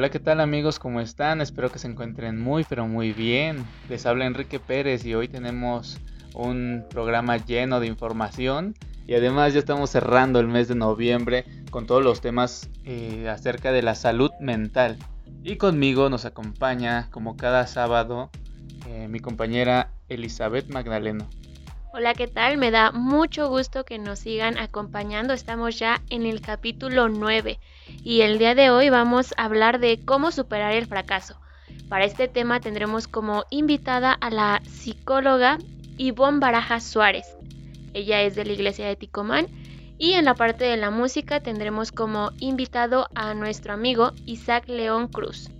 Hola, 0.00 0.08
¿qué 0.08 0.18
tal 0.18 0.40
amigos? 0.40 0.78
¿Cómo 0.78 1.02
están? 1.02 1.42
Espero 1.42 1.70
que 1.70 1.78
se 1.78 1.86
encuentren 1.86 2.40
muy, 2.40 2.64
pero 2.64 2.86
muy 2.86 3.12
bien. 3.12 3.66
Les 3.90 4.06
habla 4.06 4.24
Enrique 4.24 4.58
Pérez 4.58 5.04
y 5.04 5.14
hoy 5.14 5.28
tenemos 5.28 5.98
un 6.32 6.86
programa 6.88 7.36
lleno 7.36 7.80
de 7.80 7.86
información 7.86 8.74
y 9.06 9.12
además 9.12 9.52
ya 9.52 9.58
estamos 9.58 9.90
cerrando 9.90 10.40
el 10.40 10.48
mes 10.48 10.68
de 10.68 10.74
noviembre 10.74 11.44
con 11.70 11.86
todos 11.86 12.02
los 12.02 12.22
temas 12.22 12.70
eh, 12.86 13.28
acerca 13.28 13.72
de 13.72 13.82
la 13.82 13.94
salud 13.94 14.30
mental. 14.40 14.96
Y 15.44 15.56
conmigo 15.56 16.08
nos 16.08 16.24
acompaña, 16.24 17.08
como 17.10 17.36
cada 17.36 17.66
sábado, 17.66 18.30
eh, 18.88 19.06
mi 19.06 19.20
compañera 19.20 19.92
Elizabeth 20.08 20.70
Magdaleno. 20.70 21.28
Hola, 21.92 22.14
¿qué 22.14 22.28
tal? 22.28 22.56
Me 22.56 22.70
da 22.70 22.92
mucho 22.92 23.48
gusto 23.48 23.84
que 23.84 23.98
nos 23.98 24.20
sigan 24.20 24.58
acompañando. 24.58 25.34
Estamos 25.34 25.76
ya 25.76 26.00
en 26.08 26.24
el 26.24 26.40
capítulo 26.40 27.08
9 27.08 27.58
y 28.04 28.20
el 28.20 28.38
día 28.38 28.54
de 28.54 28.70
hoy 28.70 28.90
vamos 28.90 29.34
a 29.36 29.46
hablar 29.46 29.80
de 29.80 29.98
cómo 30.04 30.30
superar 30.30 30.72
el 30.72 30.86
fracaso. 30.86 31.40
Para 31.88 32.04
este 32.04 32.28
tema 32.28 32.60
tendremos 32.60 33.08
como 33.08 33.44
invitada 33.50 34.12
a 34.12 34.30
la 34.30 34.62
psicóloga 34.64 35.58
Ivonne 35.96 36.38
Baraja 36.38 36.78
Suárez. 36.78 37.26
Ella 37.92 38.22
es 38.22 38.36
de 38.36 38.44
la 38.44 38.52
iglesia 38.52 38.86
de 38.86 38.94
Ticomán 38.94 39.48
y 39.98 40.12
en 40.12 40.26
la 40.26 40.34
parte 40.34 40.66
de 40.66 40.76
la 40.76 40.92
música 40.92 41.40
tendremos 41.40 41.90
como 41.90 42.30
invitado 42.38 43.08
a 43.16 43.34
nuestro 43.34 43.72
amigo 43.72 44.12
Isaac 44.26 44.68
León 44.68 45.08
Cruz. 45.08 45.50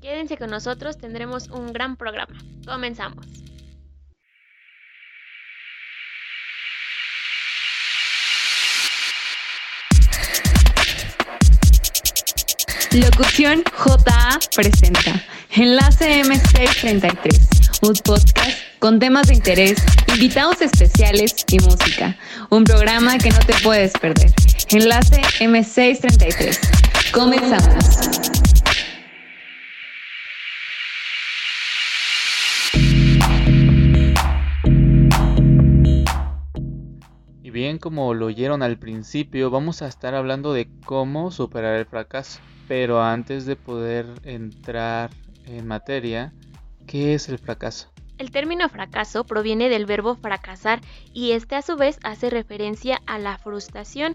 Quédense 0.00 0.38
con 0.38 0.48
nosotros, 0.48 0.96
tendremos 0.96 1.48
un 1.48 1.74
gran 1.74 1.96
programa. 1.96 2.38
Comenzamos. 2.66 3.26
Locución 12.96 13.62
JA 13.76 14.38
presenta 14.54 15.22
Enlace 15.50 16.22
M633, 16.22 17.86
un 17.86 17.92
podcast 17.92 18.58
con 18.78 18.98
temas 18.98 19.26
de 19.26 19.34
interés, 19.34 19.76
invitados 20.08 20.62
especiales 20.62 21.44
y 21.52 21.58
música. 21.58 22.16
Un 22.48 22.64
programa 22.64 23.18
que 23.18 23.28
no 23.28 23.38
te 23.40 23.52
puedes 23.62 23.92
perder. 23.92 24.32
Enlace 24.70 25.20
M633. 25.40 27.12
Comenzamos. 27.12 27.84
Y 37.42 37.50
bien, 37.50 37.76
como 37.76 38.14
lo 38.14 38.24
oyeron 38.24 38.62
al 38.62 38.78
principio, 38.78 39.50
vamos 39.50 39.82
a 39.82 39.86
estar 39.86 40.14
hablando 40.14 40.54
de 40.54 40.70
cómo 40.86 41.30
superar 41.30 41.74
el 41.74 41.84
fracaso. 41.84 42.40
Pero 42.68 43.02
antes 43.02 43.46
de 43.46 43.56
poder 43.56 44.06
entrar 44.24 45.10
en 45.46 45.66
materia, 45.66 46.32
¿qué 46.86 47.14
es 47.14 47.28
el 47.28 47.38
fracaso? 47.38 47.92
El 48.18 48.30
término 48.30 48.68
fracaso 48.68 49.24
proviene 49.24 49.68
del 49.68 49.84
verbo 49.86 50.14
fracasar 50.16 50.80
y 51.12 51.32
este 51.32 51.54
a 51.54 51.62
su 51.62 51.76
vez 51.76 51.98
hace 52.02 52.30
referencia 52.30 53.00
a 53.06 53.18
la 53.18 53.36
frustración 53.38 54.14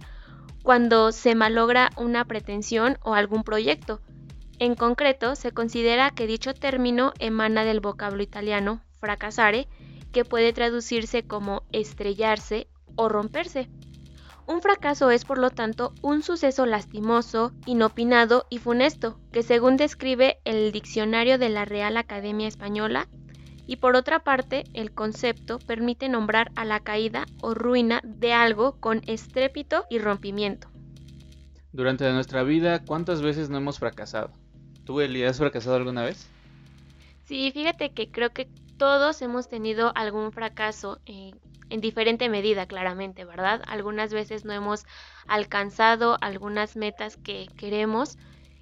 cuando 0.63 1.11
se 1.11 1.35
malogra 1.35 1.91
una 1.97 2.25
pretensión 2.25 2.97
o 3.03 3.13
algún 3.13 3.43
proyecto. 3.43 4.01
En 4.59 4.75
concreto, 4.75 5.35
se 5.35 5.51
considera 5.51 6.11
que 6.11 6.27
dicho 6.27 6.53
término 6.53 7.13
emana 7.19 7.63
del 7.63 7.79
vocablo 7.79 8.21
italiano 8.21 8.81
fracasare, 8.99 9.67
que 10.11 10.25
puede 10.25 10.53
traducirse 10.53 11.23
como 11.23 11.63
estrellarse 11.71 12.67
o 12.95 13.09
romperse. 13.09 13.69
Un 14.47 14.61
fracaso 14.61 15.11
es, 15.11 15.25
por 15.25 15.37
lo 15.37 15.49
tanto, 15.49 15.93
un 16.01 16.23
suceso 16.23 16.65
lastimoso, 16.65 17.51
inopinado 17.65 18.45
y 18.49 18.57
funesto, 18.57 19.19
que 19.31 19.43
según 19.43 19.77
describe 19.77 20.39
el 20.43 20.71
diccionario 20.71 21.37
de 21.37 21.49
la 21.49 21.65
Real 21.65 21.97
Academia 21.97 22.47
Española, 22.47 23.07
y 23.67 23.77
por 23.77 23.95
otra 23.95 24.19
parte, 24.19 24.65
el 24.73 24.91
concepto 24.91 25.59
permite 25.59 26.09
nombrar 26.09 26.51
a 26.55 26.65
la 26.65 26.81
caída 26.81 27.25
o 27.41 27.53
ruina 27.53 28.01
de 28.03 28.33
algo 28.33 28.77
con 28.79 29.01
estrépito 29.07 29.85
y 29.89 29.99
rompimiento. 29.99 30.67
Durante 31.71 32.11
nuestra 32.11 32.43
vida, 32.43 32.83
¿cuántas 32.83 33.21
veces 33.21 33.49
no 33.49 33.57
hemos 33.57 33.79
fracasado? 33.79 34.31
¿Tú, 34.83 34.99
Eli, 34.99 35.23
has 35.23 35.37
fracasado 35.37 35.77
alguna 35.77 36.03
vez? 36.03 36.29
Sí, 37.23 37.51
fíjate 37.53 37.91
que 37.91 38.11
creo 38.11 38.31
que 38.31 38.49
todos 38.77 39.21
hemos 39.21 39.47
tenido 39.47 39.93
algún 39.95 40.33
fracaso 40.33 40.99
eh, 41.05 41.31
en 41.71 41.81
diferente 41.81 42.29
medida, 42.29 42.65
claramente, 42.65 43.25
¿verdad? 43.25 43.61
Algunas 43.67 44.13
veces 44.13 44.45
no 44.45 44.53
hemos 44.53 44.83
alcanzado 45.27 46.17
algunas 46.21 46.75
metas 46.75 47.17
que 47.17 47.47
queremos 47.57 48.17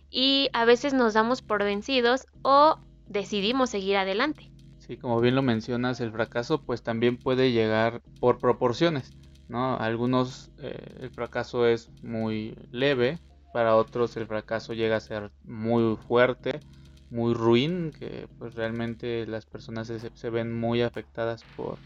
y 0.10 0.50
a 0.54 0.66
veces 0.66 0.94
nos 0.94 1.14
damos 1.14 1.42
por 1.42 1.64
vencidos 1.64 2.26
o 2.44 2.78
decidimos 3.08 3.72
seguir 3.72 3.98
adelante. 3.98 4.52
Sí, 4.78 4.98
como 4.98 5.20
bien 5.20 5.36
lo 5.36 5.42
mencionas, 5.42 6.00
el 6.02 6.12
fracaso 6.12 6.64
pues 6.64 6.82
también 6.82 7.18
puede 7.18 7.52
llegar 7.52 8.02
por 8.20 8.40
proporciones, 8.40 9.14
¿no? 9.48 9.78
Algunos 9.78 10.52
eh, 10.58 10.98
el 11.02 11.10
fracaso 11.12 11.68
es 11.68 11.92
muy 12.02 12.56
leve, 12.72 13.20
para 13.52 13.76
otros 13.76 14.16
el 14.18 14.28
fracaso 14.28 14.74
llega 14.74 14.96
a 14.98 15.00
ser 15.00 15.32
muy 15.44 15.96
fuerte, 16.08 16.62
muy 17.10 17.34
ruin, 17.34 17.92
que 17.92 18.28
pues 18.38 18.56
realmente 18.56 19.26
las 19.28 19.46
personas 19.46 19.88
se, 19.88 20.00
se 20.00 20.30
ven 20.30 20.58
muy 20.60 20.82
afectadas 20.82 21.44
por 21.56 21.80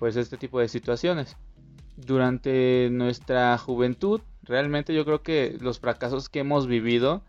pues 0.00 0.16
este 0.16 0.38
tipo 0.38 0.58
de 0.58 0.68
situaciones. 0.68 1.36
Durante 1.96 2.88
nuestra 2.90 3.56
juventud, 3.58 4.22
realmente 4.42 4.94
yo 4.94 5.04
creo 5.04 5.22
que 5.22 5.58
los 5.60 5.78
fracasos 5.78 6.30
que 6.30 6.40
hemos 6.40 6.66
vivido 6.66 7.22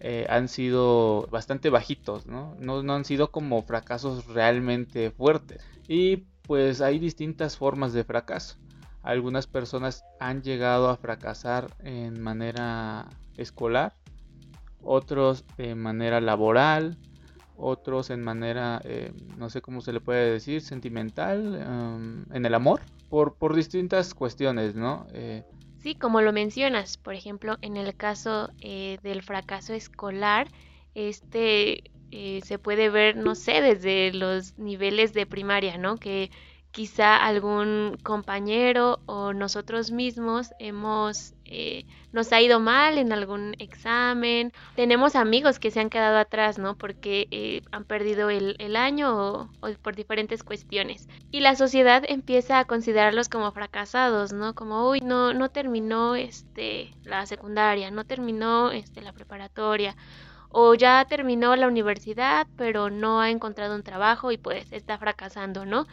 eh, 0.00 0.26
han 0.28 0.48
sido 0.48 1.26
bastante 1.30 1.70
bajitos, 1.70 2.26
¿no? 2.26 2.54
¿no? 2.60 2.82
No 2.82 2.92
han 2.92 3.06
sido 3.06 3.32
como 3.32 3.62
fracasos 3.62 4.26
realmente 4.26 5.10
fuertes. 5.10 5.64
Y 5.88 6.18
pues 6.42 6.82
hay 6.82 6.98
distintas 6.98 7.56
formas 7.56 7.94
de 7.94 8.04
fracaso. 8.04 8.58
Algunas 9.02 9.46
personas 9.46 10.04
han 10.20 10.42
llegado 10.42 10.90
a 10.90 10.98
fracasar 10.98 11.74
en 11.78 12.20
manera 12.20 13.08
escolar, 13.38 13.94
otros 14.82 15.46
de 15.56 15.74
manera 15.74 16.20
laboral, 16.20 16.98
otros 17.58 18.10
en 18.10 18.22
manera, 18.22 18.80
eh, 18.84 19.12
no 19.36 19.50
sé 19.50 19.60
cómo 19.60 19.80
se 19.80 19.92
le 19.92 20.00
puede 20.00 20.32
decir, 20.32 20.60
sentimental, 20.62 21.64
um, 21.66 22.24
en 22.34 22.46
el 22.46 22.54
amor, 22.54 22.80
por, 23.08 23.34
por 23.34 23.54
distintas 23.54 24.14
cuestiones, 24.14 24.74
¿no? 24.74 25.06
Eh, 25.12 25.44
sí, 25.78 25.94
como 25.94 26.20
lo 26.20 26.32
mencionas, 26.32 26.96
por 26.96 27.14
ejemplo, 27.14 27.58
en 27.60 27.76
el 27.76 27.94
caso 27.94 28.50
eh, 28.60 28.98
del 29.02 29.22
fracaso 29.22 29.74
escolar, 29.74 30.48
este 30.94 31.82
se 32.42 32.58
puede 32.58 32.88
ver, 32.88 33.16
no 33.16 33.34
sé, 33.34 33.60
desde 33.60 34.14
los 34.14 34.56
niveles 34.58 35.12
de 35.12 35.26
primaria, 35.26 35.76
¿no? 35.76 35.96
Que 35.96 36.30
quizá 36.70 37.16
algún 37.16 37.98
compañero 38.02 39.00
o 39.06 39.32
nosotros 39.32 39.90
mismos 39.90 40.52
hemos 40.58 41.34
eh, 41.44 41.86
nos 42.12 42.30
ha 42.32 42.40
ido 42.40 42.60
mal 42.60 42.98
en 42.98 43.12
algún 43.12 43.54
examen. 43.58 44.52
Tenemos 44.76 45.16
amigos 45.16 45.58
que 45.58 45.70
se 45.70 45.80
han 45.80 45.88
quedado 45.88 46.18
atrás 46.18 46.58
no 46.58 46.76
porque 46.76 47.26
eh, 47.30 47.62
han 47.72 47.84
perdido 47.84 48.28
el, 48.28 48.76
año 48.76 49.16
o, 49.16 49.48
o, 49.60 49.72
por 49.82 49.96
diferentes 49.96 50.42
cuestiones. 50.42 51.08
Y 51.30 51.40
la 51.40 51.56
sociedad 51.56 52.04
empieza 52.06 52.58
a 52.58 52.64
considerarlos 52.66 53.28
como 53.28 53.50
fracasados 53.52 54.32
no 54.32 54.54
como 54.54 54.88
uy 54.88 55.00
no 55.00 55.32
no 55.32 55.50
terminó 55.50 56.14
este 56.14 56.94
la 57.04 57.24
secundaria 57.26 57.90
no 57.90 58.04
terminó 58.04 58.70
este 58.70 59.00
la 59.00 59.12
preparatoria 59.12 59.96
o 60.50 60.74
ya 60.74 61.04
terminó 61.08 61.56
la 61.56 61.68
universidad 61.68 62.46
pero 62.56 62.90
no 62.90 63.20
ha 63.20 63.30
encontrado 63.30 63.74
un 63.74 63.82
trabajo 63.82 64.32
y 64.32 64.38
pues 64.38 64.72
está 64.72 64.98
fracasando 64.98 65.64
no 65.66 65.86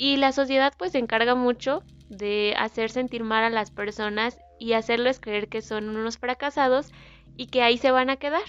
y 0.00 0.16
la 0.16 0.32
sociedad 0.32 0.72
pues 0.78 0.92
se 0.92 0.98
encarga 0.98 1.34
mucho 1.34 1.82
de 2.08 2.54
hacer 2.56 2.90
sentir 2.90 3.22
mal 3.22 3.44
a 3.44 3.50
las 3.50 3.70
personas 3.70 4.38
y 4.58 4.72
hacerles 4.72 5.20
creer 5.20 5.48
que 5.48 5.60
son 5.60 5.90
unos 5.90 6.16
fracasados 6.16 6.88
y 7.36 7.48
que 7.48 7.60
ahí 7.60 7.76
se 7.76 7.90
van 7.90 8.08
a 8.08 8.16
quedar, 8.16 8.46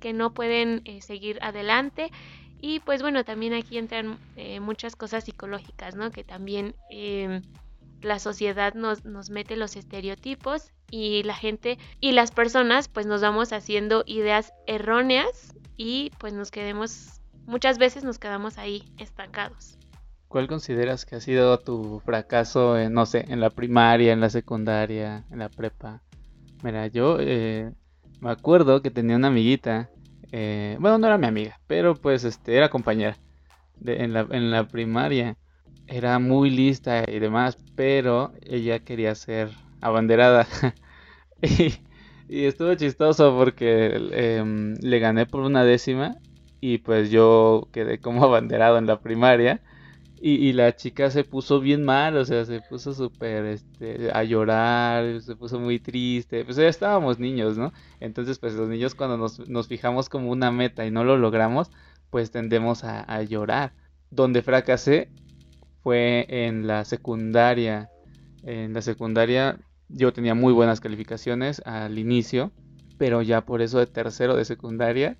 que 0.00 0.12
no 0.12 0.34
pueden 0.34 0.82
eh, 0.86 1.00
seguir 1.00 1.38
adelante. 1.40 2.10
Y 2.60 2.80
pues 2.80 3.00
bueno, 3.00 3.24
también 3.24 3.54
aquí 3.54 3.78
entran 3.78 4.18
eh, 4.34 4.58
muchas 4.58 4.96
cosas 4.96 5.22
psicológicas, 5.22 5.94
¿no? 5.94 6.10
Que 6.10 6.24
también 6.24 6.74
em, 6.90 7.42
la 8.02 8.18
sociedad 8.18 8.74
nos, 8.74 9.04
nos 9.04 9.30
mete 9.30 9.54
los 9.54 9.76
estereotipos 9.76 10.72
y 10.90 11.22
la 11.22 11.36
gente 11.36 11.78
y 12.00 12.10
las 12.10 12.32
personas 12.32 12.88
pues 12.88 13.06
nos 13.06 13.20
vamos 13.20 13.52
haciendo 13.52 14.02
ideas 14.04 14.52
erróneas 14.66 15.54
y 15.76 16.10
pues 16.18 16.32
nos 16.32 16.50
quedemos, 16.50 17.20
muchas 17.46 17.78
veces 17.78 18.02
nos 18.02 18.18
quedamos 18.18 18.58
ahí 18.58 18.82
estancados. 18.98 19.77
¿Cuál 20.28 20.46
consideras 20.46 21.04
que 21.04 21.16
ha 21.16 21.20
sido 21.20 21.58
tu 21.58 22.00
fracaso, 22.04 22.78
en, 22.78 22.92
no 22.92 23.06
sé, 23.06 23.24
en 23.28 23.40
la 23.40 23.50
primaria, 23.50 24.12
en 24.12 24.20
la 24.20 24.30
secundaria, 24.30 25.24
en 25.30 25.38
la 25.38 25.48
prepa? 25.48 26.02
Mira, 26.62 26.86
yo 26.86 27.16
eh, 27.20 27.72
me 28.20 28.30
acuerdo 28.30 28.82
que 28.82 28.90
tenía 28.90 29.16
una 29.16 29.28
amiguita, 29.28 29.88
eh, 30.32 30.76
bueno, 30.80 30.98
no 30.98 31.06
era 31.06 31.18
mi 31.18 31.26
amiga, 31.26 31.58
pero 31.66 31.94
pues 31.94 32.24
este, 32.24 32.56
era 32.56 32.68
compañera 32.68 33.16
en, 33.84 34.12
la, 34.12 34.26
en 34.30 34.50
la 34.50 34.68
primaria. 34.68 35.36
Era 35.86 36.18
muy 36.18 36.50
lista 36.50 37.04
y 37.08 37.18
demás, 37.18 37.56
pero 37.74 38.32
ella 38.42 38.80
quería 38.80 39.14
ser 39.14 39.50
abanderada. 39.80 40.46
y 41.42 41.72
y 42.28 42.44
estuvo 42.44 42.74
chistoso 42.74 43.34
porque 43.36 43.86
em, 44.12 44.74
le 44.82 44.98
gané 44.98 45.24
por 45.24 45.40
una 45.40 45.64
décima 45.64 46.16
y 46.60 46.78
pues 46.78 47.10
yo 47.10 47.68
quedé 47.72 47.98
como 48.00 48.24
abanderado 48.24 48.76
en 48.76 48.86
la 48.86 49.00
primaria. 49.00 49.62
Y, 50.20 50.52
la 50.52 50.74
chica 50.74 51.10
se 51.10 51.24
puso 51.24 51.60
bien 51.60 51.84
mal, 51.84 52.16
o 52.16 52.24
sea, 52.24 52.44
se 52.44 52.60
puso 52.60 52.92
súper 52.92 53.44
este, 53.46 54.10
a 54.12 54.24
llorar, 54.24 55.20
se 55.20 55.36
puso 55.36 55.60
muy 55.60 55.78
triste. 55.78 56.44
Pues 56.44 56.56
ya 56.56 56.68
estábamos 56.68 57.18
niños, 57.18 57.56
¿no? 57.56 57.72
Entonces, 58.00 58.38
pues 58.38 58.54
los 58.54 58.68
niños 58.68 58.94
cuando 58.94 59.16
nos, 59.16 59.48
nos 59.48 59.68
fijamos 59.68 60.08
como 60.08 60.30
una 60.30 60.50
meta 60.50 60.86
y 60.86 60.90
no 60.90 61.04
lo 61.04 61.16
logramos, 61.16 61.70
pues 62.10 62.30
tendemos 62.30 62.84
a, 62.84 63.02
a 63.02 63.22
llorar. 63.22 63.72
Donde 64.10 64.42
fracasé 64.42 65.10
fue 65.82 66.26
en 66.28 66.66
la 66.66 66.84
secundaria. 66.84 67.90
En 68.42 68.72
la 68.74 68.82
secundaria 68.82 69.58
yo 69.88 70.12
tenía 70.12 70.34
muy 70.34 70.52
buenas 70.52 70.80
calificaciones 70.80 71.62
al 71.64 71.98
inicio, 71.98 72.52
pero 72.98 73.22
ya 73.22 73.42
por 73.42 73.62
eso 73.62 73.78
de 73.78 73.86
tercero 73.86 74.36
de 74.36 74.44
secundaria 74.44 75.16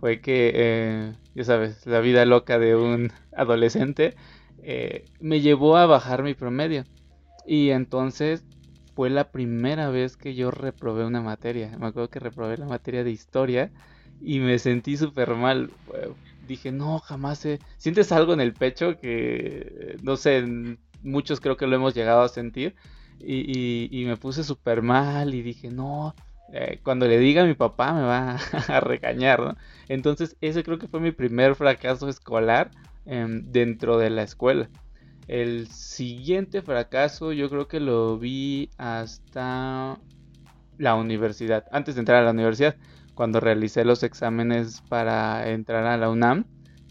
fue 0.00 0.20
que, 0.20 0.52
eh, 0.54 1.12
ya 1.34 1.44
sabes, 1.44 1.86
la 1.86 2.00
vida 2.00 2.24
loca 2.24 2.58
de 2.58 2.76
un 2.76 3.12
adolescente 3.36 4.14
eh, 4.62 5.04
me 5.20 5.40
llevó 5.40 5.76
a 5.76 5.86
bajar 5.86 6.22
mi 6.22 6.34
promedio. 6.34 6.84
Y 7.46 7.70
entonces 7.70 8.44
fue 8.94 9.10
la 9.10 9.30
primera 9.30 9.90
vez 9.90 10.16
que 10.16 10.34
yo 10.34 10.50
reprobé 10.50 11.04
una 11.04 11.20
materia. 11.20 11.68
Me 11.78 11.86
acuerdo 11.86 12.10
que 12.10 12.18
reprobé 12.18 12.56
la 12.58 12.66
materia 12.66 13.04
de 13.04 13.10
historia 13.10 13.70
y 14.20 14.40
me 14.40 14.58
sentí 14.58 14.96
súper 14.96 15.34
mal. 15.34 15.70
Dije, 16.46 16.72
no, 16.72 16.98
jamás. 16.98 17.46
Sientes 17.76 18.12
algo 18.12 18.32
en 18.32 18.40
el 18.40 18.54
pecho 18.54 18.98
que, 18.98 19.96
no 20.02 20.16
sé, 20.16 20.44
muchos 21.02 21.40
creo 21.40 21.56
que 21.56 21.66
lo 21.66 21.76
hemos 21.76 21.94
llegado 21.94 22.22
a 22.22 22.28
sentir. 22.28 22.74
Y, 23.20 24.04
me 24.06 24.16
puse 24.16 24.44
súper 24.44 24.82
mal 24.82 25.34
y 25.34 25.42
dije, 25.42 25.70
no, 25.70 26.14
eh, 26.52 26.80
cuando 26.82 27.06
le 27.06 27.18
diga 27.18 27.42
a 27.42 27.46
mi 27.46 27.54
papá 27.54 27.92
me 27.92 28.02
va 28.02 28.36
a 28.68 28.80
regañar. 28.80 29.56
Entonces 29.88 30.36
ese 30.40 30.62
creo 30.62 30.78
que 30.78 30.88
fue 30.88 31.00
mi 31.00 31.12
primer 31.12 31.54
fracaso 31.54 32.08
escolar 32.08 32.70
em, 33.08 33.50
dentro 33.50 33.98
de 33.98 34.10
la 34.10 34.22
escuela. 34.22 34.70
El 35.26 35.66
siguiente 35.68 36.62
fracaso 36.62 37.32
yo 37.32 37.50
creo 37.50 37.66
que 37.66 37.80
lo 37.80 38.18
vi 38.18 38.70
hasta 38.78 39.98
la 40.78 40.94
universidad, 40.94 41.64
antes 41.72 41.96
de 41.96 42.00
entrar 42.00 42.22
a 42.22 42.24
la 42.24 42.30
universidad, 42.30 42.76
cuando 43.14 43.40
realicé 43.40 43.84
los 43.84 44.04
exámenes 44.04 44.80
para 44.88 45.50
entrar 45.50 45.84
a 45.86 45.96
la 45.96 46.08
UNAM. 46.08 46.44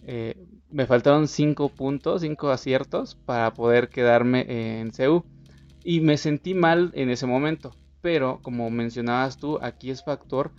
Eh, 0.05 0.45
me 0.69 0.85
faltaron 0.85 1.29
5 1.29 1.69
puntos, 1.69 2.21
5 2.21 2.49
aciertos 2.49 3.15
para 3.15 3.53
poder 3.53 3.87
quedarme 3.87 4.79
en 4.81 4.91
CEU. 4.91 5.23
Y 5.85 6.01
me 6.01 6.17
sentí 6.17 6.53
mal 6.53 6.91
en 6.95 7.09
ese 7.09 7.25
momento 7.25 7.71
pero 8.07 8.39
como 8.41 8.69
mencionabas 8.69 9.37
tú, 9.37 9.59
aquí 9.61 9.89
es 9.89 10.03
factor 10.03 10.51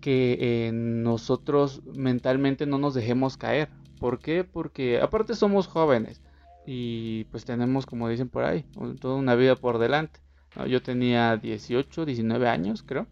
que 0.00 0.36
eh, 0.40 0.70
nosotros 0.72 1.82
mentalmente 1.96 2.66
no 2.66 2.78
nos 2.78 2.94
dejemos 2.94 3.36
caer. 3.36 3.68
¿Por 4.04 4.18
qué? 4.18 4.44
Porque 4.44 5.00
aparte 5.00 5.34
somos 5.34 5.66
jóvenes 5.66 6.20
y 6.66 7.24
pues 7.30 7.46
tenemos, 7.46 7.86
como 7.86 8.06
dicen 8.06 8.28
por 8.28 8.44
ahí, 8.44 8.66
toda 9.00 9.14
una 9.14 9.34
vida 9.34 9.56
por 9.56 9.78
delante. 9.78 10.20
Yo 10.68 10.82
tenía 10.82 11.38
18, 11.38 12.04
19 12.04 12.46
años, 12.46 12.82
creo. 12.82 13.06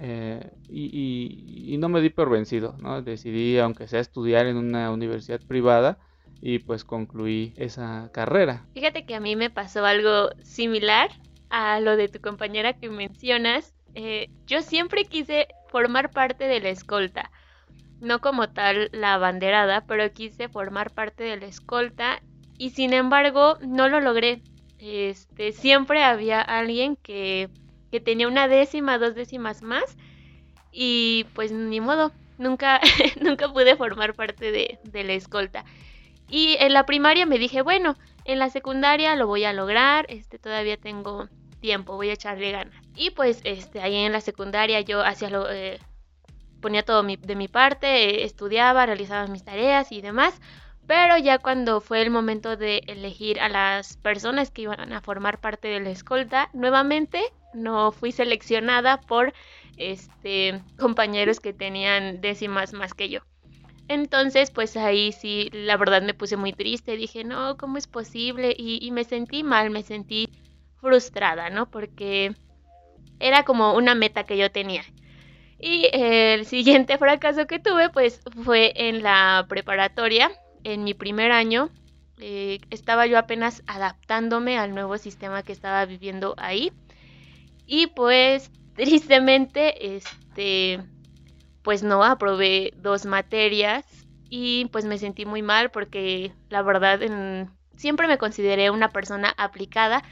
Eh, 0.00 0.50
y, 0.70 1.76
no 1.78 1.90
me 1.90 2.00
di 2.00 2.08
por 2.08 2.30
vencido. 2.30 2.74
Decidí, 3.04 3.58
aunque 3.58 3.86
sea 3.86 4.00
estudiar 4.00 4.46
en 4.46 4.56
una 4.56 4.90
universidad 4.90 5.42
privada, 5.46 5.98
y 6.40 6.58
pues 6.60 6.84
concluí 6.84 7.52
esa 7.58 8.08
carrera. 8.14 8.64
Fíjate 8.72 9.04
que 9.04 9.16
a 9.16 9.20
mí 9.20 9.36
me 9.36 9.50
pasó 9.50 9.84
algo 9.84 10.30
similar 10.42 11.10
a 11.50 11.80
lo 11.80 11.98
de 11.98 12.08
tu 12.08 12.22
compañera 12.22 12.72
que 12.72 12.88
mencionas, 12.88 13.74
eh, 13.94 14.30
yo 14.46 14.62
siempre 14.62 15.04
quise 15.04 15.48
formar 15.68 16.12
parte 16.12 16.48
de 16.48 16.60
la 16.60 16.70
escolta. 16.70 17.30
No 18.00 18.20
como 18.20 18.50
tal 18.50 18.90
la 18.92 19.18
banderada, 19.18 19.86
pero 19.86 20.12
quise 20.12 20.48
formar 20.48 20.92
parte 20.92 21.24
de 21.24 21.36
la 21.36 21.46
escolta 21.46 22.20
y 22.58 22.70
sin 22.70 22.92
embargo 22.92 23.58
no 23.60 23.88
lo 23.88 24.00
logré. 24.00 24.42
Este, 24.78 25.52
siempre 25.52 26.04
había 26.04 26.40
alguien 26.40 26.96
que, 26.96 27.48
que 27.90 28.00
tenía 28.00 28.28
una 28.28 28.48
décima, 28.48 28.98
dos 28.98 29.14
décimas 29.14 29.62
más 29.62 29.96
y 30.70 31.26
pues 31.34 31.52
ni 31.52 31.80
modo, 31.80 32.12
nunca, 32.36 32.80
nunca 33.20 33.52
pude 33.52 33.76
formar 33.76 34.14
parte 34.14 34.50
de, 34.50 34.78
de 34.82 35.04
la 35.04 35.14
escolta. 35.14 35.64
Y 36.28 36.56
en 36.58 36.72
la 36.72 36.86
primaria 36.86 37.26
me 37.26 37.38
dije, 37.38 37.62
bueno, 37.62 37.96
en 38.24 38.38
la 38.38 38.50
secundaria 38.50 39.14
lo 39.16 39.26
voy 39.26 39.44
a 39.44 39.52
lograr, 39.52 40.06
este, 40.08 40.38
todavía 40.38 40.76
tengo 40.76 41.28
tiempo, 41.60 41.96
voy 41.96 42.10
a 42.10 42.14
echarle 42.14 42.52
ganas. 42.52 42.74
Y 42.96 43.10
pues 43.10 43.40
este, 43.44 43.80
ahí 43.80 43.96
en 43.96 44.12
la 44.12 44.20
secundaria 44.20 44.80
yo 44.80 45.02
hacía 45.02 45.30
lo, 45.30 45.50
eh, 45.50 45.78
ponía 46.64 46.82
todo 46.82 47.02
de 47.02 47.36
mi 47.36 47.46
parte, 47.46 48.24
estudiaba, 48.24 48.86
realizaba 48.86 49.26
mis 49.26 49.44
tareas 49.44 49.92
y 49.92 50.00
demás. 50.00 50.40
Pero 50.86 51.18
ya 51.18 51.38
cuando 51.38 51.82
fue 51.82 52.00
el 52.00 52.10
momento 52.10 52.56
de 52.56 52.82
elegir 52.86 53.38
a 53.38 53.50
las 53.50 53.98
personas 53.98 54.50
que 54.50 54.62
iban 54.62 54.90
a 54.94 55.02
formar 55.02 55.40
parte 55.42 55.68
de 55.68 55.80
la 55.80 55.90
escolta, 55.90 56.48
nuevamente 56.54 57.20
no 57.52 57.92
fui 57.92 58.12
seleccionada 58.12 58.98
por 59.02 59.34
este 59.76 60.62
compañeros 60.78 61.38
que 61.38 61.52
tenían 61.52 62.22
décimas 62.22 62.72
más 62.72 62.94
que 62.94 63.10
yo. 63.10 63.20
Entonces, 63.88 64.50
pues 64.50 64.74
ahí 64.78 65.12
sí, 65.12 65.50
la 65.52 65.76
verdad 65.76 66.00
me 66.00 66.14
puse 66.14 66.38
muy 66.38 66.54
triste. 66.54 66.96
Dije, 66.96 67.24
no, 67.24 67.58
¿cómo 67.58 67.76
es 67.76 67.86
posible? 67.86 68.54
Y, 68.56 68.78
y 68.80 68.90
me 68.90 69.04
sentí 69.04 69.42
mal, 69.42 69.68
me 69.68 69.82
sentí 69.82 70.30
frustrada, 70.80 71.50
¿no? 71.50 71.70
Porque 71.70 72.34
era 73.20 73.44
como 73.44 73.74
una 73.74 73.94
meta 73.94 74.24
que 74.24 74.38
yo 74.38 74.50
tenía. 74.50 74.82
Y 75.58 75.88
el 75.92 76.46
siguiente 76.46 76.98
fracaso 76.98 77.46
que 77.46 77.58
tuve, 77.58 77.90
pues 77.90 78.20
fue 78.44 78.72
en 78.76 79.02
la 79.02 79.46
preparatoria, 79.48 80.30
en 80.64 80.84
mi 80.84 80.94
primer 80.94 81.32
año. 81.32 81.70
Eh, 82.18 82.60
estaba 82.70 83.06
yo 83.06 83.18
apenas 83.18 83.62
adaptándome 83.66 84.56
al 84.58 84.74
nuevo 84.74 84.98
sistema 84.98 85.42
que 85.42 85.52
estaba 85.52 85.84
viviendo 85.84 86.34
ahí. 86.38 86.72
Y 87.66 87.88
pues 87.88 88.50
tristemente, 88.74 89.96
este, 89.96 90.80
pues 91.62 91.82
no 91.82 92.04
aprobé 92.04 92.72
dos 92.76 93.06
materias 93.06 93.84
y 94.28 94.66
pues 94.66 94.84
me 94.84 94.98
sentí 94.98 95.26
muy 95.26 95.42
mal 95.42 95.70
porque 95.70 96.32
la 96.48 96.62
verdad 96.62 97.00
siempre 97.76 98.06
me 98.06 98.18
consideré 98.18 98.70
una 98.70 98.90
persona 98.90 99.32
aplicada 99.36 100.02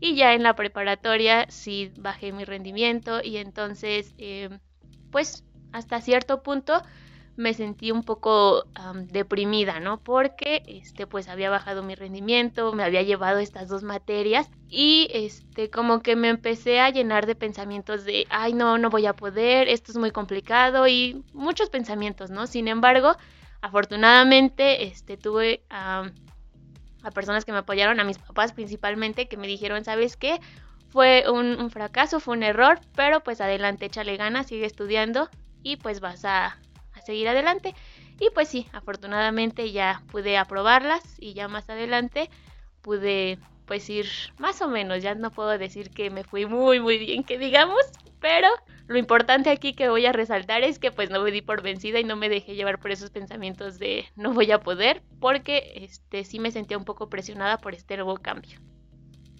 y 0.00 0.14
ya 0.16 0.34
en 0.34 0.42
la 0.42 0.54
preparatoria 0.54 1.46
sí 1.48 1.92
bajé 1.96 2.32
mi 2.32 2.44
rendimiento 2.44 3.20
y 3.22 3.36
entonces 3.36 4.14
eh, 4.18 4.50
pues 5.12 5.44
hasta 5.70 6.00
cierto 6.00 6.42
punto 6.42 6.82
me 7.36 7.54
sentí 7.54 7.92
un 7.92 8.02
poco 8.02 8.64
deprimida, 9.10 9.80
¿no? 9.80 9.98
Porque 9.98 10.62
este 10.66 11.06
pues 11.06 11.28
había 11.28 11.48
bajado 11.48 11.82
mi 11.82 11.94
rendimiento, 11.94 12.72
me 12.72 12.84
había 12.84 13.02
llevado 13.02 13.38
estas 13.38 13.68
dos 13.68 13.82
materias 13.82 14.50
y 14.68 15.08
este 15.12 15.70
como 15.70 16.00
que 16.02 16.14
me 16.14 16.28
empecé 16.28 16.80
a 16.80 16.90
llenar 16.90 17.26
de 17.26 17.34
pensamientos 17.34 18.04
de, 18.04 18.26
ay, 18.28 18.52
no, 18.52 18.76
no 18.76 18.90
voy 18.90 19.06
a 19.06 19.14
poder, 19.14 19.68
esto 19.68 19.92
es 19.92 19.96
muy 19.96 20.10
complicado 20.10 20.86
y 20.88 21.24
muchos 21.32 21.70
pensamientos, 21.70 22.30
¿no? 22.30 22.46
Sin 22.46 22.68
embargo, 22.68 23.16
afortunadamente 23.62 24.84
este 24.84 25.16
tuve 25.16 25.62
a 25.70 26.10
personas 27.14 27.44
que 27.44 27.52
me 27.52 27.58
apoyaron, 27.58 27.98
a 27.98 28.04
mis 28.04 28.18
papás 28.18 28.52
principalmente, 28.52 29.26
que 29.26 29.36
me 29.38 29.46
dijeron, 29.46 29.84
¿sabes 29.84 30.16
qué? 30.16 30.38
Fue 30.92 31.24
un, 31.30 31.70
fracaso, 31.70 32.20
fue 32.20 32.36
un 32.36 32.42
error, 32.42 32.78
pero 32.94 33.20
pues 33.20 33.40
adelante, 33.40 33.86
échale 33.86 34.18
ganas, 34.18 34.46
sigue 34.46 34.66
estudiando 34.66 35.30
y 35.62 35.76
pues 35.76 36.00
vas 36.00 36.26
a, 36.26 36.58
a 36.92 37.00
seguir 37.00 37.28
adelante. 37.28 37.74
Y 38.20 38.28
pues 38.34 38.48
sí, 38.48 38.68
afortunadamente 38.72 39.72
ya 39.72 40.02
pude 40.10 40.36
aprobarlas 40.36 41.02
y 41.18 41.32
ya 41.32 41.48
más 41.48 41.70
adelante 41.70 42.28
pude 42.82 43.38
pues 43.64 43.88
ir 43.88 44.06
más 44.38 44.60
o 44.60 44.68
menos, 44.68 45.02
ya 45.02 45.14
no 45.14 45.30
puedo 45.30 45.56
decir 45.56 45.90
que 45.90 46.10
me 46.10 46.24
fui 46.24 46.46
muy 46.46 46.78
muy 46.78 46.98
bien 46.98 47.22
que 47.24 47.38
digamos, 47.38 47.80
pero 48.20 48.48
lo 48.86 48.98
importante 48.98 49.48
aquí 49.48 49.72
que 49.72 49.88
voy 49.88 50.04
a 50.04 50.12
resaltar 50.12 50.62
es 50.62 50.78
que 50.78 50.92
pues 50.92 51.08
no 51.08 51.22
me 51.22 51.30
di 51.30 51.40
por 51.40 51.62
vencida 51.62 51.98
y 52.00 52.04
no 52.04 52.16
me 52.16 52.28
dejé 52.28 52.54
llevar 52.54 52.80
por 52.80 52.90
esos 52.90 53.10
pensamientos 53.10 53.78
de 53.78 54.04
no 54.14 54.34
voy 54.34 54.52
a 54.52 54.60
poder, 54.60 55.02
porque 55.20 55.72
este 55.76 56.24
sí 56.24 56.38
me 56.38 56.50
sentía 56.50 56.76
un 56.76 56.84
poco 56.84 57.08
presionada 57.08 57.56
por 57.58 57.74
este 57.74 57.96
nuevo 57.96 58.16
cambio. 58.16 58.60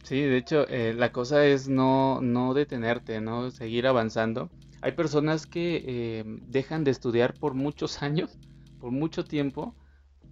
Sí, 0.03 0.21
de 0.23 0.37
hecho, 0.37 0.67
eh, 0.69 0.95
la 0.95 1.13
cosa 1.13 1.47
es 1.47 1.69
no, 1.69 2.21
no 2.21 2.55
detenerte, 2.55 3.21
¿no? 3.21 3.51
Seguir 3.51 3.87
avanzando. 3.87 4.51
Hay 4.81 4.93
personas 4.93 5.47
que 5.47 5.83
eh, 5.87 6.25
dejan 6.27 6.83
de 6.85 6.91
estudiar 6.91 7.39
por 7.39 7.55
muchos 7.55 8.03
años, 8.03 8.39
por 8.79 8.91
mucho 8.91 9.25
tiempo, 9.25 9.77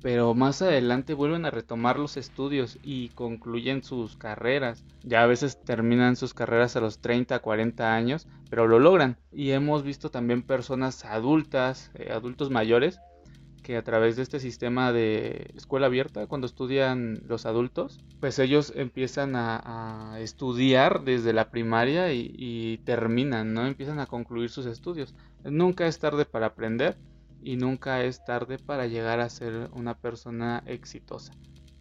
pero 0.01 0.35
más 0.35 0.63
adelante 0.63 1.15
vuelven 1.15 1.45
a 1.47 1.51
retomar 1.51 1.99
los 1.99 2.17
estudios 2.17 2.79
y 2.83 3.11
concluyen 3.11 3.83
sus 3.85 4.17
carreras. 4.17 4.87
Ya 5.03 5.23
a 5.23 5.27
veces 5.27 5.63
terminan 5.65 6.17
sus 6.17 6.35
carreras 6.35 6.77
a 6.77 6.81
los 6.81 7.01
30, 7.01 7.41
40 7.41 7.95
años, 7.95 8.29
pero 8.49 8.67
lo 8.69 8.79
logran. 8.81 9.19
Y 9.31 9.51
hemos 9.53 9.85
visto 9.85 10.11
también 10.11 10.43
personas 10.43 11.05
adultas, 11.05 11.91
eh, 11.95 12.13
adultos 12.13 12.51
mayores, 12.51 13.01
que 13.63 13.77
a 13.77 13.83
través 13.83 14.17
de 14.17 14.23
este 14.23 14.41
sistema 14.41 14.93
de 14.93 15.51
escuela 15.57 15.87
abierta, 15.87 16.27
cuando 16.27 16.47
estudian 16.47 17.23
los 17.27 17.47
adultos, 17.47 18.01
pues 18.21 18.39
ellos 18.39 18.73
empiezan 18.75 19.35
a, 19.37 20.17
estudiar 20.21 21.05
desde 21.05 21.33
la 21.33 21.51
primaria 21.51 22.13
y, 22.13 22.79
terminan, 22.85 23.55
¿no? 23.55 23.67
Empiezan 23.67 24.01
a 24.01 24.07
concluir 24.07 24.51
sus 24.51 24.67
estudios. 24.67 25.15
Nunca 25.45 25.87
es 25.87 25.99
tarde 25.99 26.25
para 26.25 26.47
aprender 26.47 26.97
y 27.43 27.57
nunca 27.57 28.03
es 28.05 28.25
tarde 28.25 28.59
para 28.59 28.87
llegar 28.87 29.21
a 29.21 29.31
ser 29.31 29.71
una 29.73 29.95
persona 29.95 30.63
exitosa. 30.67 31.33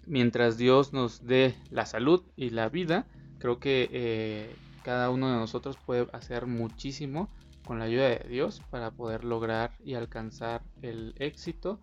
Mientras 0.06 0.58
Dios 0.58 0.94
nos 0.94 1.26
dé 1.26 1.56
la 1.70 1.86
salud 1.86 2.24
y 2.36 2.50
la 2.52 2.70
vida, 2.70 3.06
creo 3.40 3.60
que 3.60 3.90
eh, 3.92 4.56
cada 4.84 5.10
uno 5.10 5.32
de 5.32 5.38
nosotros 5.38 5.78
puede 5.86 6.08
hacer 6.14 6.48
muchísimo 6.48 7.30
con 7.70 7.78
la 7.78 7.86
ayuda 7.86 8.10
de 8.10 8.28
Dios 8.28 8.64
para 8.72 8.90
poder 8.90 9.24
lograr 9.24 9.74
y 9.86 9.94
alcanzar 9.94 10.64
el 10.82 11.14
éxito 11.20 11.80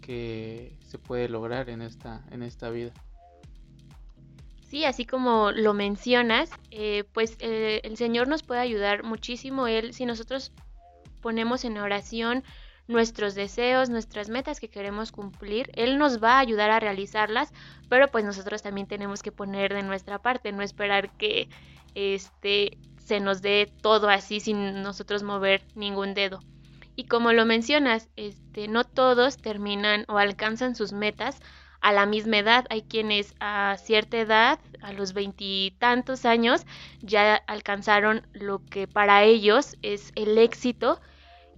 que 0.00 0.76
se 0.80 0.98
puede 0.98 1.28
lograr 1.28 1.70
en 1.70 1.80
esta, 1.80 2.24
en 2.32 2.42
esta 2.42 2.70
vida. 2.70 2.92
Sí, 4.68 4.84
así 4.84 5.06
como 5.06 5.52
lo 5.52 5.74
mencionas, 5.74 6.50
eh, 6.72 7.04
pues 7.12 7.36
eh, 7.38 7.80
el 7.84 7.96
Señor 7.96 8.26
nos 8.26 8.42
puede 8.42 8.60
ayudar 8.60 9.04
muchísimo. 9.04 9.68
Él, 9.68 9.94
si 9.94 10.06
nosotros 10.06 10.50
ponemos 11.22 11.64
en 11.64 11.78
oración 11.78 12.42
nuestros 12.88 13.36
deseos, 13.36 13.90
nuestras 13.90 14.30
metas 14.30 14.58
que 14.58 14.68
queremos 14.68 15.12
cumplir, 15.12 15.70
Él 15.74 15.98
nos 15.98 16.20
va 16.20 16.38
a 16.38 16.40
ayudar 16.40 16.72
a 16.72 16.80
realizarlas, 16.80 17.52
pero 17.88 18.08
pues 18.08 18.24
nosotros 18.24 18.60
también 18.62 18.88
tenemos 18.88 19.22
que 19.22 19.30
poner 19.30 19.72
de 19.72 19.84
nuestra 19.84 20.18
parte, 20.18 20.50
no 20.50 20.62
esperar 20.62 21.16
que 21.16 21.48
este 21.94 22.76
se 23.08 23.20
nos 23.20 23.40
dé 23.40 23.72
todo 23.80 24.10
así 24.10 24.38
sin 24.38 24.82
nosotros 24.82 25.22
mover 25.22 25.62
ningún 25.74 26.12
dedo. 26.12 26.40
Y 26.94 27.04
como 27.04 27.32
lo 27.32 27.46
mencionas, 27.46 28.10
este, 28.16 28.68
no 28.68 28.84
todos 28.84 29.38
terminan 29.38 30.04
o 30.08 30.18
alcanzan 30.18 30.74
sus 30.74 30.92
metas 30.92 31.40
a 31.80 31.92
la 31.92 32.04
misma 32.04 32.38
edad. 32.38 32.66
Hay 32.68 32.82
quienes 32.82 33.34
a 33.40 33.76
cierta 33.78 34.18
edad, 34.18 34.58
a 34.82 34.92
los 34.92 35.14
veintitantos 35.14 36.26
años, 36.26 36.66
ya 37.00 37.36
alcanzaron 37.46 38.26
lo 38.34 38.60
que 38.66 38.86
para 38.86 39.24
ellos 39.24 39.78
es 39.80 40.12
el 40.14 40.36
éxito. 40.36 41.00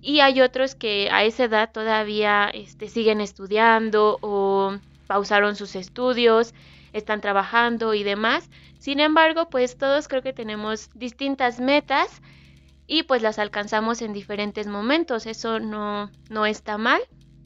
Y 0.01 0.21
hay 0.21 0.43
otros 0.43 0.77
que 0.77 1.09
a 1.11 1.25
esa 1.25 1.45
edad 1.45 1.73
todavía 1.73 2.49
este, 2.55 2.89
siguen 2.89 3.21
estudiando 3.21 4.19
o 4.21 4.77
pausaron 5.09 5.57
sus 5.57 5.75
estudios, 5.75 6.55
están 6.93 7.21
trabajando 7.21 7.95
y 7.95 8.03
demás. 8.03 8.51
Sin 8.79 9.01
embargo, 9.01 9.49
pues 9.51 9.77
todos 9.77 10.09
creo 10.09 10.23
que 10.23 10.33
tenemos 10.33 10.91
distintas 10.95 11.61
metas 11.61 12.23
y 12.87 13.05
pues 13.05 13.23
las 13.23 13.39
alcanzamos 13.39 14.03
en 14.03 14.13
diferentes 14.13 14.67
momentos. 14.67 15.27
Eso 15.27 15.61
no, 15.61 16.11
no 16.29 16.47
está 16.47 16.79
mal. 16.79 17.01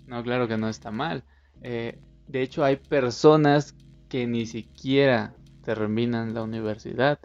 No, 0.06 0.22
claro 0.22 0.48
que 0.48 0.56
no 0.56 0.68
está 0.68 0.90
mal. 0.90 1.24
Eh, 1.62 1.98
de 2.28 2.42
hecho, 2.42 2.64
hay 2.64 2.76
personas 2.76 3.74
que 4.08 4.26
ni 4.26 4.46
siquiera 4.46 5.34
terminan 5.62 6.34
la 6.34 6.42
universidad 6.42 7.18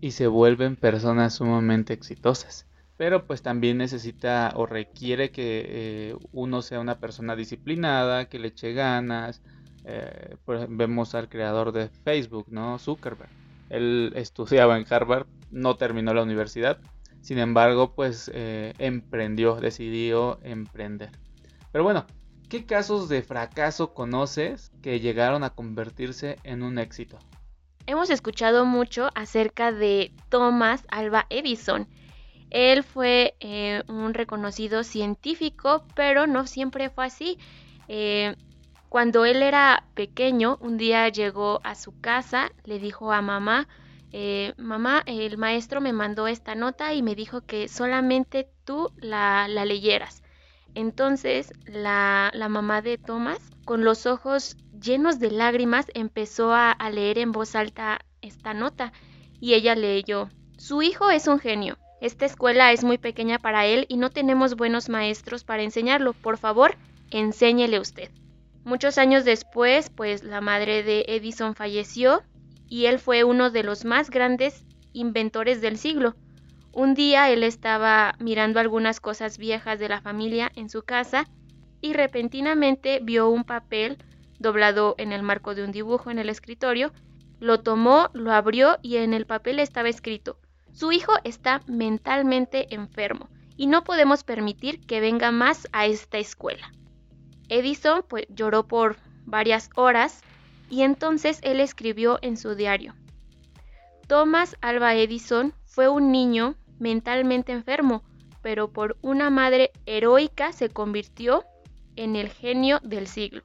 y 0.00 0.12
se 0.12 0.26
vuelven 0.26 0.76
personas 0.76 1.34
sumamente 1.34 1.92
exitosas. 1.92 2.66
Pero 2.96 3.26
pues 3.26 3.42
también 3.42 3.78
necesita 3.78 4.52
o 4.56 4.66
requiere 4.66 5.30
que 5.30 5.64
eh, 5.68 6.16
uno 6.32 6.62
sea 6.62 6.80
una 6.80 6.98
persona 6.98 7.36
disciplinada, 7.36 8.28
que 8.28 8.40
le 8.40 8.48
eche 8.48 8.72
ganas, 8.72 9.42
eh, 9.90 10.36
pues, 10.44 10.66
vemos 10.68 11.14
al 11.14 11.30
creador 11.30 11.72
de 11.72 11.88
Facebook, 11.88 12.46
¿no? 12.50 12.78
Zuckerberg. 12.78 13.30
Él 13.70 14.12
estudiaba 14.16 14.76
en 14.76 14.86
Harvard, 14.88 15.26
no 15.50 15.76
terminó 15.76 16.12
la 16.12 16.22
universidad, 16.22 16.78
sin 17.22 17.38
embargo, 17.38 17.94
pues 17.94 18.30
eh, 18.34 18.74
emprendió, 18.78 19.56
decidió 19.56 20.38
emprender. 20.42 21.10
Pero 21.72 21.84
bueno, 21.84 22.06
¿qué 22.48 22.66
casos 22.66 23.08
de 23.08 23.22
fracaso 23.22 23.94
conoces 23.94 24.72
que 24.82 25.00
llegaron 25.00 25.42
a 25.42 25.50
convertirse 25.50 26.36
en 26.44 26.62
un 26.62 26.78
éxito? 26.78 27.18
Hemos 27.86 28.10
escuchado 28.10 28.66
mucho 28.66 29.08
acerca 29.14 29.72
de 29.72 30.12
Thomas 30.28 30.84
Alba 30.90 31.26
Edison. 31.30 31.88
Él 32.50 32.82
fue 32.82 33.36
eh, 33.40 33.82
un 33.88 34.12
reconocido 34.12 34.84
científico, 34.84 35.84
pero 35.94 36.26
no 36.26 36.46
siempre 36.46 36.90
fue 36.90 37.06
así. 37.06 37.38
Cuando 38.88 39.26
él 39.26 39.42
era 39.42 39.84
pequeño, 39.94 40.56
un 40.60 40.78
día 40.78 41.08
llegó 41.08 41.60
a 41.62 41.74
su 41.74 42.00
casa, 42.00 42.50
le 42.64 42.78
dijo 42.78 43.12
a 43.12 43.20
mamá, 43.20 43.68
eh, 44.12 44.54
mamá, 44.56 45.02
el 45.04 45.36
maestro 45.36 45.82
me 45.82 45.92
mandó 45.92 46.26
esta 46.26 46.54
nota 46.54 46.94
y 46.94 47.02
me 47.02 47.14
dijo 47.14 47.42
que 47.42 47.68
solamente 47.68 48.48
tú 48.64 48.90
la, 48.96 49.46
leyeras. 49.48 50.22
Entonces 50.74 51.52
la, 51.66 52.32
mamá 52.48 52.80
de 52.80 52.96
Thomas, 52.96 53.38
con 53.66 53.84
los 53.84 54.06
ojos 54.06 54.56
llenos 54.80 55.18
de 55.18 55.32
lágrimas, 55.32 55.86
empezó 55.92 56.54
a, 56.54 56.72
a 56.72 56.90
leer 56.90 57.18
en 57.18 57.32
voz 57.32 57.54
alta 57.56 58.00
esta 58.22 58.54
nota 58.54 58.92
y 59.38 59.52
ella 59.52 59.74
leyó, 59.74 60.30
su 60.56 60.80
hijo 60.80 61.10
es 61.10 61.26
un 61.26 61.38
genio. 61.38 61.76
Esta 62.00 62.24
escuela 62.24 62.72
es 62.72 62.84
muy 62.84 62.96
pequeña 62.96 63.38
para 63.38 63.66
él 63.66 63.84
y 63.88 63.98
no 63.98 64.08
tenemos 64.08 64.56
buenos 64.56 64.88
maestros 64.88 65.44
para 65.44 65.62
enseñarlo. 65.62 66.14
Por 66.14 66.38
favor, 66.38 66.76
enséñele 67.10 67.80
usted. 67.80 68.10
Muchos 68.68 68.98
años 68.98 69.24
después, 69.24 69.88
pues 69.88 70.22
la 70.22 70.42
madre 70.42 70.82
de 70.82 71.06
Edison 71.08 71.54
falleció 71.54 72.22
y 72.68 72.84
él 72.84 72.98
fue 72.98 73.24
uno 73.24 73.50
de 73.50 73.62
los 73.62 73.86
más 73.86 74.10
grandes 74.10 74.62
inventores 74.92 75.62
del 75.62 75.78
siglo. 75.78 76.16
Un 76.72 76.92
día 76.92 77.30
él 77.30 77.44
estaba 77.44 78.14
mirando 78.18 78.60
algunas 78.60 79.00
cosas 79.00 79.38
viejas 79.38 79.78
de 79.78 79.88
la 79.88 80.02
familia 80.02 80.52
en 80.54 80.68
su 80.68 80.82
casa 80.82 81.24
y 81.80 81.94
repentinamente 81.94 83.00
vio 83.02 83.30
un 83.30 83.44
papel 83.44 84.04
doblado 84.38 84.96
en 84.98 85.12
el 85.12 85.22
marco 85.22 85.54
de 85.54 85.64
un 85.64 85.72
dibujo 85.72 86.10
en 86.10 86.18
el 86.18 86.28
escritorio, 86.28 86.92
lo 87.40 87.60
tomó, 87.60 88.10
lo 88.12 88.32
abrió 88.32 88.76
y 88.82 88.98
en 88.98 89.14
el 89.14 89.24
papel 89.24 89.60
estaba 89.60 89.88
escrito, 89.88 90.40
su 90.72 90.92
hijo 90.92 91.12
está 91.24 91.62
mentalmente 91.66 92.74
enfermo 92.74 93.30
y 93.56 93.66
no 93.66 93.82
podemos 93.82 94.24
permitir 94.24 94.84
que 94.84 95.00
venga 95.00 95.30
más 95.30 95.66
a 95.72 95.86
esta 95.86 96.18
escuela. 96.18 96.70
Edison 97.48 98.04
pues, 98.08 98.26
lloró 98.28 98.66
por 98.66 98.96
varias 99.24 99.70
horas 99.74 100.22
y 100.70 100.82
entonces 100.82 101.40
él 101.42 101.60
escribió 101.60 102.18
en 102.22 102.36
su 102.36 102.54
diario. 102.54 102.94
Thomas 104.06 104.56
Alba 104.60 104.94
Edison 104.94 105.52
fue 105.64 105.88
un 105.88 106.12
niño 106.12 106.54
mentalmente 106.78 107.52
enfermo, 107.52 108.02
pero 108.42 108.72
por 108.72 108.96
una 109.02 109.30
madre 109.30 109.70
heroica 109.86 110.52
se 110.52 110.70
convirtió 110.70 111.44
en 111.96 112.16
el 112.16 112.28
genio 112.28 112.80
del 112.82 113.06
siglo. 113.06 113.42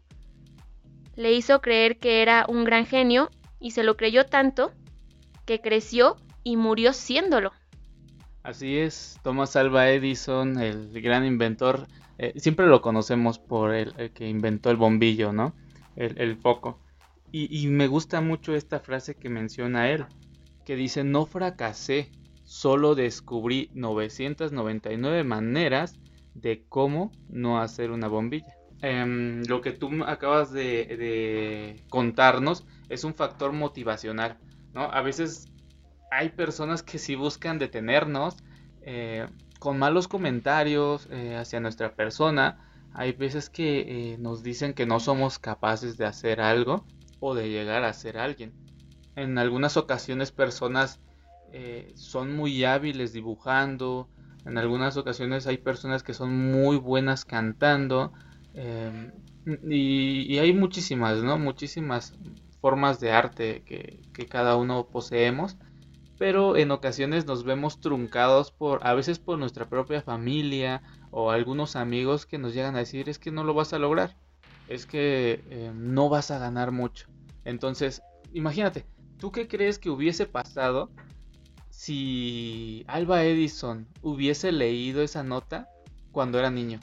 Le 1.15 1.33
hizo 1.33 1.61
creer 1.61 1.99
que 1.99 2.21
era 2.21 2.45
un 2.47 2.63
gran 2.63 2.85
genio 2.85 3.29
y 3.59 3.71
se 3.71 3.83
lo 3.83 3.97
creyó 3.97 4.25
tanto 4.25 4.71
que 5.45 5.59
creció 5.59 6.17
y 6.43 6.55
murió 6.55 6.93
siéndolo. 6.93 7.51
Así 8.43 8.77
es, 8.77 9.17
Thomas 9.23 9.55
Alba 9.55 9.89
Edison, 9.89 10.59
el 10.59 11.01
gran 11.01 11.25
inventor, 11.25 11.87
eh, 12.17 12.33
siempre 12.35 12.67
lo 12.67 12.81
conocemos 12.81 13.39
por 13.39 13.73
el, 13.73 14.11
que 14.11 14.27
inventó 14.27 14.69
el 14.69 14.75
bombillo, 14.75 15.31
¿no? 15.31 15.53
El, 15.95 16.35
foco. 16.35 16.79
Y, 17.31 17.67
me 17.67 17.87
gusta 17.87 18.19
mucho 18.19 18.53
esta 18.53 18.79
frase 18.79 19.15
que 19.15 19.29
menciona 19.29 19.89
él, 19.89 20.05
que 20.65 20.75
dice, 20.75 21.03
no 21.03 21.25
fracasé, 21.25 22.11
solo 22.43 22.95
descubrí 22.95 23.69
999 23.75 25.23
maneras 25.23 25.95
de 26.33 26.65
cómo 26.67 27.11
no 27.29 27.61
hacer 27.61 27.91
una 27.91 28.07
bombilla. 28.09 28.53
Em, 28.81 29.43
lo 29.43 29.61
que 29.61 29.71
tú 29.71 30.03
acabas 30.05 30.51
de, 30.51 31.81
contarnos 31.89 32.65
es 32.89 33.05
un 33.05 33.13
factor 33.13 33.53
motivacional, 33.53 34.37
¿no? 34.73 34.83
A 34.83 35.01
veces 35.01 35.52
hay 36.13 36.29
personas 36.29 36.83
que 36.83 36.99
sí 36.99 37.15
buscan 37.15 37.57
detenernos, 37.57 38.35
eh, 38.83 39.27
con 39.59 39.79
malos 39.79 40.07
comentarios 40.07 41.07
eh, 41.09 41.35
hacia 41.35 41.59
nuestra 41.59 41.95
persona. 41.95 42.59
Hay 42.93 43.13
veces 43.13 43.49
que 43.49 44.13
eh, 44.13 44.17
nos 44.19 44.43
dicen 44.43 44.73
que 44.73 44.85
no 44.85 44.99
somos 44.99 45.39
capaces 45.39 45.97
de 45.97 46.05
hacer 46.05 46.39
algo 46.39 46.85
o 47.19 47.33
de 47.33 47.49
llegar 47.49 47.83
a 47.83 47.93
ser 47.93 48.19
alguien. 48.19 48.53
En 49.15 49.37
algunas 49.37 49.77
ocasiones 49.77 50.31
personas 50.31 50.99
son 51.93 52.35
muy 52.35 52.63
hábiles 52.63 53.13
dibujando. 53.13 54.09
En 54.43 54.57
algunas 54.57 54.97
ocasiones 54.97 55.45
hay 55.45 55.57
personas 55.57 56.01
que 56.01 56.15
son 56.15 56.51
muy 56.51 56.77
buenas 56.77 57.25
cantando. 57.25 58.11
Em, 58.55 59.11
y, 59.69 60.39
hay 60.39 60.51
muchísimas, 60.51 61.21
¿no? 61.21 61.37
Muchísimas 61.37 62.15
formas 62.59 62.99
de 62.99 63.11
arte 63.11 63.63
que 63.65 64.25
cada 64.27 64.55
uno 64.55 64.87
poseemos 64.87 65.57
pero 66.17 66.57
en 66.57 66.71
ocasiones 66.71 67.25
nos 67.25 67.43
vemos 67.43 67.79
truncados 67.79 68.51
por, 68.51 68.85
a 68.85 68.93
veces 68.93 69.19
por 69.19 69.37
nuestra 69.37 69.69
propia 69.69 70.01
familia 70.01 70.81
o 71.11 71.31
algunos 71.31 71.75
amigos 71.75 72.25
que 72.25 72.37
nos 72.37 72.53
llegan 72.53 72.75
a 72.75 72.79
decir 72.79 73.09
es 73.09 73.19
que 73.19 73.31
no 73.31 73.43
lo 73.43 73.53
vas 73.53 73.73
a 73.73 73.79
lograr, 73.79 74.15
es 74.67 74.85
que 74.85 75.43
eh, 75.49 75.71
no 75.73 76.09
vas 76.09 76.31
a 76.31 76.39
ganar 76.39 76.71
mucho. 76.71 77.07
Entonces, 77.45 78.01
imagínate, 78.33 78.85
¿tú 79.17 79.31
qué 79.31 79.47
crees 79.47 79.79
que 79.79 79.89
hubiese 79.89 80.25
pasado 80.25 80.89
si 81.69 82.85
Alba 82.87 83.23
Edison 83.23 83.87
hubiese 84.01 84.51
leído 84.51 85.01
esa 85.01 85.23
nota 85.23 85.67
cuando 86.11 86.39
era 86.39 86.49
niño? 86.49 86.79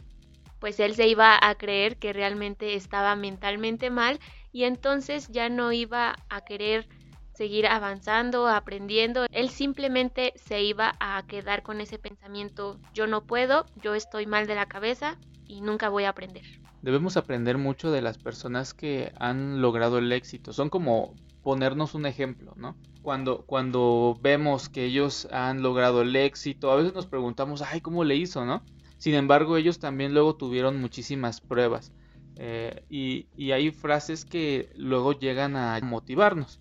pues 0.61 0.79
él 0.79 0.95
se 0.95 1.09
iba 1.09 1.39
a 1.41 1.55
creer 1.57 1.97
que 1.97 2.13
realmente 2.13 2.75
estaba 2.75 3.17
mentalmente 3.17 3.91
mal 3.91 4.21
y 4.53 4.65
entonces 4.65 5.29
ya 5.29 5.49
no 5.49 5.73
iba 5.73 6.15
a 6.29 6.45
querer 6.45 6.87
seguir 7.33 7.67
avanzando, 7.67 8.49
aprendiendo. 8.49 9.27
Él 9.31 9.51
simplemente 9.51 10.33
se 10.37 10.63
iba 10.63 10.95
a 11.01 11.23
quedar 11.27 11.63
con 11.63 11.81
ese 11.81 11.99
pensamiento, 11.99 12.79
yo 12.95 13.07
no 13.07 13.25
puedo, 13.25 13.67
yo 13.83 13.95
estoy 13.95 14.27
mal 14.27 14.47
de 14.47 14.55
la 14.55 14.67
cabeza 14.67 15.19
y 15.47 15.61
nunca 15.61 15.89
voy 15.89 16.05
a 16.05 16.11
aprender. 16.11 16.45
Debemos 16.83 17.17
aprender 17.17 17.59
mucho 17.59 17.91
de 17.91 18.03
las 18.03 18.19
personas 18.19 18.73
que 18.73 19.13
han 19.19 19.61
logrado 19.61 19.99
el 19.99 20.13
éxito. 20.13 20.53
Son 20.53 20.71
como 20.71 21.15
ponernos 21.43 21.95
un 21.95 22.07
ejemplo, 22.07 22.55
¿no? 22.57 22.77
Cuando, 23.03 23.45
cuando 23.47 24.19
vemos 24.21 24.69
que 24.69 24.85
ellos 24.85 25.27
han 25.33 25.63
logrado 25.63 26.03
el 26.03 26.15
éxito, 26.17 26.71
a 26.71 26.77
veces 26.77 26.95
nos 26.95 27.07
preguntamos, 27.07 27.63
ay, 27.63 27.81
¿cómo 27.81 28.05
le 28.05 28.17
hizo, 28.17 28.45
no? 28.45 28.63
Sin 28.99 29.15
embargo, 29.15 29.57
ellos 29.57 29.79
también 29.79 30.13
luego 30.13 30.37
tuvieron 30.37 30.81
muchísimas 30.81 31.41
pruebas. 31.41 31.93
Eh, 32.37 32.85
y, 32.89 33.27
y, 33.37 33.53
hay 33.53 33.71
frases 33.71 34.25
que 34.25 34.71
luego 34.77 35.13
llegan 35.13 35.57
a 35.57 35.79
motivarnos. 35.83 36.61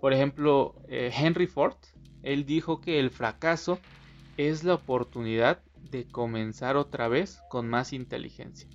Por 0.00 0.12
ejemplo, 0.12 0.74
eh, 0.88 1.10
Henry 1.14 1.46
Ford, 1.46 1.76
él 2.22 2.46
dijo 2.46 2.80
que 2.80 2.98
el 2.98 3.10
fracaso 3.10 3.78
es 4.36 4.64
la 4.64 4.74
oportunidad 4.74 5.62
de 5.90 6.04
comenzar 6.04 6.76
otra 6.76 7.08
vez 7.08 7.40
con 7.50 7.68
más 7.68 7.92
inteligencia. 7.92 8.68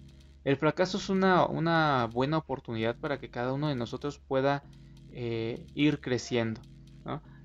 El 0.44 0.58
fracaso 0.58 0.98
es 0.98 1.10
una, 1.10 1.46
una 1.46 2.08
buena 2.12 2.38
oportunidad 2.38 2.98
para 3.00 3.20
que 3.20 3.32
cada 3.32 3.54
uno 3.54 3.70
de 3.70 3.76
nosotros 3.76 4.20
pueda 4.20 4.64
eh, 5.12 5.66
ir 5.74 6.02
creciendo. 6.02 6.62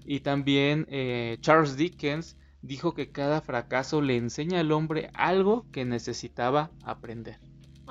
Y 0.04 0.20
también 0.20 0.87
eh, 0.88 1.37
Charles 1.40 1.76
Dickens 1.76 2.37
dijo 2.62 2.94
que 2.94 3.12
cada 3.12 3.42
fracaso 3.42 4.00
le 4.02 4.16
enseña 4.16 4.60
al 4.60 4.72
hombre 4.72 5.10
algo 5.14 5.66
que 5.70 5.84
necesitaba 5.84 6.70
aprender. 6.82 7.38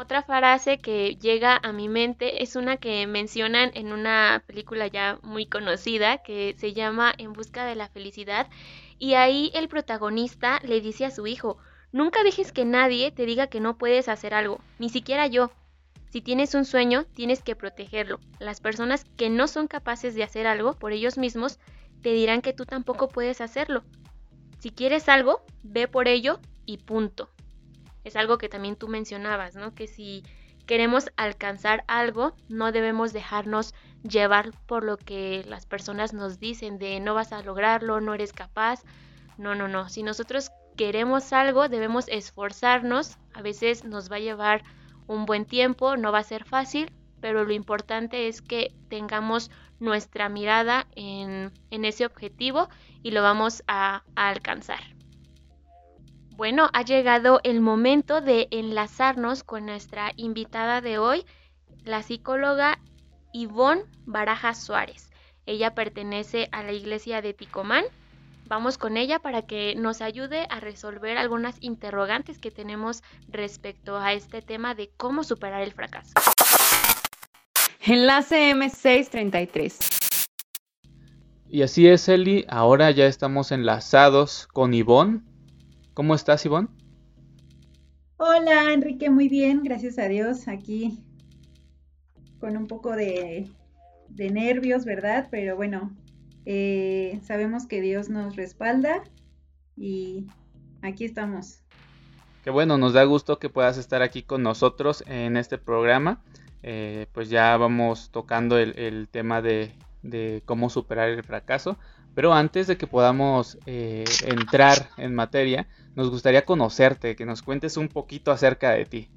Otra 0.02 0.24
frase 0.24 0.78
que 0.78 1.18
llega 1.18 1.60
a 1.62 1.74
mi 1.74 1.90
mente 1.90 2.42
es 2.42 2.56
una 2.56 2.78
que 2.78 3.06
mencionan 3.06 3.72
en 3.74 3.92
una 3.92 4.42
película 4.48 4.88
ya 4.88 5.20
muy 5.24 5.46
conocida 5.46 6.20
que 6.20 6.56
se 6.58 6.72
llama 6.72 7.14
En 7.18 7.34
busca 7.34 7.66
de 7.66 7.76
la 7.76 7.90
felicidad 7.90 8.48
y 8.98 9.16
ahí 9.16 9.52
el 9.54 9.68
protagonista 9.68 10.62
le 10.64 10.80
dice 10.80 11.04
a 11.04 11.12
su 11.12 11.28
hijo, 11.28 11.58
nunca 11.92 12.24
dejes 12.24 12.54
que 12.54 12.64
nadie 12.64 13.12
te 13.12 13.26
diga 13.26 13.48
que 13.48 13.60
no 13.60 13.78
puedes 13.78 14.08
hacer 14.08 14.34
algo, 14.34 14.62
ni 14.78 14.88
siquiera 14.88 15.28
yo. 15.28 15.52
Si 16.12 16.22
tienes 16.22 16.56
un 16.56 16.64
sueño, 16.64 17.04
tienes 17.14 17.44
que 17.44 17.58
protegerlo. 17.58 18.22
Las 18.40 18.62
personas 18.62 19.04
que 19.18 19.30
no 19.30 19.50
son 19.50 19.68
capaces 19.68 20.16
de 20.16 20.24
hacer 20.24 20.48
algo 20.48 20.76
por 20.76 20.94
ellos 20.94 21.18
mismos 21.18 21.60
te 22.02 22.14
dirán 22.14 22.42
que 22.42 22.54
tú 22.54 22.66
tampoco 22.66 23.10
puedes 23.10 23.42
hacerlo. 23.42 23.84
Si 24.60 24.72
quieres 24.72 25.10
algo, 25.10 25.42
ve 25.62 25.90
por 25.90 26.08
ello 26.08 26.40
y 26.66 26.78
punto 26.78 27.30
es 28.04 28.16
algo 28.16 28.38
que 28.38 28.50
también 28.50 28.76
tú 28.76 28.88
mencionabas, 28.88 29.56
¿no? 29.56 29.74
Que 29.74 29.88
si 29.88 30.24
queremos 30.66 31.10
alcanzar 31.18 31.84
algo, 31.88 32.36
no 32.48 32.72
debemos 32.72 33.14
dejarnos 33.14 33.74
llevar 34.04 34.52
por 34.68 34.84
lo 34.84 34.98
que 34.98 35.44
las 35.48 35.66
personas 35.66 36.14
nos 36.14 36.40
dicen 36.40 36.78
de 36.78 37.00
no 37.00 37.14
vas 37.14 37.34
a 37.34 37.42
lograrlo, 37.42 38.02
no 38.02 38.14
eres 38.14 38.34
capaz. 38.34 38.84
No, 39.38 39.56
no, 39.56 39.68
no. 39.68 39.90
Si 39.90 40.04
nosotros 40.04 40.52
queremos 40.78 41.34
algo, 41.34 41.70
debemos 41.70 42.08
esforzarnos. 42.08 43.18
A 43.34 43.42
veces 43.42 43.84
nos 43.84 44.12
va 44.12 44.18
a 44.18 44.20
llevar 44.20 44.64
un 45.08 45.26
buen 45.26 45.46
tiempo, 45.46 45.98
no 45.98 46.12
va 46.12 46.20
a 46.20 46.24
ser 46.24 46.46
fácil, 46.46 46.92
pero 47.20 47.44
lo 47.44 47.54
importante 47.54 48.28
es 48.28 48.42
que 48.42 48.74
tengamos 48.90 49.50
nuestra 49.80 50.30
mirada 50.30 50.88
en, 50.96 51.52
en 51.72 51.86
ese 51.86 52.06
objetivo 52.06 52.70
y 53.02 53.12
lo 53.12 53.24
vamos 53.24 53.64
a, 53.68 54.04
a 54.16 54.30
alcanzar. 54.30 54.99
Bueno, 56.40 56.70
ha 56.72 56.84
llegado 56.84 57.42
el 57.44 57.60
momento 57.60 58.22
de 58.22 58.48
enlazarnos 58.52 59.44
con 59.44 59.66
nuestra 59.66 60.14
invitada 60.16 60.80
de 60.80 60.98
hoy, 60.98 61.26
la 61.84 62.02
psicóloga 62.02 62.80
Ivonne 63.34 63.84
Baraja 64.06 64.54
Suárez. 64.54 65.12
Ella 65.46 65.76
pertenece 65.76 66.48
a 66.54 66.64
la 66.64 66.72
iglesia 66.72 67.22
de 67.22 67.34
Ticomán. 67.34 67.84
Vamos 68.48 68.78
con 68.78 68.96
ella 68.96 69.20
para 69.20 69.42
que 69.42 69.76
nos 69.76 70.00
ayude 70.00 70.48
a 70.50 70.62
resolver 70.62 71.18
algunas 71.18 71.58
interrogantes 71.60 72.40
que 72.40 72.52
tenemos 72.52 73.04
respecto 73.28 73.98
a 73.98 74.14
este 74.14 74.42
tema 74.42 74.76
de 74.76 74.92
cómo 74.96 75.26
superar 75.26 75.62
el 75.62 75.74
fracaso. 75.74 76.14
Enlace 77.82 78.54
M633. 78.54 80.30
Y 81.50 81.64
así 81.64 81.86
es, 81.90 82.08
Eli. 82.08 82.46
Ahora 82.48 82.92
ya 82.92 83.08
estamos 83.08 83.52
enlazados 83.52 84.48
con 84.48 84.74
Ivonne. 84.74 85.29
¿Cómo 86.00 86.16
estás, 86.16 86.46
Ivonne? 86.46 86.70
Hola, 88.16 88.72
Enrique, 88.72 89.10
muy 89.10 89.28
bien, 89.28 89.64
gracias 89.64 90.00
a 90.00 90.08
Dios. 90.08 90.48
Aquí 90.48 91.04
con 92.40 92.56
un 92.56 92.68
poco 92.68 92.96
de, 92.96 93.50
nervios, 94.18 94.86
¿verdad? 94.86 95.28
Pero 95.30 95.58
bueno, 95.58 95.94
eh, 96.46 97.20
sabemos 97.22 97.66
que 97.68 97.82
Dios 97.82 98.08
nos 98.08 98.38
respalda 98.38 99.04
y 99.76 100.28
aquí 100.82 101.04
estamos. 101.04 101.64
Qué 102.46 102.50
bueno, 102.50 102.78
nos 102.78 102.94
da 102.94 103.04
gusto 103.04 103.38
que 103.38 103.50
puedas 103.50 103.78
estar 103.78 104.02
aquí 104.02 104.24
con 104.24 104.42
nosotros 104.42 105.04
en 105.06 105.36
este 105.36 105.58
programa. 105.58 106.24
Eh, 106.64 107.08
pues 107.12 107.30
ya 107.30 107.58
vamos 107.58 108.10
tocando 108.12 108.58
el, 108.58 109.10
tema 109.12 109.42
de, 109.42 109.74
de, 110.02 110.44
cómo 110.46 110.70
superar 110.70 111.10
el 111.10 111.24
fracaso. 111.24 111.78
Pero 112.16 112.34
antes 112.34 112.68
de 112.68 112.78
que 112.78 112.88
podamos 112.88 113.58
eh, 113.66 114.04
entrar 114.26 114.90
en 114.98 115.16
materia, 115.16 115.68
nos 115.96 116.10
gustaría 116.10 116.46
conocerte, 116.46 117.16
que 117.16 117.26
nos 117.26 117.42
cuentes 117.42 117.78
un 117.78 117.88
poquito 117.88 118.32
acerca 118.32 118.72
de 118.72 118.86
ti. 118.86 119.10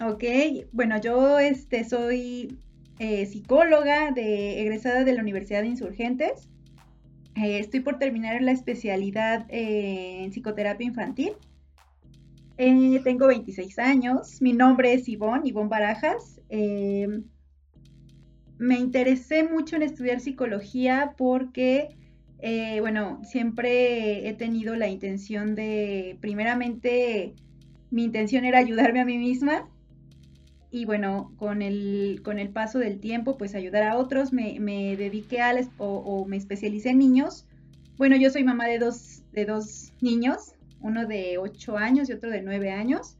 Ok, 0.00 0.24
bueno, 0.72 1.00
yo 1.00 1.38
este, 1.38 1.84
soy 1.84 2.58
eh, 2.98 3.26
psicóloga 3.26 4.10
de, 4.10 4.62
egresada 4.62 5.04
de 5.04 5.12
la 5.12 5.20
Universidad 5.20 5.62
de 5.62 5.68
Insurgentes. 5.68 6.48
Eh, 7.36 7.58
estoy 7.58 7.80
por 7.80 7.98
terminar 7.98 8.42
la 8.42 8.52
especialidad 8.52 9.46
en 9.48 10.30
psicoterapia 10.30 10.86
infantil. 10.86 11.32
tengo 12.56 13.26
26 13.28 13.78
años, 13.78 14.42
mi 14.42 14.52
nombre 14.52 14.92
es 14.92 15.08
Ivonne, 15.08 15.48
Ivonne 15.48 15.68
Barajas. 15.68 16.40
Me 18.62 18.78
interesé 18.78 19.42
mucho 19.42 19.74
en 19.74 19.82
estudiar 19.82 20.20
psicología 20.20 21.14
porque 21.18 21.96
eh, 22.38 22.78
bueno, 22.80 23.20
siempre 23.24 24.28
he 24.28 24.34
tenido 24.34 24.76
la 24.76 24.88
intención 24.88 25.56
de, 25.56 26.16
primeramente, 26.20 27.34
mi 27.90 28.04
intención 28.04 28.44
era 28.44 28.60
ayudarme 28.60 29.00
a 29.00 29.04
mí 29.04 29.18
misma 29.18 29.68
y 30.70 30.84
bueno, 30.84 31.32
con 31.38 31.60
el, 31.60 32.20
con 32.24 32.38
el 32.38 32.50
paso 32.50 32.78
del 32.78 33.00
tiempo, 33.00 33.36
pues 33.36 33.56
ayudar 33.56 33.82
a 33.82 33.96
otros, 33.96 34.32
me, 34.32 34.60
dediqué 34.96 35.40
a, 35.40 35.54
o, 35.78 36.24
me 36.26 36.36
especialicé 36.36 36.90
en 36.90 36.98
niños. 36.98 37.46
Bueno, 37.96 38.16
yo 38.16 38.30
soy 38.30 38.44
mamá 38.44 38.66
de 38.66 38.78
dos, 38.78 39.22
de 39.32 39.44
dos 39.44 39.92
niños, 40.00 40.54
uno 40.80 41.06
de 41.06 41.36
8 41.38 41.76
años 41.78 42.08
y 42.08 42.12
otro 42.12 42.30
de 42.30 42.42
9 42.42 42.70
años. 42.70 43.16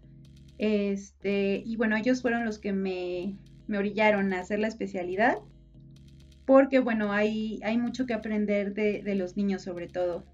Este, 0.59 1.63
y 1.67 1.77
bueno, 1.77 1.97
ellos 1.97 2.23
fueron 2.23 2.45
los 2.45 2.59
que 2.59 2.73
me, 2.73 3.37
me 3.67 3.79
orillaron 3.79 4.33
a 4.33 4.41
hacer 4.41 4.59
la 4.59 4.69
especialidad 4.69 5.39
porque 6.45 6.81
bueno, 6.81 7.13
hay, 7.13 7.61
hay 7.65 7.79
mucho 7.79 8.07
que 8.07 8.15
aprender 8.15 8.75
de, 8.75 9.15
los 9.15 9.37
niños 9.37 9.63
sobre 9.63 9.89
todo. 9.89 10.25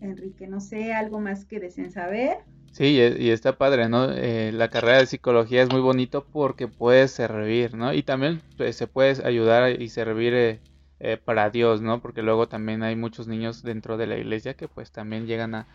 Enrique, 0.00 0.48
no 0.48 0.60
sé, 0.60 0.92
algo 0.92 1.20
más 1.20 1.44
que 1.44 1.60
deseen 1.60 1.92
saber. 1.92 2.38
Sí, 2.72 2.98
y 3.18 3.30
está 3.30 3.58
padre, 3.58 3.88
¿no? 3.88 4.10
Eh, 4.10 4.50
la 4.52 4.68
carrera 4.68 4.98
de 4.98 5.06
psicología 5.06 5.62
es 5.62 5.70
muy 5.70 5.80
bonito 5.80 6.24
porque 6.32 6.66
puedes 6.68 7.12
servir, 7.12 7.74
¿no? 7.74 7.92
Y 7.92 8.02
también 8.02 8.40
pues, 8.56 8.76
se 8.76 8.86
puede 8.86 9.24
ayudar 9.24 9.80
y 9.80 9.88
servir 9.90 10.34
eh, 10.34 10.60
eh, 10.98 11.18
para 11.22 11.50
Dios, 11.50 11.82
¿no? 11.82 12.00
Porque 12.00 12.22
luego 12.22 12.48
también 12.48 12.82
hay 12.82 12.96
muchos 12.96 13.28
niños 13.28 13.62
dentro 13.62 13.98
de 13.98 14.06
la 14.06 14.16
iglesia 14.16 14.54
que 14.54 14.68
pues 14.68 14.90
también 14.90 15.26
llegan 15.26 15.54
a, 15.54 15.66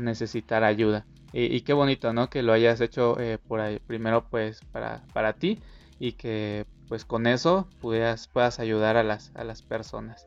necesitar 0.00 0.64
ayuda. 0.64 1.04
Y, 1.34 1.62
qué 1.62 1.72
bonito, 1.72 2.12
¿no? 2.12 2.30
Que 2.30 2.42
lo 2.42 2.52
hayas 2.52 2.80
hecho 2.80 3.16
por 3.46 3.60
primero 3.80 4.26
pues 4.30 4.60
para, 4.72 5.02
para 5.12 5.34
ti 5.34 5.58
y 6.02 6.14
que 6.14 6.66
pues 6.88 7.04
con 7.04 7.28
eso 7.28 7.68
puedas, 7.80 8.26
puedas 8.26 8.58
ayudar 8.58 8.96
a 8.96 9.04
las, 9.04 9.30
a 9.36 9.44
las 9.44 9.62
personas. 9.62 10.26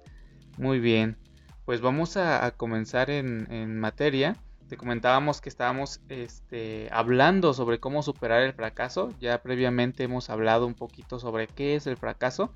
Muy 0.57 0.79
bien, 0.79 1.17
pues 1.65 1.81
vamos 1.81 2.15
a, 2.15 2.49
comenzar 2.51 3.09
en, 3.09 3.77
materia. 3.77 4.37
Te 4.69 4.77
comentábamos 4.77 5.41
que 5.41 5.49
estábamos 5.49 5.99
este, 6.07 6.87
hablando 6.93 7.53
sobre 7.53 7.81
cómo 7.81 8.03
superar 8.03 8.43
el 8.43 8.53
fracaso. 8.53 9.09
Ya 9.19 9.41
previamente 9.41 10.05
hemos 10.05 10.29
hablado 10.29 10.65
un 10.65 10.75
poquito 10.75 11.19
sobre 11.19 11.47
qué 11.47 11.75
es 11.75 11.87
el 11.87 11.97
fracaso. 11.97 12.53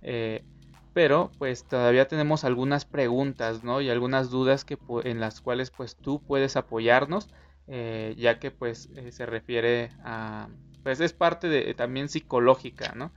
Eh, 0.00 0.44
pero 0.94 1.32
pues 1.38 1.64
todavía 1.64 2.06
tenemos 2.06 2.44
algunas 2.44 2.84
preguntas, 2.84 3.64
¿no? 3.64 3.80
Y 3.80 3.90
algunas 3.90 4.30
dudas 4.30 4.64
que, 4.64 4.78
en 5.02 5.18
las 5.18 5.40
cuales 5.40 5.72
pues 5.72 5.96
tú 5.96 6.22
puedes 6.22 6.54
apoyarnos, 6.54 7.28
eh, 7.66 8.14
ya 8.16 8.38
que 8.38 8.52
pues 8.52 8.88
eh, 8.94 9.10
se 9.10 9.26
refiere 9.26 9.90
a, 10.04 10.48
pues 10.82 11.00
es 11.00 11.12
parte 11.12 11.48
de 11.48 11.74
también 11.74 12.08
psicológica, 12.08 12.94
¿no? 12.94 13.12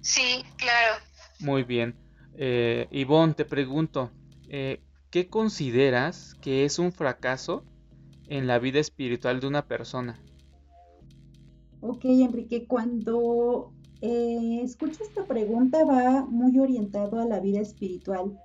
Sí, 0.00 0.44
claro. 0.56 0.94
Muy 1.40 1.64
bien. 1.64 1.96
Eh, 2.36 2.88
Ivonne, 2.90 3.34
te 3.34 3.44
pregunto, 3.44 4.10
eh, 4.48 4.80
¿qué 5.10 5.28
consideras 5.28 6.34
que 6.40 6.64
es 6.64 6.78
un 6.78 6.92
fracaso 6.92 7.64
en 8.28 8.46
la 8.46 8.58
vida 8.58 8.78
espiritual 8.78 9.40
de 9.40 9.46
una 9.46 9.66
persona? 9.66 10.20
Ok, 11.80 12.04
Enrique, 12.04 12.66
cuando 12.66 13.72
eh, 14.00 14.60
escucho 14.62 15.02
esta 15.02 15.26
pregunta 15.26 15.84
va 15.84 16.24
muy 16.26 16.58
orientado 16.58 17.20
a 17.20 17.24
la 17.24 17.40
vida 17.40 17.60
espiritual. 17.60 18.38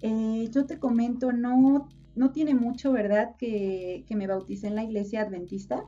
Eh, 0.00 0.48
yo 0.50 0.66
te 0.66 0.78
comento, 0.78 1.32
no, 1.32 1.88
no 2.14 2.32
tiene 2.32 2.54
mucho, 2.54 2.92
¿verdad? 2.92 3.36
Que, 3.36 4.04
me 4.10 4.26
bauticé 4.26 4.68
en 4.68 4.76
la 4.76 4.84
iglesia 4.84 5.22
adventista. 5.22 5.84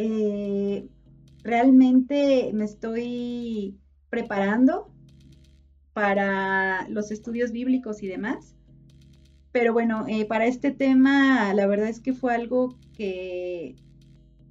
Eh, 0.00 0.88
realmente 1.42 2.52
me 2.54 2.64
estoy 2.64 3.76
preparando 4.10 4.92
para 5.92 6.88
los 6.88 7.10
estudios 7.10 7.50
bíblicos 7.50 8.04
y 8.04 8.06
demás. 8.06 8.54
Pero 9.50 9.72
bueno, 9.72 10.06
para 10.28 10.46
este 10.46 10.70
tema, 10.70 11.52
la 11.52 11.66
verdad 11.66 11.88
es 11.88 11.98
que 11.98 12.12
fue 12.12 12.32
algo 12.32 12.76
que 12.96 13.74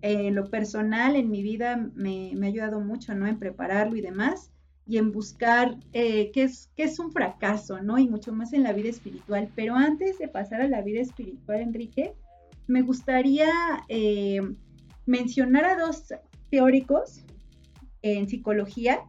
en 0.02 0.36
lo 0.36 0.50
personal, 0.50 1.16
en 1.16 1.32
mi 1.32 1.42
vida, 1.44 1.78
me, 1.96 2.34
ha 2.44 2.46
ayudado 2.46 2.82
mucho, 2.82 3.16
¿no? 3.16 3.26
En 3.26 3.40
prepararlo 3.40 3.96
y 3.96 4.02
demás, 4.02 4.52
y 4.86 4.98
en 4.98 5.14
buscar 5.14 5.78
eh, 5.94 6.30
qué, 6.34 6.44
es, 6.44 6.70
qué 6.76 6.84
es 6.84 7.00
un 7.00 7.14
fracaso, 7.14 7.82
¿no? 7.82 7.98
Y 7.98 8.10
mucho 8.10 8.34
más 8.34 8.52
en 8.52 8.64
la 8.64 8.74
vida 8.74 8.90
espiritual. 8.90 9.50
Pero 9.56 9.76
antes 9.76 10.20
de 10.20 10.28
pasar 10.28 10.60
a 10.60 10.68
la 10.68 10.82
vida 10.82 11.00
espiritual, 11.00 11.62
Enrique, 11.62 12.16
me 12.68 12.82
gustaría 12.82 13.50
eh, 13.88 14.42
mencionar 15.08 15.66
a 15.66 15.76
dos 15.76 16.14
teóricos 16.50 17.24
en 18.02 18.30
psicología 18.30 19.02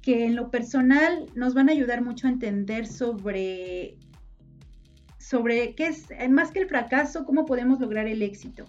que 0.00 0.24
en 0.24 0.36
lo 0.36 0.50
personal 0.50 1.26
nos 1.34 1.54
van 1.54 1.68
a 1.68 1.72
ayudar 1.72 2.02
mucho 2.02 2.26
a 2.26 2.30
entender 2.30 2.86
sobre, 2.86 3.98
sobre 5.18 5.74
qué 5.74 5.88
es, 5.88 6.06
más 6.30 6.50
que 6.50 6.60
el 6.60 6.68
fracaso, 6.68 7.26
cómo 7.26 7.44
podemos 7.44 7.78
lograr 7.80 8.06
el 8.06 8.22
éxito 8.22 8.64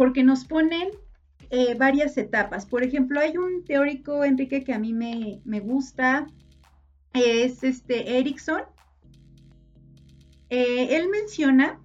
porque 0.00 0.22
nos 0.22 0.46
ponen 0.46 0.88
eh, 1.50 1.74
varias 1.74 2.16
etapas. 2.16 2.64
Por 2.64 2.82
ejemplo, 2.82 3.20
hay 3.20 3.36
un 3.36 3.64
teórico, 3.64 4.24
Enrique, 4.24 4.64
que 4.64 4.72
a 4.72 4.78
mí 4.78 4.94
me, 4.94 5.60
gusta, 5.60 6.26
es 7.12 7.62
este 7.62 8.18
Erickson. 8.18 8.62
Eh, 10.48 10.96
él 10.96 11.08
menciona 11.10 11.80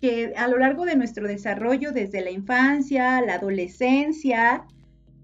que 0.00 0.32
a 0.36 0.48
lo 0.48 0.58
largo 0.58 0.84
de 0.84 0.96
nuestro 0.96 1.28
desarrollo, 1.28 1.92
desde 1.92 2.22
la 2.22 2.30
infancia, 2.30 3.20
la 3.20 3.34
adolescencia 3.34 4.64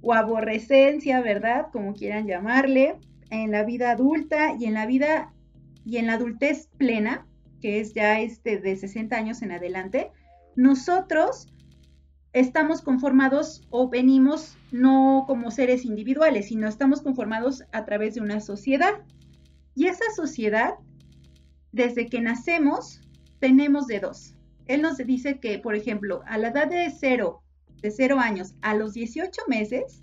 o 0.03 0.13
aborrecencia, 0.13 1.21
¿verdad? 1.21 1.69
Como 1.73 1.95
quieran 1.95 2.27
llamarle, 2.27 2.97
en 3.31 3.51
la 3.51 3.65
vida 3.65 3.91
adulta 3.91 4.55
y 4.59 4.67
en 4.67 4.75
la 4.75 4.87
vida 4.87 5.33
y 5.85 5.97
en 5.97 6.07
la 6.07 6.15
adultez 6.15 6.69
plena, 6.77 7.27
que 7.61 7.81
es 7.81 7.95
ya 7.95 8.21
este 8.21 8.59
de 8.59 8.77
60 8.77 9.17
años 9.17 9.43
en 9.43 9.53
adelante, 9.53 10.11
nosotros 10.55 11.49
estamos 12.33 12.83
conformados 12.83 13.67
o 13.71 13.89
venimos 13.89 14.57
no 14.71 15.25
como 15.27 15.51
seres 15.51 15.85
individuales, 15.85 16.49
sino 16.49 16.69
estamos 16.69 17.01
conformados 17.03 17.65
a 17.73 17.85
través 17.85 18.15
de 18.15 18.21
una 18.21 18.41
sociedad. 18.41 18.93
Y 19.75 19.87
esa 19.87 20.05
sociedad, 20.15 20.75
desde 21.73 22.09
que 22.09 22.21
nacemos, 22.21 23.01
tenemos 23.39 23.87
de 23.87 24.01
dos. 24.01 24.36
Él 24.67 24.83
nos 24.83 24.97
dice 24.99 25.39
que, 25.39 25.59
por 25.59 25.75
ejemplo, 25.75 26.23
a 26.27 26.39
la 26.39 26.49
edad 26.49 26.69
de 26.69 26.91
cero, 26.91 27.43
de 27.83 27.91
cero 27.91 28.19
años, 28.19 28.55
a 28.63 28.75
los 28.75 28.95
18 28.95 29.43
meses, 29.49 30.03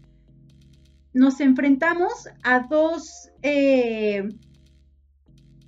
nos 1.14 1.40
enfrentamos 1.42 2.28
a 2.44 2.60
dos, 2.62 3.30
eh, 3.42 4.24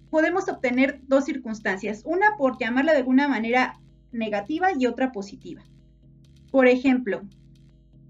podemos 0.10 0.48
obtener 0.50 1.02
dos 1.08 1.26
circunstancias, 1.26 2.02
una 2.06 2.36
por 2.38 2.58
llamarla 2.58 2.94
de 2.94 3.00
alguna 3.00 3.28
manera 3.28 3.80
negativa 4.12 4.70
y 4.78 4.88
otra 4.88 5.12
positiva. 5.12 5.64
Por 6.52 6.68
ejemplo, 6.68 7.22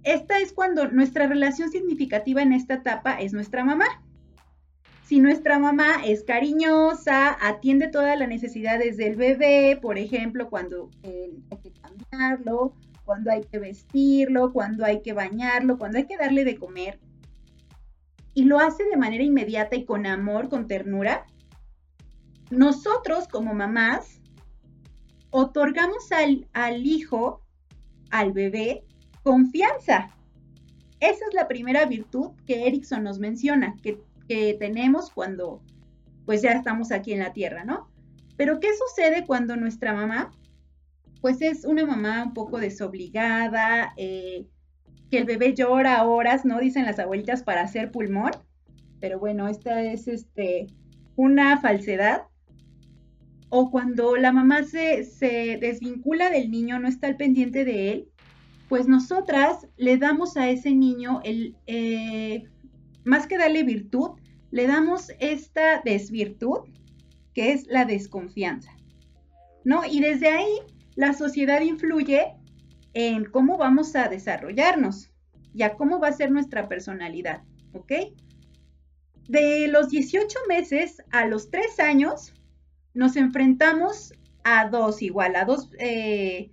esta 0.04 0.38
es 0.38 0.54
cuando 0.54 0.88
nuestra 0.90 1.28
relación 1.28 1.72
significativa 1.72 2.42
en 2.44 2.54
esta 2.54 2.76
etapa 2.76 3.20
es 3.20 3.34
nuestra 3.34 3.66
mamá. 3.66 3.86
Si 5.06 5.20
nuestra 5.20 5.60
mamá 5.60 6.04
es 6.04 6.24
cariñosa, 6.24 7.38
atiende 7.40 7.90
todas 7.90 8.18
las 8.18 8.28
necesidades 8.28 8.98
del 8.98 9.16
bebé, 9.16 9.78
por 9.80 10.00
ejemplo, 10.00 10.50
cuando 10.50 10.90
hay 11.04 11.58
que 11.62 11.72
cambiarlo, 11.80 12.74
cuando 13.04 13.32
hay 13.32 13.42
que 13.44 13.60
vestirlo, 13.60 14.52
cuando 14.52 14.84
hay 14.84 15.04
que 15.04 15.14
bañarlo, 15.14 15.78
cuando 15.78 16.00
hay 16.00 16.08
que 16.08 16.18
darle 16.18 16.44
de 16.44 16.58
comer, 16.58 17.00
y 18.34 18.46
lo 18.46 18.60
hace 18.60 18.84
de 18.86 18.98
manera 18.98 19.24
inmediata 19.24 19.76
y 19.76 19.86
con 19.86 20.08
amor, 20.08 20.50
con 20.50 20.68
ternura, 20.68 21.28
nosotros 22.50 23.28
como 23.28 23.54
mamás 23.54 24.20
otorgamos 25.30 26.12
al, 26.12 26.48
al 26.54 26.84
hijo 26.84 27.42
al 28.10 28.34
bebé 28.34 28.84
confianza. 29.22 30.10
Esa 31.00 31.26
es 31.28 31.34
la 31.34 31.48
primera 31.48 31.86
virtud 31.86 32.32
que 32.48 32.66
Erickson 32.68 33.04
nos 33.04 33.20
menciona, 33.20 33.76
que, 33.84 34.00
tenemos 34.28 35.12
cuando 35.12 35.62
pues 36.26 36.42
ya 36.42 36.52
estamos 36.52 36.92
aquí 36.92 37.14
en 37.14 37.20
la 37.20 37.34
tierra, 37.34 37.64
¿no? 37.64 37.90
Pero 38.36 38.60
¿qué 38.60 38.70
sucede 38.76 39.26
cuando 39.26 39.56
nuestra 39.56 39.94
mamá, 39.94 40.32
pues 41.22 41.42
es 41.42 41.66
una 41.66 41.86
mamá 41.86 42.24
un 42.24 42.34
poco 42.34 42.60
desobligada, 42.60 43.94
eh, 43.98 44.48
que 45.12 45.20
el 45.20 45.26
bebé 45.26 45.54
llora 45.54 46.04
horas, 46.04 46.46
¿no? 46.46 46.60
Dicen 46.60 46.86
las 46.86 47.00
abuelitas 47.00 47.44
para 47.44 47.62
hacer 47.62 47.92
pulmón, 47.92 48.32
pero 49.00 49.20
bueno, 49.20 49.48
esta 49.48 49.82
es 49.84 50.08
este, 50.08 50.68
una 51.16 51.60
falsedad 51.62 52.24
o 53.50 53.72
cuando 53.72 54.16
la 54.18 54.32
mamá 54.32 54.64
se, 54.64 55.58
desvincula 55.62 56.30
del 56.30 56.52
niño, 56.52 56.80
no 56.80 56.88
está 56.88 57.08
al 57.08 57.16
pendiente 57.16 57.64
de 57.64 57.92
él, 57.92 58.08
pues 58.68 58.88
nosotras 58.88 59.68
le 59.78 59.98
damos 59.98 60.36
a 60.36 60.50
ese 60.50 60.74
niño 60.74 61.22
el, 61.24 61.56
eh, 61.68 62.50
más 63.06 63.28
que 63.28 63.38
darle 63.38 63.64
virtud, 63.64 64.12
le 64.52 64.68
damos 64.68 65.12
esta 65.20 65.82
desvirtud, 65.84 66.68
que 67.34 67.52
es 67.52 67.68
la 67.68 67.86
desconfianza, 67.86 68.72
¿no? 69.64 69.86
Y 69.86 70.00
desde 70.00 70.28
ahí 70.28 70.60
la 70.96 71.14
sociedad 71.14 71.62
influye 71.62 72.34
en 72.94 73.26
cómo 73.26 73.58
vamos 73.58 73.96
a 73.96 74.08
desarrollarnos 74.08 75.12
y 75.54 75.64
a 75.64 75.76
cómo 75.76 76.00
va 76.00 76.10
a 76.10 76.14
ser 76.14 76.32
nuestra 76.32 76.68
personalidad, 76.68 77.44
¿ok? 77.74 77.92
De 79.28 79.68
los 79.68 79.90
18 79.90 80.38
meses 80.48 81.02
a 81.12 81.26
los 81.26 81.50
3 81.50 81.80
años, 81.80 82.34
nos 82.94 83.18
enfrentamos 83.18 84.14
a 84.44 84.70
dos 84.70 85.02
igual, 85.02 85.36
a 85.36 85.46
dos 85.46 85.70
eh, 85.80 86.52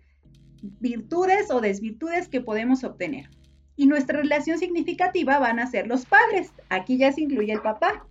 virtudes 0.80 1.50
o 1.50 1.60
desvirtudes 1.60 2.28
que 2.28 2.40
podemos 2.40 2.84
obtener. 2.84 3.30
Y 3.76 3.86
nuestra 3.86 4.18
relación 4.18 4.58
significativa 4.58 5.38
van 5.38 5.58
a 5.58 5.66
ser 5.66 5.86
los 5.86 6.06
padres. 6.06 6.52
Aquí 6.68 6.98
ya 6.98 7.12
se 7.12 7.22
incluye 7.22 7.52
el 7.52 7.62
papá. 7.62 8.06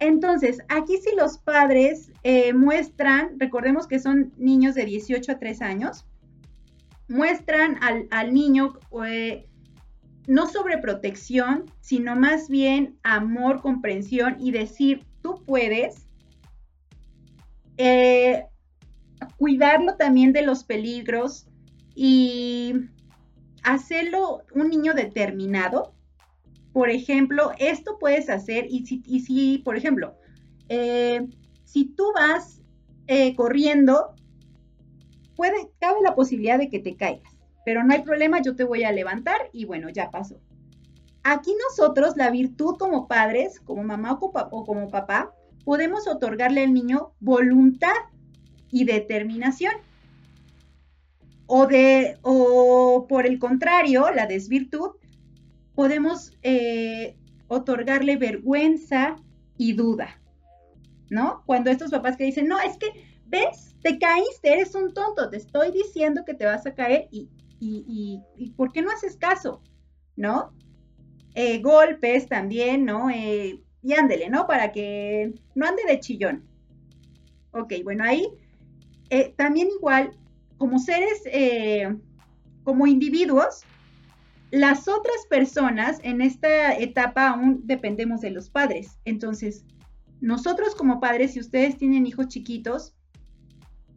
Entonces, 0.00 0.60
aquí 0.68 0.96
si 0.96 1.14
los 1.14 1.38
padres 1.38 2.10
eh, 2.22 2.54
muestran, 2.54 3.38
recordemos 3.38 3.86
que 3.86 3.98
son 3.98 4.32
niños 4.38 4.74
de 4.74 4.86
18 4.86 5.32
a 5.32 5.38
3 5.38 5.60
años, 5.60 6.06
muestran 7.06 7.78
al, 8.10 8.32
niño 8.32 8.78
eh, 9.04 9.46
no 10.26 10.48
sobreprotección, 10.48 11.66
sino 11.80 12.16
más 12.16 12.48
bien 12.48 12.98
amor, 13.02 13.60
comprensión 13.60 14.36
y 14.40 14.52
decir, 14.52 15.04
tú 15.22 15.42
puedes, 15.44 16.06
eh, 17.76 18.46
cuidarlo 19.36 19.96
también 19.96 20.32
de 20.32 20.42
los 20.42 20.64
peligros 20.64 21.46
y 21.94 22.74
hacerlo 23.62 24.42
un 24.54 24.68
niño 24.68 24.94
determinado. 24.94 25.94
Por 26.72 26.90
ejemplo, 26.90 27.52
esto 27.58 27.98
puedes 27.98 28.30
hacer 28.30 28.66
y 28.68 28.86
si, 28.86 29.02
si 29.20 29.58
por 29.58 29.76
ejemplo, 29.76 30.16
eh, 30.68 31.26
si 31.64 31.86
tú 31.86 32.04
vas 32.14 32.60
eh, 33.06 33.34
corriendo, 33.34 34.14
puede, 35.36 35.70
cabe 35.80 36.00
la 36.02 36.14
posibilidad 36.14 36.58
de 36.58 36.68
que 36.68 36.78
te 36.78 36.96
caigas, 36.96 37.32
pero 37.64 37.82
no 37.82 37.92
hay 37.92 38.02
problema, 38.02 38.40
yo 38.40 38.54
te 38.54 38.64
voy 38.64 38.84
a 38.84 38.92
levantar 38.92 39.50
y 39.52 39.64
bueno, 39.64 39.88
ya 39.88 40.10
pasó. 40.10 40.40
Aquí 41.22 41.54
nosotros, 41.68 42.16
la 42.16 42.30
virtud 42.30 42.76
como 42.78 43.06
padres, 43.06 43.60
como 43.60 43.82
mamá 43.82 44.18
o 44.20 44.64
como 44.64 44.88
papá, 44.88 45.34
podemos 45.64 46.08
otorgarle 46.08 46.62
al 46.64 46.72
niño 46.72 47.12
voluntad 47.20 47.94
y 48.70 48.84
determinación. 48.84 49.74
O, 51.52 51.66
de, 51.66 52.16
o 52.22 53.06
por 53.08 53.26
el 53.26 53.40
contrario, 53.40 54.08
la 54.14 54.28
desvirtud, 54.28 54.90
podemos 55.74 56.30
eh, 56.44 57.16
otorgarle 57.48 58.16
vergüenza 58.16 59.16
y 59.58 59.72
duda, 59.72 60.20
¿no? 61.08 61.42
Cuando 61.46 61.70
estos 61.70 61.90
papás 61.90 62.16
que 62.16 62.22
dicen, 62.22 62.46
no, 62.46 62.60
es 62.60 62.76
que, 62.76 62.86
¿ves? 63.26 63.74
Te 63.82 63.98
caíste, 63.98 64.52
eres 64.52 64.76
un 64.76 64.94
tonto, 64.94 65.28
te 65.28 65.38
estoy 65.38 65.72
diciendo 65.72 66.22
que 66.24 66.34
te 66.34 66.44
vas 66.44 66.64
a 66.66 66.74
caer 66.74 67.08
y, 67.10 67.28
y, 67.58 68.22
y, 68.36 68.50
¿por 68.50 68.70
qué 68.70 68.80
no 68.80 68.92
haces 68.92 69.16
caso? 69.16 69.60
¿No? 70.14 70.52
Eh, 71.34 71.58
golpes 71.60 72.28
también, 72.28 72.84
¿no? 72.84 73.10
Eh, 73.10 73.60
y 73.82 73.92
ándele, 73.94 74.30
¿no? 74.30 74.46
Para 74.46 74.70
que 74.70 75.34
no 75.56 75.66
ande 75.66 75.82
de 75.88 75.98
chillón. 75.98 76.44
Ok, 77.50 77.72
bueno, 77.82 78.04
ahí 78.04 78.28
también 79.36 79.68
igual, 79.76 80.16
como 80.60 80.78
seres 80.78 81.22
eh, 81.24 81.96
como 82.64 82.86
individuos, 82.86 83.62
las 84.50 84.88
otras 84.88 85.16
personas 85.30 86.00
en 86.02 86.20
esta 86.20 86.76
etapa 86.76 87.30
aún 87.30 87.62
dependemos 87.64 88.20
de 88.20 88.30
los 88.30 88.50
padres. 88.50 88.98
Entonces, 89.06 89.64
nosotros 90.20 90.74
como 90.74 91.00
padres, 91.00 91.32
si 91.32 91.40
ustedes 91.40 91.78
tienen 91.78 92.04
hijos 92.04 92.28
chiquitos, 92.28 92.94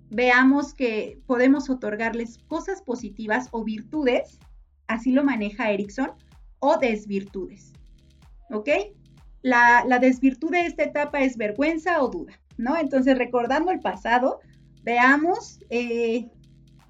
veamos 0.10 0.74
que 0.74 1.20
podemos 1.26 1.70
otorgarles 1.70 2.38
cosas 2.48 2.82
positivas 2.82 3.50
o 3.52 3.66
virtudes, 3.66 4.40
así 4.88 5.12
lo 5.12 5.26
maneja 5.26 5.70
Erickson, 5.70 6.14
o 6.60 6.78
desvirtudes. 6.78 7.74
¿Ok? 8.52 8.70
La, 9.42 9.84
desvirtud 10.00 10.52
de 10.52 10.66
esta 10.66 10.84
etapa 10.84 11.20
es 11.20 11.36
vergüenza 11.36 12.02
o 12.02 12.08
duda, 12.08 12.40
¿no? 12.56 12.78
Entonces, 12.78 13.18
recordando 13.18 13.70
el 13.70 13.82
pasado, 13.82 14.40
veamos 14.84 15.60
eh, 15.70 16.30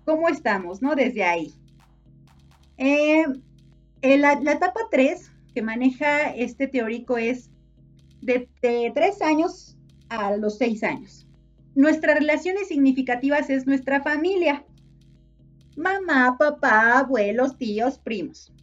cómo 0.05 0.29
estamos, 0.29 0.81
¿no? 0.81 0.95
Desde 0.95 1.23
ahí. 1.23 1.53
Eh, 2.77 3.25
la, 4.01 4.33
etapa 4.33 4.79
3 4.91 5.31
que 5.53 5.61
maneja 5.61 6.33
este 6.35 6.67
teórico 6.67 7.17
es 7.17 7.49
de, 8.21 8.49
de 8.61 8.91
3 8.93 9.21
años 9.21 9.77
a 10.09 10.35
los 10.35 10.57
6 10.57 10.83
años. 10.83 11.27
Nuestras 11.75 12.19
relaciones 12.19 12.67
significativas 12.67 13.49
es 13.49 13.65
nuestra 13.65 14.01
familia. 14.01 14.65
Mamá, 15.75 16.35
papá, 16.37 16.99
abuelos, 16.99 17.57
tíos, 17.57 17.97
primos. 17.97 18.53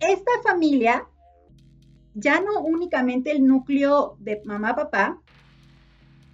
Esta 0.00 0.32
familia, 0.42 1.06
ya 2.14 2.40
no 2.40 2.60
únicamente 2.60 3.30
el 3.30 3.46
núcleo 3.46 4.16
de 4.18 4.42
mamá, 4.44 4.74
papá, 4.74 5.18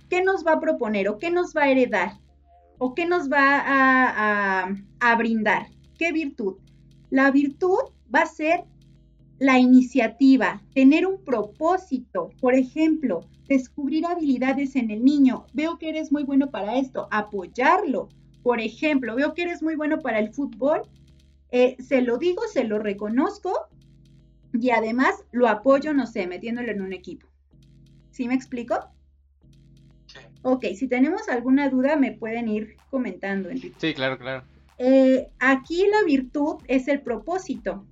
¿qué 0.09 0.23
nos 0.23 0.45
va 0.45 0.55
a 0.55 0.61
proponer 0.61 1.09
o 1.09 1.19
qué 1.19 1.31
nos 1.31 1.55
va 1.55 1.65
a 1.65 1.71
heredar? 1.71 2.13
¿O 2.79 2.95
qué 2.95 3.07
nos 3.07 3.31
va 3.31 3.63
a, 3.65 4.75
a 5.01 5.17
brindar? 5.17 5.67
¿Qué 5.99 6.13
virtud? 6.13 6.57
La 7.11 7.31
virtud 7.31 7.93
va 8.15 8.23
a 8.23 8.27
ser 8.27 8.65
la 9.39 9.59
iniciativa, 9.59 10.63
tener 10.75 11.07
un 11.07 11.23
propósito. 11.25 12.31
Por 12.41 12.55
ejemplo, 12.55 13.27
descubrir 13.49 14.07
habilidades 14.07 14.77
en 14.77 14.91
el 14.91 15.05
niño. 15.05 15.47
Veo 15.53 15.79
que 15.79 15.89
eres 15.89 16.13
muy 16.13 16.25
bueno 16.25 16.51
para 16.51 16.77
esto, 16.77 17.09
apoyarlo. 17.11 18.09
Por 18.43 18.61
ejemplo, 18.61 19.15
veo 19.17 19.35
que 19.35 19.43
eres 19.43 19.63
muy 19.63 19.77
bueno 19.77 20.01
para 20.01 20.19
el 20.19 20.33
fútbol. 20.33 20.83
Eh, 21.51 21.77
se 21.81 22.03
lo 22.03 22.19
digo, 22.19 22.43
se 22.53 22.65
lo 22.65 22.79
reconozco 22.79 23.53
y 24.53 24.71
además 24.71 25.15
lo 25.33 25.49
apoyo, 25.49 25.95
no 25.95 26.07
sé, 26.07 26.27
metiéndolo 26.27 26.71
en 26.71 26.83
un 26.83 26.93
equipo. 26.93 27.27
¿Sí 28.11 28.29
me 28.29 28.35
explico? 28.35 28.77
Ok, 30.43 30.65
si 30.77 30.89
tenemos 30.89 31.29
alguna 31.29 31.69
duda 31.69 31.97
me 31.97 32.13
pueden 32.13 32.49
ir 32.49 32.77
comentando, 32.91 33.49
Enrique. 33.51 33.77
Sí, 33.79 33.95
claro, 33.95 34.19
claro. 34.19 34.45
Eh, 34.79 35.29
aquí 35.41 35.85
la 35.89 36.05
virtud 36.05 36.63
es 36.69 36.89
el 36.89 37.01
propósito. 37.01 37.85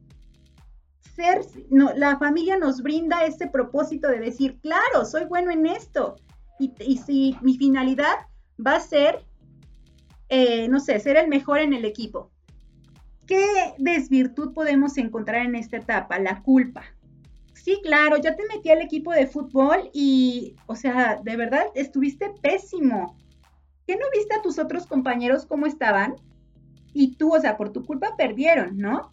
Ser, 1.15 1.41
no, 1.71 1.93
la 1.95 2.19
familia 2.19 2.57
nos 2.57 2.83
brinda 2.83 3.25
ese 3.25 3.49
propósito 3.49 4.09
de 4.09 4.21
decir, 4.21 4.59
claro, 4.61 5.05
soy 5.05 5.25
bueno 5.25 5.51
en 5.51 5.67
esto. 5.67 6.17
Y, 6.59 6.99
si 6.99 7.37
mi 7.43 7.59
finalidad 7.59 8.15
va 8.65 8.77
a 8.77 8.81
ser, 8.81 9.25
eh, 10.29 10.69
no 10.69 10.81
sé, 10.81 11.01
ser 11.01 11.17
el 11.17 11.29
mejor 11.29 11.59
en 11.59 11.75
el 11.75 11.85
equipo. 11.85 12.31
¿Qué 13.27 13.75
desvirtud 13.79 14.53
podemos 14.53 14.97
encontrar 14.99 15.45
en 15.45 15.57
esta 15.57 15.79
etapa? 15.79 16.19
La 16.19 16.43
culpa. 16.43 16.85
Sí, 17.67 17.81
claro, 17.83 18.17
ya 18.19 18.37
te 18.37 18.47
metí 18.47 18.71
al 18.71 18.81
equipo 18.81 19.11
de 19.11 19.27
fútbol 19.27 19.91
y, 19.93 20.55
o 20.67 20.77
sea, 20.77 21.21
de 21.21 21.37
verdad, 21.37 21.65
estuviste 21.75 22.31
pésimo. 22.41 23.17
¿Qué 23.89 23.97
no 23.97 24.07
viste 24.15 24.37
a 24.37 24.43
tus 24.43 24.61
otros 24.61 24.87
compañeros 24.87 25.47
cómo 25.47 25.67
estaban? 25.67 26.15
y 26.99 27.17
tú, 27.17 27.35
o 27.35 27.41
sea, 27.41 27.59
por 27.59 27.73
tu 27.73 27.85
culpa 27.85 28.17
perdieron, 28.17 28.79
¿no? 28.79 29.13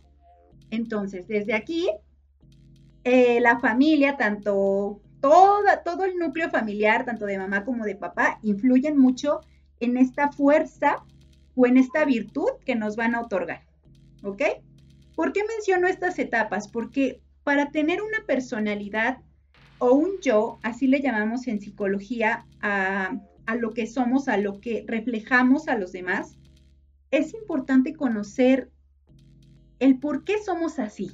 Entonces, 0.69 1.27
desde 1.27 1.55
aquí, 1.55 1.89
eh, 3.03 3.41
la 3.41 3.59
familia, 3.59 4.15
tanto 4.15 5.01
toda, 5.19 5.83
todo 5.83 6.05
el 6.05 6.15
núcleo 6.15 6.49
familiar, 6.51 7.03
tanto 7.03 7.25
de 7.25 7.39
mamá 7.39 7.65
como 7.65 7.83
de 7.83 7.95
papá, 7.95 8.39
influyen 8.43 8.97
mucho 8.97 9.41
en 9.81 9.97
esta 9.97 10.31
fuerza 10.31 11.03
o 11.55 11.65
en 11.65 11.77
esta 11.77 12.05
virtud 12.05 12.51
que 12.65 12.75
nos 12.75 12.95
van 12.95 13.15
a 13.15 13.21
otorgar, 13.21 13.63
¿ok? 14.23 14.43
¿Por 15.15 15.33
qué 15.33 15.41
menciono 15.43 15.87
estas 15.87 16.19
etapas? 16.19 16.69
Porque 16.69 17.19
para 17.43 17.71
tener 17.71 18.01
una 18.01 18.25
personalidad 18.25 19.17
o 19.79 19.91
un 19.93 20.19
yo, 20.21 20.59
así 20.63 20.87
le 20.87 21.01
llamamos 21.01 21.47
en 21.47 21.59
psicología 21.59 22.45
a, 22.61 23.19
lo 23.59 23.73
que 23.73 23.85
somos, 23.85 24.27
a 24.27 24.37
lo 24.37 24.61
que 24.61 24.85
reflejamos 24.87 25.67
a 25.67 25.77
los 25.77 25.91
demás, 25.91 26.37
es 27.11 27.33
importante 27.33 27.93
conocer 27.93 28.71
el 29.79 29.99
por 29.99 30.23
qué 30.23 30.35
somos 30.43 30.79
así, 30.79 31.11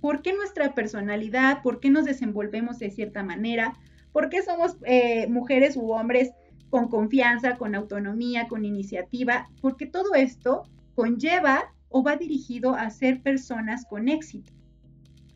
por 0.00 0.20
qué 0.20 0.34
nuestra 0.34 0.74
personalidad, 0.74 1.62
por 1.62 1.80
qué 1.80 1.88
nos 1.88 2.04
desenvolvemos 2.04 2.78
de 2.78 2.90
cierta 2.90 3.22
manera, 3.22 3.74
por 4.12 4.28
qué 4.28 4.42
somos 4.42 4.76
eh, 4.84 5.26
mujeres 5.28 5.76
u 5.76 5.92
hombres 5.92 6.32
con 6.68 6.88
confianza, 6.88 7.56
con 7.56 7.74
autonomía, 7.74 8.48
con 8.48 8.64
iniciativa, 8.64 9.48
porque 9.62 9.86
todo 9.86 10.14
esto 10.14 10.64
conlleva 10.94 11.72
o 11.88 12.02
va 12.02 12.16
dirigido 12.16 12.74
a 12.74 12.90
ser 12.90 13.22
personas 13.22 13.86
con 13.86 14.08
éxito. 14.08 14.52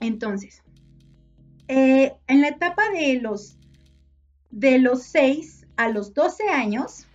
Entonces, 0.00 0.62
eh, 1.68 2.14
en 2.26 2.40
la 2.40 2.48
etapa 2.48 2.82
de 2.90 3.20
los, 3.20 3.58
de 4.50 4.78
los 4.78 5.02
6 5.04 5.66
a 5.76 5.88
los 5.88 6.14
12 6.14 6.48
años, 6.48 7.06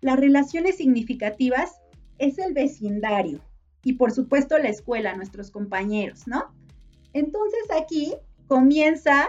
las 0.00 0.18
relaciones 0.18 0.76
significativas 0.76 1.80
es 2.18 2.38
el 2.38 2.54
vecindario 2.54 3.40
y 3.82 3.94
por 3.94 4.12
supuesto 4.12 4.58
la 4.58 4.68
escuela, 4.68 5.14
nuestros 5.14 5.50
compañeros, 5.50 6.26
¿no? 6.26 6.52
Entonces 7.12 7.60
aquí 7.80 8.14
comienza 8.46 9.28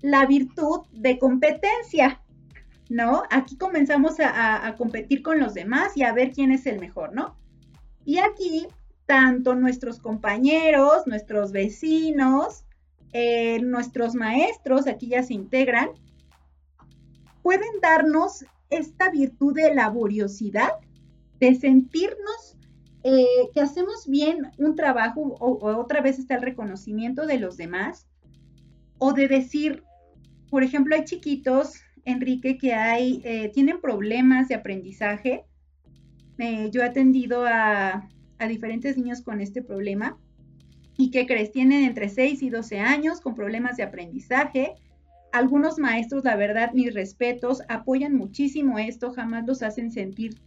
la 0.00 0.26
virtud 0.26 0.80
de 0.92 1.18
competencia, 1.18 2.20
¿no? 2.88 3.22
Aquí 3.30 3.56
comenzamos 3.56 4.16
a, 4.20 4.74
competir 4.76 5.22
con 5.22 5.40
los 5.40 5.54
demás 5.54 5.96
y 5.96 6.02
a 6.02 6.12
ver 6.12 6.32
quién 6.32 6.52
es 6.52 6.66
el 6.66 6.78
mejor, 6.78 7.12
¿no? 7.14 7.36
Y 8.04 8.18
aquí 8.18 8.66
tanto 9.08 9.54
nuestros 9.54 10.00
compañeros, 10.00 11.06
nuestros 11.06 11.50
vecinos, 11.50 12.66
eh, 13.14 13.58
nuestros 13.62 14.14
maestros, 14.14 14.86
aquí 14.86 15.08
ya 15.08 15.22
se 15.22 15.32
integran, 15.32 15.88
pueden 17.42 17.80
darnos 17.80 18.44
esta 18.68 19.10
virtud 19.10 19.54
de 19.54 19.74
laboriosidad, 19.74 20.72
de 21.40 21.54
sentirnos 21.54 22.58
eh, 23.02 23.24
que 23.54 23.62
hacemos 23.62 24.06
bien 24.06 24.50
un 24.58 24.76
trabajo 24.76 25.22
o, 25.40 25.78
otra 25.78 26.02
vez 26.02 26.18
está 26.18 26.34
el 26.34 26.42
reconocimiento 26.42 27.24
de 27.24 27.38
los 27.38 27.56
demás, 27.56 28.06
o 28.98 29.14
de 29.14 29.26
decir, 29.26 29.84
por 30.50 30.62
ejemplo, 30.62 30.94
hay 30.94 31.04
chiquitos, 31.04 31.80
Enrique, 32.04 32.58
que 32.58 32.74
hay, 32.74 33.22
eh, 33.24 33.50
tienen 33.54 33.80
problemas 33.80 34.48
de 34.48 34.56
aprendizaje. 34.56 35.46
Yo 36.70 36.82
he 36.82 36.84
atendido 36.84 37.44
a, 37.46 38.08
a 38.38 38.46
diferentes 38.46 38.96
niños 38.96 39.22
con 39.22 39.40
este 39.40 39.62
problema. 39.62 40.18
¿Y 40.96 41.10
que 41.10 41.26
crees? 41.26 41.52
Tienen 41.52 41.84
entre 41.84 42.08
6 42.08 42.42
y 42.42 42.50
12 42.50 42.80
años 42.80 43.20
con 43.20 43.34
problemas 43.34 43.76
de 43.76 43.84
aprendizaje 43.84 44.74
algunos 45.32 45.78
maestros, 45.78 46.24
la 46.24 46.36
verdad, 46.36 46.72
mis 46.72 46.94
respetos, 46.94 47.62
apoyan 47.68 48.14
muchísimo 48.14 48.78
esto, 48.78 49.12
jamás 49.12 49.46
los 49.46 49.62
hacen 49.62 49.90
sentir 49.90 50.40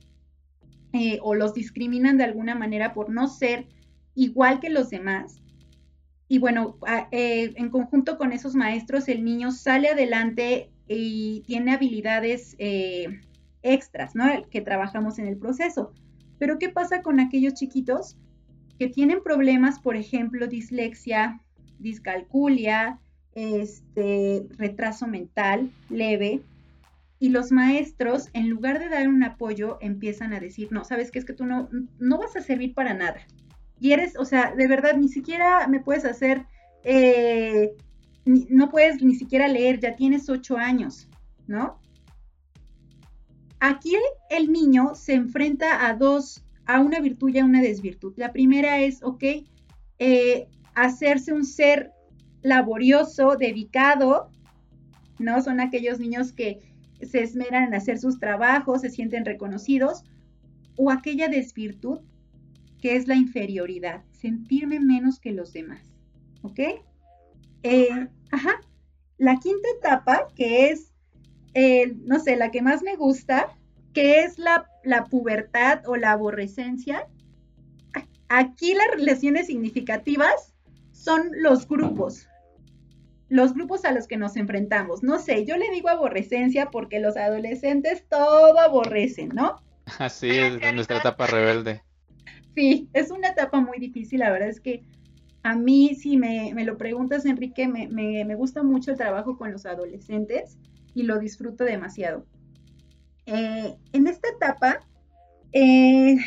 eh, 0.94 1.20
o 1.22 1.36
los 1.36 1.54
discriminan 1.54 2.18
de 2.18 2.24
alguna 2.24 2.56
manera 2.56 2.94
por 2.94 3.10
no 3.10 3.28
ser 3.28 3.68
igual 4.16 4.60
que 4.60 4.70
los 4.70 4.90
demás. 4.90 5.42
Y 6.28 6.40
bueno, 6.40 6.78
eh, 7.12 7.54
en 7.56 7.70
conjunto 7.70 8.18
con 8.18 8.32
esos 8.32 8.56
maestros, 8.56 9.08
el 9.08 9.24
niño 9.24 9.52
sale 9.52 9.90
adelante 9.90 10.72
y 10.88 11.44
tiene 11.46 11.74
habilidades 11.74 12.56
eh, 12.58 13.22
extras, 13.62 14.16
¿no? 14.16 14.26
Que 14.50 14.62
trabajamos 14.62 15.20
en 15.20 15.28
el 15.28 15.38
proceso. 15.38 15.94
Pero 16.42 16.58
¿qué 16.58 16.70
pasa 16.70 17.04
con 17.04 17.20
aquellos 17.20 17.54
chiquitos 17.54 18.18
que 18.80 18.88
tienen 18.88 19.22
problemas, 19.22 19.80
por 19.80 19.96
ejemplo, 19.96 20.48
dislexia, 20.48 21.40
discalculia, 21.78 23.00
este 23.36 24.48
retraso 24.58 25.06
mental 25.06 25.70
leve 25.92 26.42
y 27.20 27.30
los 27.30 27.52
maestros 27.52 28.30
en 28.34 28.50
lugar 28.50 28.80
de 28.80 28.90
dar 28.90 29.08
un 29.08 29.22
apoyo 29.22 29.78
empiezan 29.82 30.34
a 30.34 30.40
decir, 30.40 30.70
no, 30.72 30.84
sabes 30.84 31.12
que 31.12 31.20
es 31.20 31.26
que 31.26 31.34
tú 31.34 31.46
no, 31.46 31.70
no 32.00 32.18
vas 32.18 32.36
a 32.36 32.42
servir 32.42 32.74
para 32.74 32.96
nada. 32.96 33.22
Y 33.80 33.92
eres, 33.92 34.18
o 34.18 34.26
sea, 34.26 34.56
de 34.56 34.68
verdad, 34.68 34.98
ni 34.98 35.10
siquiera 35.10 35.68
me 35.68 35.80
puedes 35.80 36.06
hacer, 36.06 36.48
eh, 36.84 37.76
no 38.26 38.72
puedes 38.72 39.04
ni 39.04 39.14
siquiera 39.14 39.48
leer, 39.48 39.80
ya 39.80 39.96
tienes 39.96 40.28
ocho 40.28 40.58
años, 40.58 41.08
¿no? 41.46 41.80
Aquí 43.64 43.94
el, 44.32 44.52
niño 44.52 44.96
se 44.96 45.14
enfrenta 45.14 45.88
a 45.88 45.94
dos, 45.94 46.44
a 46.66 46.80
una 46.80 47.00
virtud 47.00 47.30
y 47.30 47.38
a 47.38 47.46
una 47.46 47.62
desvirtud. 47.62 48.14
La 48.18 48.34
primera 48.34 48.80
es, 48.80 49.04
ok, 49.04 49.24
eh, 50.00 50.48
hacerse 50.74 51.32
un 51.32 51.46
ser 51.46 51.92
laborioso, 52.42 53.36
dedicado, 53.38 54.32
¿no? 55.20 55.44
Son 55.44 55.60
aquellos 55.60 56.00
niños 56.00 56.32
que 56.32 56.60
se 57.04 57.22
esmeran 57.22 57.66
en 57.66 57.76
hacer 57.76 58.00
sus 58.00 58.20
trabajos, 58.20 58.82
se 58.82 58.90
sienten 58.90 59.26
reconocidos, 59.26 60.06
o 60.76 60.90
aquella 60.90 61.28
desvirtud 61.28 62.00
que 62.82 62.96
es 62.96 63.08
la 63.08 63.16
inferioridad, 63.16 64.04
sentirme 64.10 64.80
menos 64.80 65.20
que 65.20 65.34
los 65.34 65.54
demás. 65.54 65.84
¿Ok? 66.42 66.60
Eh, 67.62 68.08
ajá. 68.32 68.60
La 69.20 69.36
quinta 69.36 69.68
etapa, 69.78 70.30
que 70.36 70.72
es, 70.72 70.91
eh, 71.54 71.94
no 72.06 72.20
sé, 72.20 72.36
la 72.36 72.52
que 72.52 72.62
más 72.62 72.82
me 72.82 72.96
gusta, 72.96 73.50
que 73.94 74.22
es 74.22 74.38
la, 74.38 74.70
la 74.84 75.06
pubertad 75.06 75.82
o 75.88 75.96
la 75.96 76.12
aborrecencia. 76.12 77.08
Aquí 78.30 78.74
las 78.74 78.88
relaciones 78.96 79.48
significativas 79.48 80.54
son 80.92 81.30
los 81.34 81.68
grupos, 81.68 82.28
los 83.28 83.54
grupos 83.54 83.84
a 83.86 83.92
los 83.92 84.08
que 84.08 84.18
nos 84.18 84.38
enfrentamos. 84.38 85.04
No 85.04 85.20
sé, 85.20 85.46
yo 85.46 85.58
le 85.58 85.70
digo 85.72 85.90
aborrecencia 85.90 86.70
porque 86.70 87.00
los 87.00 87.18
adolescentes 87.18 88.06
todo 88.08 88.60
aborrecen, 88.60 89.30
¿no? 89.30 89.62
Así 90.00 90.30
es, 90.30 90.60
nuestra 90.74 91.00
etapa 91.00 91.28
rebelde. 91.28 91.82
Sí, 92.56 92.90
es 92.94 93.12
una 93.12 93.30
etapa 93.30 93.60
muy 93.60 93.80
difícil, 93.80 94.20
la 94.20 94.32
verdad 94.32 94.50
es 94.50 94.60
que 94.60 94.84
a 95.44 95.56
mí, 95.56 95.96
si 95.96 96.18
me, 96.18 96.54
lo 96.64 96.78
preguntas, 96.78 97.26
Enrique, 97.26 97.68
me, 97.68 98.36
gusta 98.36 98.64
mucho 98.64 98.92
el 98.92 98.98
trabajo 98.98 99.38
con 99.38 99.52
los 99.52 99.66
adolescentes 99.66 100.58
y 100.94 101.04
lo 101.04 101.20
disfruto 101.20 101.64
demasiado. 101.64 102.26
Eh, 103.26 103.76
en 103.94 104.08
esta 104.08 104.30
etapa, 104.30 104.80
eh, 105.54 106.18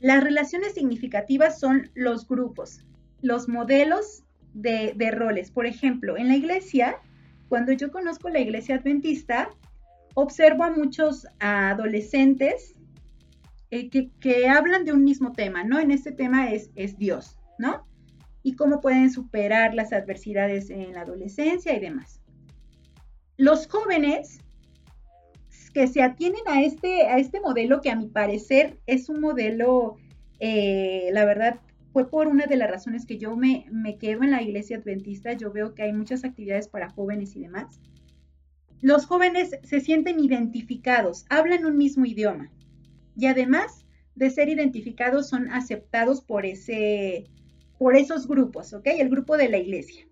las 0.00 0.22
relaciones 0.22 0.74
significativas 0.74 1.58
son 1.58 1.90
los 1.94 2.28
grupos, 2.28 2.84
los 3.22 3.48
modelos 3.48 4.24
de, 4.52 4.94
roles. 5.10 5.50
Por 5.50 5.66
ejemplo, 5.66 6.16
en 6.16 6.28
la 6.28 6.36
iglesia, 6.36 6.96
cuando 7.48 7.72
yo 7.72 7.90
conozco 7.90 8.28
la 8.28 8.40
iglesia 8.40 8.76
adventista, 8.76 9.50
observo 10.14 10.64
a 10.64 10.70
muchos 10.70 11.26
adolescentes 11.40 12.74
eh, 13.70 13.88
que, 13.88 14.48
hablan 14.48 14.84
de 14.84 14.92
un 14.92 15.02
mismo 15.04 15.32
tema, 15.32 15.64
¿no? 15.64 15.80
En 15.80 15.90
este 15.90 16.12
tema 16.12 16.52
es, 16.52 16.70
es 16.76 16.96
Dios, 16.98 17.36
¿no? 17.58 17.84
y 18.44 18.54
cómo 18.56 18.80
pueden 18.80 19.10
superar 19.10 19.74
las 19.74 19.92
adversidades 19.92 20.70
en 20.70 20.92
la 20.92 21.00
adolescencia 21.00 21.74
y 21.74 21.80
demás. 21.80 22.20
Los 23.36 23.66
jóvenes 23.66 24.38
que 25.72 25.86
se 25.88 26.02
atienen 26.02 26.42
a 26.46 26.62
este, 26.62 27.06
a 27.06 27.18
este 27.18 27.40
modelo, 27.40 27.80
que 27.80 27.90
a 27.90 27.96
mi 27.96 28.06
parecer 28.06 28.78
es 28.86 29.08
un 29.08 29.20
modelo, 29.20 29.96
eh, 30.38 31.10
la 31.12 31.24
verdad, 31.24 31.60
fue 31.92 32.08
por 32.08 32.28
una 32.28 32.46
de 32.46 32.56
las 32.56 32.70
razones 32.70 33.06
que 33.06 33.18
yo 33.18 33.36
me, 33.36 33.66
me 33.72 33.98
quedo 33.98 34.22
en 34.22 34.30
la 34.30 34.42
iglesia 34.42 34.78
adventista, 34.78 35.32
yo 35.32 35.52
veo 35.52 35.74
que 35.74 35.82
hay 35.82 35.92
muchas 35.92 36.24
actividades 36.24 36.68
para 36.68 36.90
jóvenes 36.90 37.34
y 37.34 37.40
demás. 37.40 37.80
Los 38.80 39.06
jóvenes 39.06 39.56
se 39.62 39.80
sienten 39.80 40.20
identificados, 40.20 41.24
hablan 41.28 41.66
un 41.66 41.76
mismo 41.76 42.04
idioma 42.04 42.50
y 43.16 43.26
además 43.26 43.84
de 44.14 44.30
ser 44.30 44.48
identificados 44.48 45.28
son 45.28 45.50
aceptados 45.50 46.20
por 46.20 46.46
ese, 46.46 47.24
por 47.78 47.96
esos 47.96 48.28
grupos, 48.28 48.72
¿ok? 48.72 48.86
El 48.98 49.08
grupo 49.08 49.36
de 49.36 49.48
la 49.48 49.58
iglesia. 49.58 50.06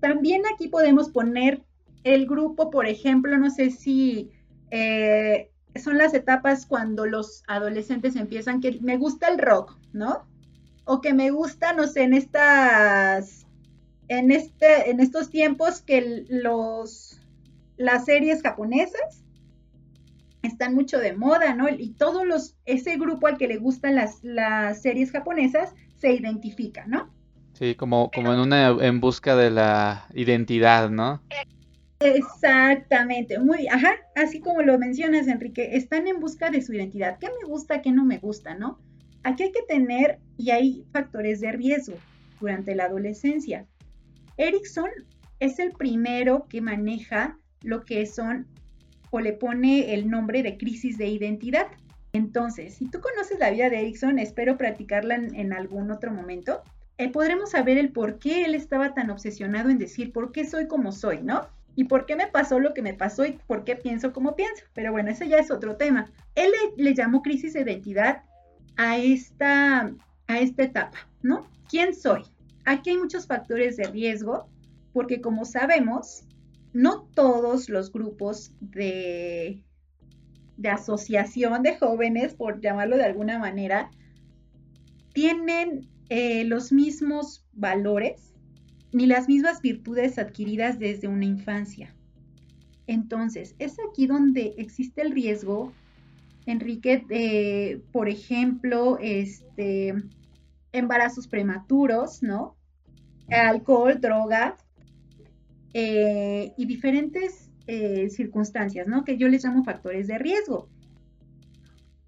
También 0.00 0.42
aquí 0.52 0.68
podemos 0.68 1.10
poner 1.10 1.62
el 2.04 2.26
grupo, 2.26 2.70
por 2.70 2.86
ejemplo, 2.86 3.36
no 3.38 3.50
sé 3.50 3.70
si 3.70 4.30
eh, 4.70 5.50
son 5.76 5.98
las 5.98 6.14
etapas 6.14 6.66
cuando 6.66 7.06
los 7.06 7.42
adolescentes 7.48 8.16
empiezan 8.16 8.60
que 8.60 8.78
me 8.80 8.96
gusta 8.96 9.28
el 9.28 9.38
rock, 9.38 9.78
¿no? 9.92 10.26
O 10.84 11.00
que 11.00 11.12
me 11.12 11.30
gusta, 11.30 11.72
no 11.72 11.86
sé, 11.86 12.02
en 12.02 12.14
estas, 12.14 13.46
en 14.08 14.30
este, 14.30 14.90
en 14.90 15.00
estos 15.00 15.30
tiempos 15.30 15.82
que 15.82 16.24
los, 16.28 17.20
las 17.76 18.04
series 18.04 18.42
japonesas 18.42 19.24
están 20.42 20.74
mucho 20.74 20.98
de 20.98 21.14
moda, 21.14 21.54
¿no? 21.54 21.68
Y 21.68 21.90
todos 21.90 22.26
los, 22.26 22.56
ese 22.64 22.96
grupo 22.96 23.26
al 23.26 23.38
que 23.38 23.48
le 23.48 23.58
gustan 23.58 23.96
las, 23.96 24.22
las 24.22 24.80
series 24.80 25.10
japonesas 25.10 25.74
se 25.96 26.12
identifica, 26.12 26.86
¿no? 26.86 27.12
Sí, 27.58 27.74
como, 27.74 28.10
como 28.14 28.32
en 28.32 28.38
una 28.38 28.68
en 28.68 29.00
busca 29.00 29.34
de 29.34 29.50
la 29.50 30.06
identidad, 30.14 30.90
¿no? 30.90 31.20
Exactamente, 31.98 33.40
muy, 33.40 33.66
ajá, 33.66 33.96
así 34.14 34.38
como 34.38 34.62
lo 34.62 34.78
mencionas, 34.78 35.26
Enrique, 35.26 35.76
están 35.76 36.06
en 36.06 36.20
busca 36.20 36.50
de 36.50 36.62
su 36.62 36.72
identidad. 36.72 37.18
¿Qué 37.18 37.26
me 37.26 37.48
gusta, 37.48 37.82
qué 37.82 37.90
no 37.90 38.04
me 38.04 38.18
gusta, 38.18 38.54
no? 38.54 38.78
Aquí 39.24 39.42
hay 39.42 39.50
que 39.50 39.62
tener, 39.62 40.20
y 40.36 40.50
hay 40.50 40.84
factores 40.92 41.40
de 41.40 41.50
riesgo 41.50 41.94
durante 42.40 42.76
la 42.76 42.84
adolescencia. 42.84 43.66
Erickson 44.36 44.90
es 45.40 45.58
el 45.58 45.72
primero 45.72 46.46
que 46.48 46.60
maneja 46.60 47.36
lo 47.62 47.84
que 47.84 48.06
son 48.06 48.46
o 49.10 49.18
le 49.18 49.32
pone 49.32 49.94
el 49.94 50.08
nombre 50.08 50.44
de 50.44 50.58
crisis 50.58 50.96
de 50.96 51.08
identidad. 51.08 51.66
Entonces, 52.12 52.74
si 52.74 52.88
tú 52.88 53.00
conoces 53.00 53.40
la 53.40 53.50
vida 53.50 53.68
de 53.68 53.80
Erickson, 53.80 54.20
espero 54.20 54.56
practicarla 54.56 55.16
en, 55.16 55.52
algún 55.52 55.90
otro 55.90 56.12
momento, 56.12 56.62
eh, 56.98 57.10
podremos 57.10 57.50
saber 57.50 57.78
el 57.78 57.92
por 57.92 58.18
qué 58.18 58.44
él 58.44 58.56
estaba 58.56 58.92
tan 58.92 59.08
obsesionado 59.10 59.70
en 59.70 59.78
decir 59.78 60.12
por 60.12 60.32
qué 60.32 60.44
soy 60.44 60.66
como 60.66 60.90
soy, 60.90 61.22
¿no? 61.22 61.46
Y 61.76 61.84
por 61.84 62.06
qué 62.06 62.16
me 62.16 62.26
pasó 62.26 62.58
lo 62.58 62.74
que 62.74 62.82
me 62.82 62.92
pasó 62.92 63.24
y 63.24 63.38
por 63.46 63.62
qué 63.62 63.76
pienso 63.76 64.12
como 64.12 64.34
pienso. 64.34 64.64
Pero 64.74 64.90
bueno, 64.90 65.08
ese 65.10 65.28
ya 65.28 65.38
es 65.38 65.52
otro 65.52 65.76
tema. 65.76 66.10
Él 66.34 66.50
le, 66.76 66.94
llamó 66.94 67.22
crisis 67.22 67.52
de 67.52 67.60
identidad 67.60 68.24
a 68.76 68.98
esta, 68.98 69.92
a 70.26 70.38
esta 70.40 70.64
etapa, 70.64 70.98
¿no? 71.22 71.46
¿Quién 71.68 71.94
soy? 71.94 72.22
Aquí 72.64 72.90
hay 72.90 72.98
muchos 72.98 73.28
factores 73.28 73.76
de 73.76 73.84
riesgo 73.84 74.48
porque 74.92 75.20
como 75.20 75.44
sabemos, 75.44 76.24
no 76.72 77.08
todos 77.14 77.68
los 77.68 77.92
grupos 77.92 78.50
de, 78.58 79.62
de 80.56 80.68
asociación 80.68 81.62
de 81.62 81.76
jóvenes, 81.76 82.34
por 82.34 82.60
llamarlo 82.60 82.96
de 82.96 83.04
alguna 83.04 83.38
manera, 83.38 83.92
tienen 85.12 85.88
eh, 86.08 86.44
los 86.44 86.72
mismos 86.72 87.46
valores 87.52 88.34
ni 88.92 89.06
las 89.06 89.28
mismas 89.28 89.60
virtudes 89.60 90.18
adquiridas 90.18 90.78
desde 90.78 91.08
una 91.08 91.26
infancia. 91.26 91.94
Entonces, 92.86 93.54
es 93.58 93.76
aquí 93.90 94.06
donde 94.06 94.54
existe 94.56 95.02
el 95.02 95.12
riesgo, 95.12 95.72
Enrique, 96.46 97.82
por 97.92 98.08
ejemplo, 98.08 98.96
este, 98.98 99.94
embarazos 100.72 101.28
prematuros, 101.28 102.22
¿no? 102.22 102.56
Alcohol, 103.28 104.00
droga, 104.00 104.56
eh, 105.74 106.54
y 106.56 106.66
diferentes 106.66 107.50
eh, 107.66 108.08
circunstancias, 108.10 108.86
¿no? 108.86 109.04
Que 109.04 109.18
yo 109.18 109.28
les 109.28 109.44
llamo 109.44 109.64
factores 109.64 110.06
de 110.06 110.18
riesgo. 110.18 110.68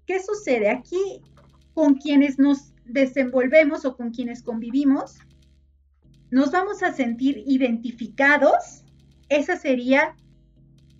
¿Qué 0.05 0.19
sucede 0.19 0.69
aquí 0.69 1.21
con 1.73 1.95
quienes 1.95 2.39
nos 2.39 2.70
desenvolvemos 2.91 3.85
o 3.85 3.95
con 3.95 4.11
quienes 4.11 4.43
convivimos? 4.43 5.19
Nos 6.29 6.51
vamos 6.51 6.83
a 6.83 6.93
sentir 6.93 7.43
identificados. 7.45 8.83
Esa 9.29 9.57
sería 9.57 10.15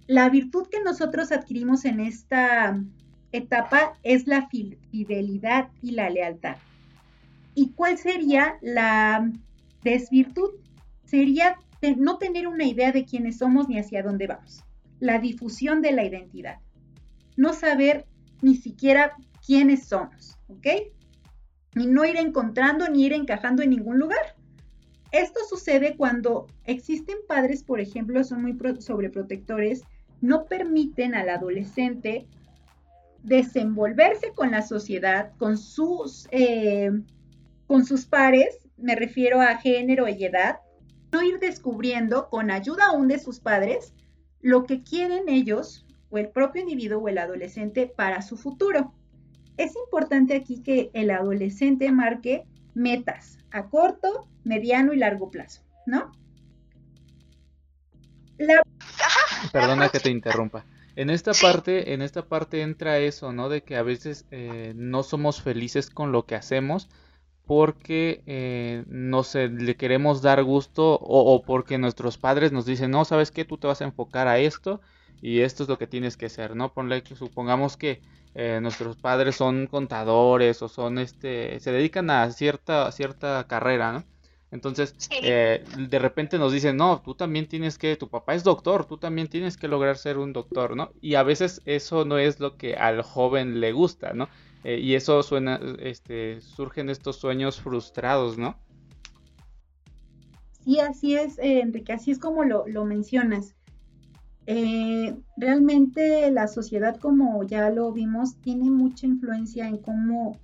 la 0.08 0.30
virtud 0.30 0.67
que 0.69 0.82
nosotros 0.82 1.32
adquirimos 1.32 1.86
en 1.86 1.99
esta 1.99 2.84
etapa 3.32 3.93
es 4.04 4.27
la 4.27 4.49
fidelidad 4.49 5.69
y 5.82 5.91
la 5.91 6.10
lealtad. 6.10 6.58
¿Y 7.56 7.71
cuál 7.71 7.97
sería 7.97 8.58
la 8.62 9.32
desvirtud? 9.84 10.51
Sería 11.06 11.58
no 11.97 12.17
tener 12.17 12.47
una 12.47 12.65
idea 12.65 12.91
de 12.91 13.06
quiénes 13.06 13.38
somos 13.38 13.67
ni 13.67 13.80
hacia 13.80 14.04
dónde 14.04 14.27
vamos. 14.27 14.63
La 14.99 15.19
difusión 15.19 15.82
de 15.82 15.91
la 15.91 16.04
identidad. 16.04 16.60
No 17.38 17.54
saber 17.54 18.06
ni 18.41 18.56
siquiera 18.56 19.15
quiénes 19.45 19.88
somos, 19.88 20.38
¿ok? 20.47 20.67
Y 21.75 21.88
no 21.88 22.05
ir 22.05 22.17
encontrando 22.17 22.89
ni 22.89 23.05
ir 23.05 23.13
encajando 23.13 23.63
en 23.63 23.69
ningún 23.71 23.99
lugar. 23.99 24.36
Esto 25.12 25.41
sucede 25.49 25.95
cuando 25.97 26.47
existen 26.65 27.17
padres, 27.27 27.63
por 27.63 27.81
ejemplo, 27.81 28.23
son 28.23 28.41
muy 28.41 28.57
sobreprotectores, 28.79 29.84
no 30.21 30.45
permiten 30.45 31.15
al 31.15 31.29
adolescente 31.29 32.27
desenvolverse 33.24 34.32
con 34.34 34.51
la 34.51 34.61
sociedad, 34.61 35.34
con 35.38 35.57
sus, 35.57 36.28
eh, 36.32 36.91
con 37.67 37.86
sus 37.86 38.05
pares, 38.05 38.57
me 38.78 38.95
refiero 38.95 39.41
a 39.41 39.57
género 39.57 40.07
y 40.07 40.24
edad, 40.24 40.59
no 41.11 41.22
ir 41.22 41.39
descubriendo 41.39 42.30
con 42.30 42.51
ayuda 42.51 42.86
aún 42.88 43.07
de 43.07 43.19
sus 43.19 43.39
padres 43.39 43.93
lo 44.39 44.65
que 44.65 44.82
quieren 44.82 45.30
ellos 45.30 45.86
o 46.09 46.17
el 46.17 46.30
propio 46.30 46.61
individuo 46.61 46.99
o 47.01 47.07
el 47.09 47.17
adolescente 47.17 47.86
para 47.86 48.22
su 48.22 48.38
futuro. 48.38 48.93
Es 49.62 49.76
importante 49.76 50.36
aquí 50.36 50.64
que 50.64 50.89
el 50.93 51.12
adolescente 51.12 51.91
marque 51.91 52.45
metas 52.74 53.38
a 53.51 53.70
corto, 53.70 54.28
mediano 54.43 54.91
y 54.91 54.97
largo 54.97 55.30
plazo, 55.30 55.62
¿no? 55.86 56.12
Perdona 59.51 59.89
que 59.89 59.99
te 59.99 60.09
interrumpa. 60.09 60.66
En 60.95 61.12
esta 61.12 61.34
parte, 61.34 61.93
en 61.93 62.01
esta 62.01 62.26
parte 62.28 62.64
entra 62.64 62.97
eso, 62.97 63.34
¿no? 63.34 63.49
De 63.49 63.62
que 63.62 63.76
a 63.76 63.84
veces 63.84 64.26
eh, 64.32 64.74
no 64.76 65.03
somos 65.03 65.43
felices 65.43 65.91
con 65.91 66.12
lo 66.12 66.26
que 66.26 66.34
hacemos 66.34 66.89
porque, 67.45 68.24
eh, 68.26 68.84
no 68.88 69.22
sé, 69.22 69.47
le 69.47 69.76
queremos 69.76 70.24
dar 70.24 70.43
gusto 70.43 70.97
o, 70.99 71.43
porque 71.43 71.78
nuestros 71.78 72.18
padres 72.18 72.51
nos 72.51 72.66
dicen, 72.66 72.89
no, 72.89 73.05
sabes 73.05 73.30
qué, 73.30 73.45
tú 73.45 73.59
te 73.59 73.68
vas 73.68 73.82
a 73.82 73.86
enfocar 73.86 74.28
a 74.28 74.39
esto 74.39 74.82
y 75.22 75.41
esto 75.41 75.63
es 75.63 75.69
lo 75.69 75.78
que 75.78 75.88
tienes 75.88 76.17
que 76.17 76.30
ser, 76.30 76.55
¿no? 76.55 76.74
Ponle 76.74 77.03
que 77.03 77.15
supongamos 77.15 77.78
que 77.78 78.01
eh, 78.34 78.59
nuestros 78.61 78.97
padres 78.97 79.36
son 79.36 79.67
contadores 79.67 80.61
o 80.61 80.67
son 80.67 80.97
este, 80.97 81.59
se 81.59 81.72
dedican 81.72 82.09
a 82.09 82.32
cierta, 82.32 82.91
cierta 82.91 83.45
carrera, 83.47 83.91
¿no? 83.91 84.03
Entonces, 84.51 84.95
eh, 85.24 85.63
de 85.78 85.99
repente 85.99 86.38
nos 86.38 86.51
dicen, 86.51 86.76
no, 86.76 87.01
tú 87.01 87.15
también 87.15 87.47
tienes 87.47 87.78
que, 87.78 87.95
tu 87.95 88.09
papá 88.09 88.36
es 88.36 88.43
doctor, 88.43 88.86
tú 88.86 88.97
también 88.97 89.30
tienes 89.30 89.55
que 89.55 89.69
lograr 89.69 89.97
ser 89.97 90.17
un 90.17 90.34
doctor, 90.34 90.76
¿no? 90.76 90.91
Y 90.99 91.15
a 91.15 91.24
veces 91.24 91.61
eso 91.65 92.03
no 92.03 92.17
es 92.17 92.41
lo 92.41 92.57
que 92.57 92.76
al 92.76 93.01
joven 93.01 93.61
le 93.61 93.72
gusta, 93.72 94.11
¿no? 94.13 94.28
Eh, 94.65 94.78
y 94.80 94.95
eso 94.95 95.24
suena, 95.24 95.59
este, 95.80 96.41
surgen 96.41 96.89
estos 96.89 97.15
sueños 97.15 97.61
frustrados, 97.61 98.38
¿no? 98.38 98.57
Sí, 100.65 100.80
así 100.80 101.15
es, 101.15 101.39
Enrique, 101.39 101.93
así 101.93 102.11
es 102.11 102.19
como 102.19 102.43
lo, 102.43 102.67
lo 102.67 102.84
mencionas. 102.84 103.55
Eh, 104.48 105.16
realmente 105.38 106.32
la 106.32 106.48
sociedad, 106.48 106.98
como 106.98 107.44
ya 107.44 107.70
lo 107.70 107.92
vimos, 107.92 108.38
tiene 108.42 108.70
mucha 108.70 109.06
influencia 109.06 109.68
en 109.68 109.78
cómo, 109.78 110.39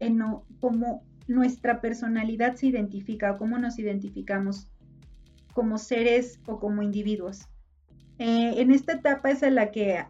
en 0.00 0.20
cómo 0.60 1.02
nuestra 1.28 1.80
personalidad 1.80 2.56
se 2.56 2.66
identifica 2.66 3.32
o 3.32 3.38
cómo 3.38 3.58
nos 3.58 3.78
identificamos 3.78 4.66
como 5.52 5.78
seres 5.78 6.40
o 6.46 6.58
como 6.58 6.82
individuos. 6.82 7.42
Eh, 8.18 8.60
en 8.60 8.72
esta 8.72 8.94
etapa 8.94 9.30
es 9.30 9.42
en 9.42 9.54
la 9.54 9.70
que 9.70 10.04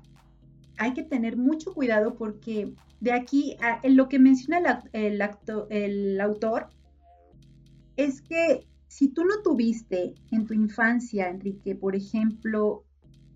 hay 0.79 0.95
que 0.95 1.03
tener 1.03 1.37
mucho 1.37 1.75
cuidado 1.75 2.15
porque 2.15 2.73
de 3.01 3.13
aquí, 3.13 3.57
en 3.83 3.97
lo 3.97 4.09
que 4.09 4.19
menciona 4.19 4.83
el, 4.93 5.23
el 5.71 6.21
autor, 6.21 6.69
es 7.97 8.23
que 8.23 8.67
si 8.89 9.09
tú 9.09 9.25
no 9.25 9.43
tuviste 9.43 10.15
en 10.31 10.47
tu 10.47 10.55
infancia, 10.55 11.29
Enrique, 11.29 11.75
por 11.75 11.95
ejemplo, 11.95 12.85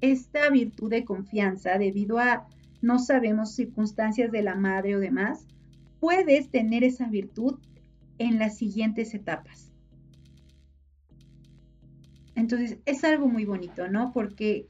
esta 0.03 0.51
virtud 0.51 0.91
de 0.91 1.05
confianza 1.05 1.79
debido 1.79 2.19
a 2.19 2.47
no 2.83 2.99
sabemos 2.99 3.55
circunstancias 3.55 4.31
de 4.31 4.43
la 4.43 4.57
madre 4.57 4.97
o 4.97 5.01
demás, 5.01 5.47
puedes 6.01 6.51
tener 6.51 6.85
esa 6.85 7.09
virtud 7.09 7.59
en 8.19 8.39
las 8.39 8.59
siguientes 8.59 9.15
etapas. 9.15 9.73
Entonces, 12.35 12.79
es 12.85 13.05
algo 13.05 13.29
muy 13.29 13.45
bonito, 13.45 13.89
¿no? 13.89 14.13
Porque 14.13 14.69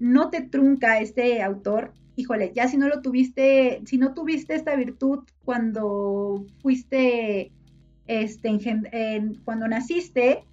no 0.00 0.30
te 0.30 0.40
trunca 0.42 0.98
este 0.98 1.40
autor, 1.42 1.92
híjole, 2.16 2.52
ya 2.52 2.66
si 2.66 2.76
no 2.76 2.88
lo 2.88 3.00
tuviste, 3.00 3.82
si 3.86 3.98
no 3.98 4.14
tuviste 4.14 4.56
esta 4.56 4.74
virtud 4.74 5.20
cuando 5.44 6.44
fuiste, 6.60 7.52
este, 8.08 8.48
en, 8.48 9.40
cuando 9.44 9.68
naciste, 9.68 10.44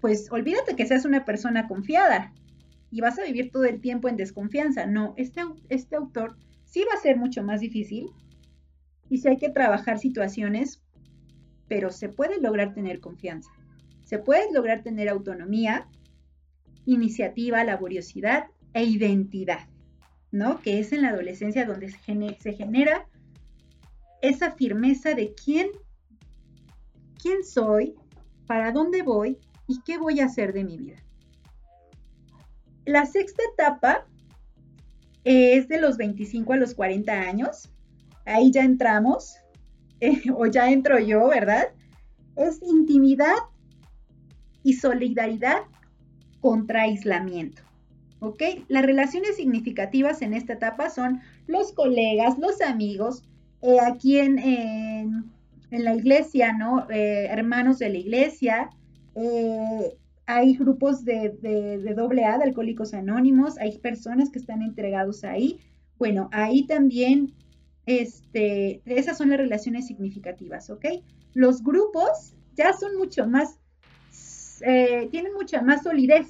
pues 0.00 0.32
olvídate 0.32 0.76
que 0.76 0.86
seas 0.86 1.04
una 1.04 1.26
persona 1.26 1.68
confiada, 1.68 2.32
y 2.90 3.00
vas 3.00 3.18
a 3.18 3.24
vivir 3.24 3.50
todo 3.50 3.64
el 3.64 3.80
tiempo 3.80 4.08
en 4.08 4.16
desconfianza. 4.16 4.86
No, 4.86 5.14
este, 5.16 5.42
este 5.68 5.96
autor 5.96 6.36
sí 6.64 6.84
va 6.88 6.94
a 6.94 7.02
ser 7.02 7.16
mucho 7.16 7.42
más 7.42 7.60
difícil 7.60 8.10
y 9.08 9.18
sí 9.18 9.28
hay 9.28 9.36
que 9.36 9.50
trabajar 9.50 9.98
situaciones, 9.98 10.82
pero 11.68 11.90
se 11.90 12.08
puede 12.08 12.40
lograr 12.40 12.74
tener 12.74 13.00
confianza. 13.00 13.50
Se 14.04 14.18
puede 14.18 14.52
lograr 14.52 14.82
tener 14.82 15.08
autonomía, 15.08 15.88
iniciativa, 16.84 17.62
laboriosidad 17.64 18.46
e 18.72 18.84
identidad, 18.84 19.68
¿no? 20.32 20.60
Que 20.60 20.80
es 20.80 20.92
en 20.92 21.02
la 21.02 21.10
adolescencia 21.10 21.66
donde 21.66 21.90
se 21.90 22.52
genera 22.52 23.06
esa 24.22 24.52
firmeza 24.52 25.14
de 25.14 25.34
quién, 25.34 25.68
quién 27.20 27.44
soy, 27.44 27.94
para 28.46 28.72
dónde 28.72 29.02
voy 29.02 29.38
y 29.68 29.80
qué 29.82 29.96
voy 29.96 30.18
a 30.20 30.24
hacer 30.24 30.52
de 30.52 30.64
mi 30.64 30.76
vida. 30.76 30.96
La 32.86 33.06
sexta 33.06 33.42
etapa 33.52 34.06
es 35.24 35.68
de 35.68 35.80
los 35.80 35.96
25 35.96 36.52
a 36.52 36.56
los 36.56 36.74
40 36.74 37.12
años. 37.12 37.70
Ahí 38.24 38.50
ya 38.50 38.62
entramos, 38.62 39.36
eh, 40.00 40.22
o 40.34 40.46
ya 40.46 40.70
entro 40.70 40.98
yo, 40.98 41.28
¿verdad? 41.28 41.68
Es 42.36 42.60
intimidad 42.62 43.36
y 44.62 44.74
solidaridad 44.74 45.62
contra 46.40 46.82
aislamiento. 46.82 47.62
¿Ok? 48.20 48.42
Las 48.68 48.84
relaciones 48.84 49.36
significativas 49.36 50.20
en 50.20 50.34
esta 50.34 50.52
etapa 50.52 50.90
son 50.90 51.20
los 51.46 51.72
colegas, 51.72 52.38
los 52.38 52.60
amigos, 52.60 53.22
eh, 53.62 53.78
aquí 53.80 54.18
en, 54.18 55.32
la 55.70 55.94
iglesia, 55.94 56.52
¿no? 56.52 56.86
Eh, 56.90 57.26
hermanos 57.30 57.78
de 57.78 57.88
la 57.88 57.98
iglesia, 57.98 58.70
hay 60.36 60.54
grupos 60.54 61.04
de, 61.04 61.92
doble 61.96 62.24
A, 62.24 62.38
de 62.38 62.44
alcohólicos 62.44 62.94
anónimos, 62.94 63.58
hay 63.58 63.78
personas 63.78 64.30
que 64.30 64.38
están 64.38 64.62
entregados 64.62 65.24
ahí. 65.24 65.58
Bueno, 65.98 66.28
ahí 66.32 66.66
también, 66.66 67.34
este, 67.86 68.80
esas 68.84 69.18
son 69.18 69.30
las 69.30 69.38
relaciones 69.38 69.86
significativas, 69.86 70.70
¿ok? 70.70 70.86
Los 71.34 71.64
grupos 71.64 72.34
ya 72.54 72.72
son 72.72 72.96
mucho 72.96 73.26
más, 73.26 73.58
eh, 74.60 75.08
tienen 75.10 75.32
mucha 75.34 75.62
más 75.62 75.82
solidez. 75.82 76.28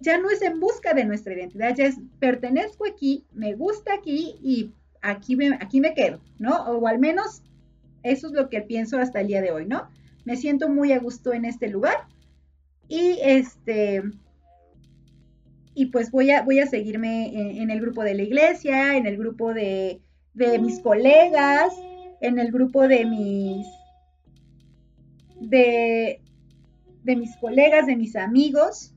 Ya 0.00 0.18
no 0.18 0.30
es 0.30 0.40
en 0.42 0.60
busca 0.60 0.94
de 0.94 1.04
nuestra 1.04 1.34
identidad, 1.34 1.74
ya 1.74 1.86
es 1.86 1.96
pertenezco 2.20 2.86
aquí, 2.86 3.24
me 3.32 3.54
gusta 3.54 3.94
aquí 3.94 4.36
y 4.42 4.70
me, 5.36 5.54
aquí 5.60 5.80
me 5.80 5.94
quedo, 5.94 6.20
¿no? 6.38 6.62
O 6.66 6.86
al 6.86 6.98
menos 6.98 7.42
eso 8.02 8.28
es 8.28 8.32
lo 8.34 8.48
que 8.50 8.60
pienso 8.60 8.98
hasta 8.98 9.20
el 9.20 9.28
día 9.28 9.42
de 9.42 9.50
hoy, 9.50 9.66
¿no? 9.66 9.88
Me 10.24 10.36
siento 10.36 10.68
muy 10.68 10.92
a 10.92 10.98
gusto 10.98 11.32
en 11.32 11.44
este 11.44 11.68
lugar 11.68 12.06
y 12.88 13.18
este 13.22 14.02
y 15.74 15.86
pues 15.86 16.10
voy 16.10 16.30
a, 16.30 16.42
voy 16.42 16.60
a 16.60 16.66
seguirme 16.66 17.58
en, 17.60 17.70
el 17.70 17.80
grupo 17.80 18.04
de 18.04 18.14
la 18.14 18.22
iglesia, 18.22 18.96
en 18.96 19.06
el 19.06 19.16
grupo 19.16 19.52
de, 19.52 20.00
de 20.32 20.58
mis 20.60 20.78
colegas, 20.78 21.74
en 22.20 22.38
el 22.38 22.52
grupo 22.52 22.86
de 22.86 23.04
mis 23.04 23.66
de, 25.40 26.20
de 27.02 27.16
mis 27.16 27.36
colegas, 27.36 27.86
de 27.86 27.96
mis 27.96 28.14
amigos. 28.14 28.92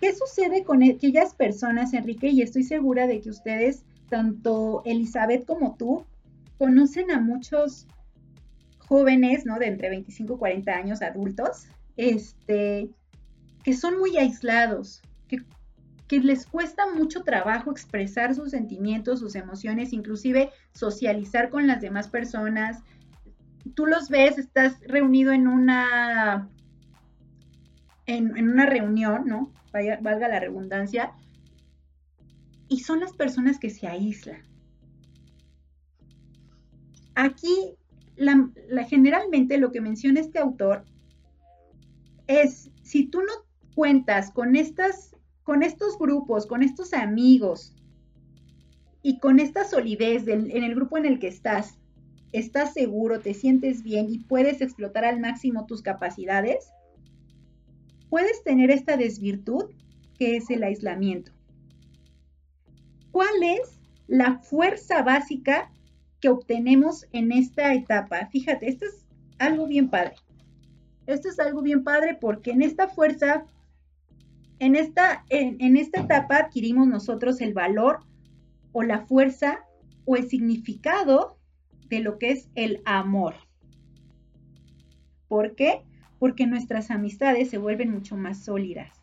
¿Qué 0.00 0.12
sucede 0.12 0.64
con 0.64 0.82
aquellas 0.82 1.34
personas, 1.34 1.94
Enrique? 1.94 2.28
Y 2.28 2.42
estoy 2.42 2.64
segura 2.64 3.06
de 3.06 3.20
que 3.20 3.30
ustedes, 3.30 3.84
tanto 4.10 4.82
Elizabeth 4.84 5.46
como 5.46 5.76
tú, 5.76 6.04
conocen 6.58 7.12
a 7.12 7.20
muchos 7.20 7.86
jóvenes, 8.94 9.44
¿no? 9.44 9.58
De 9.58 9.66
entre 9.66 9.90
25 9.90 10.34
y 10.34 10.38
40 10.38 10.72
años, 10.72 11.02
adultos, 11.02 11.66
este, 11.96 12.88
que 13.64 13.72
son 13.72 13.98
muy 13.98 14.16
aislados, 14.16 15.02
que, 15.26 15.38
que 16.06 16.20
les 16.20 16.46
cuesta 16.46 16.84
mucho 16.94 17.24
trabajo 17.24 17.72
expresar 17.72 18.36
sus 18.36 18.52
sentimientos, 18.52 19.18
sus 19.18 19.34
emociones, 19.34 19.92
inclusive 19.92 20.50
socializar 20.74 21.50
con 21.50 21.66
las 21.66 21.80
demás 21.80 22.06
personas. 22.06 22.84
Tú 23.74 23.86
los 23.86 24.10
ves, 24.10 24.38
estás 24.38 24.78
reunido 24.86 25.32
en 25.32 25.48
una, 25.48 26.48
en, 28.06 28.36
en 28.36 28.48
una 28.48 28.66
reunión, 28.66 29.26
¿no? 29.26 29.50
Valga 29.72 30.28
la 30.28 30.38
redundancia, 30.38 31.10
y 32.68 32.78
son 32.78 33.00
las 33.00 33.12
personas 33.12 33.58
que 33.58 33.70
se 33.70 33.88
aíslan. 33.88 34.40
Aquí 37.16 37.76
la, 38.16 38.84
generalmente 38.88 39.58
lo 39.58 39.72
que 39.72 39.80
menciona 39.80 40.20
este 40.20 40.38
autor 40.38 40.84
es, 42.26 42.70
si 42.82 43.06
tú 43.06 43.20
no 43.20 43.32
cuentas 43.74 44.30
con, 44.30 44.56
estas, 44.56 45.16
con 45.42 45.62
estos 45.62 45.98
grupos, 45.98 46.46
con 46.46 46.62
estos 46.62 46.92
amigos 46.94 47.74
y 49.02 49.18
con 49.18 49.40
esta 49.40 49.64
solidez 49.64 50.26
en 50.28 50.50
el 50.50 50.74
grupo 50.74 50.96
en 50.96 51.06
el 51.06 51.18
que 51.18 51.28
estás, 51.28 51.78
estás 52.32 52.72
seguro, 52.72 53.20
te 53.20 53.32
sientes 53.32 53.82
bien 53.82 54.10
y 54.10 54.18
puedes 54.18 54.60
explotar 54.60 55.04
al 55.04 55.20
máximo 55.20 55.66
tus 55.66 55.82
capacidades, 55.82 56.68
puedes 58.08 58.42
tener 58.42 58.70
esta 58.70 58.96
desvirtud 58.96 59.66
que 60.18 60.36
es 60.36 60.50
el 60.50 60.62
aislamiento. 60.62 61.32
¿Cuál 63.12 63.42
es 63.42 63.78
la 64.08 64.38
fuerza 64.38 65.02
básica 65.02 65.70
que 66.24 66.30
obtenemos 66.30 67.06
en 67.12 67.32
esta 67.32 67.74
etapa. 67.74 68.28
Fíjate, 68.32 68.66
esto 68.66 68.86
es 68.86 69.04
algo 69.38 69.66
bien 69.66 69.90
padre. 69.90 70.14
Esto 71.06 71.28
es 71.28 71.38
algo 71.38 71.60
bien 71.60 71.84
padre 71.84 72.16
porque 72.18 72.50
en 72.52 72.62
esta 72.62 72.88
fuerza, 72.88 73.44
en 74.58 74.74
esta, 74.74 75.26
en, 75.28 75.76
esta 75.76 76.00
etapa 76.00 76.38
adquirimos 76.38 76.88
nosotros 76.88 77.42
el 77.42 77.52
valor 77.52 78.00
o 78.72 78.82
la 78.82 79.04
fuerza 79.04 79.66
o 80.06 80.16
el 80.16 80.26
significado 80.26 81.36
de 81.90 82.00
lo 82.00 82.18
que 82.18 82.30
es 82.30 82.48
el 82.54 82.80
amor. 82.86 83.34
¿Por 85.28 85.54
qué? 85.54 85.82
Porque 86.18 86.46
nuestras 86.46 86.90
amistades 86.90 87.50
se 87.50 87.58
vuelven 87.58 87.90
mucho 87.90 88.16
más 88.16 88.42
sólidas. 88.42 88.98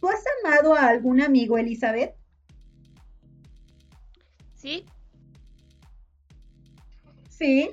¿Tú 0.00 0.08
has 0.08 0.22
amado 0.44 0.74
a 0.74 0.86
algún 0.86 1.22
amigo, 1.22 1.56
Elizabeth? 1.56 2.14
Sí, 4.54 4.84
Sí. 7.36 7.70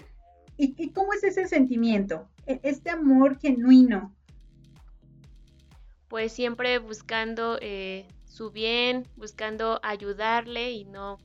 ¿Y, 0.58 0.90
cómo 0.90 1.14
es 1.14 1.24
ese 1.24 1.48
sentimiento? 1.48 2.28
E, 2.46 2.60
este 2.64 2.90
amor 2.90 3.40
genuino. 3.40 4.14
pues 6.10 6.32
siempre 6.32 6.78
buscando 6.78 7.58
eh, 7.60 8.06
su 8.26 8.52
bien, 8.52 9.08
buscando 9.16 9.80
ayudarle 9.82 10.72
y 10.74 10.86
no, 10.86 11.18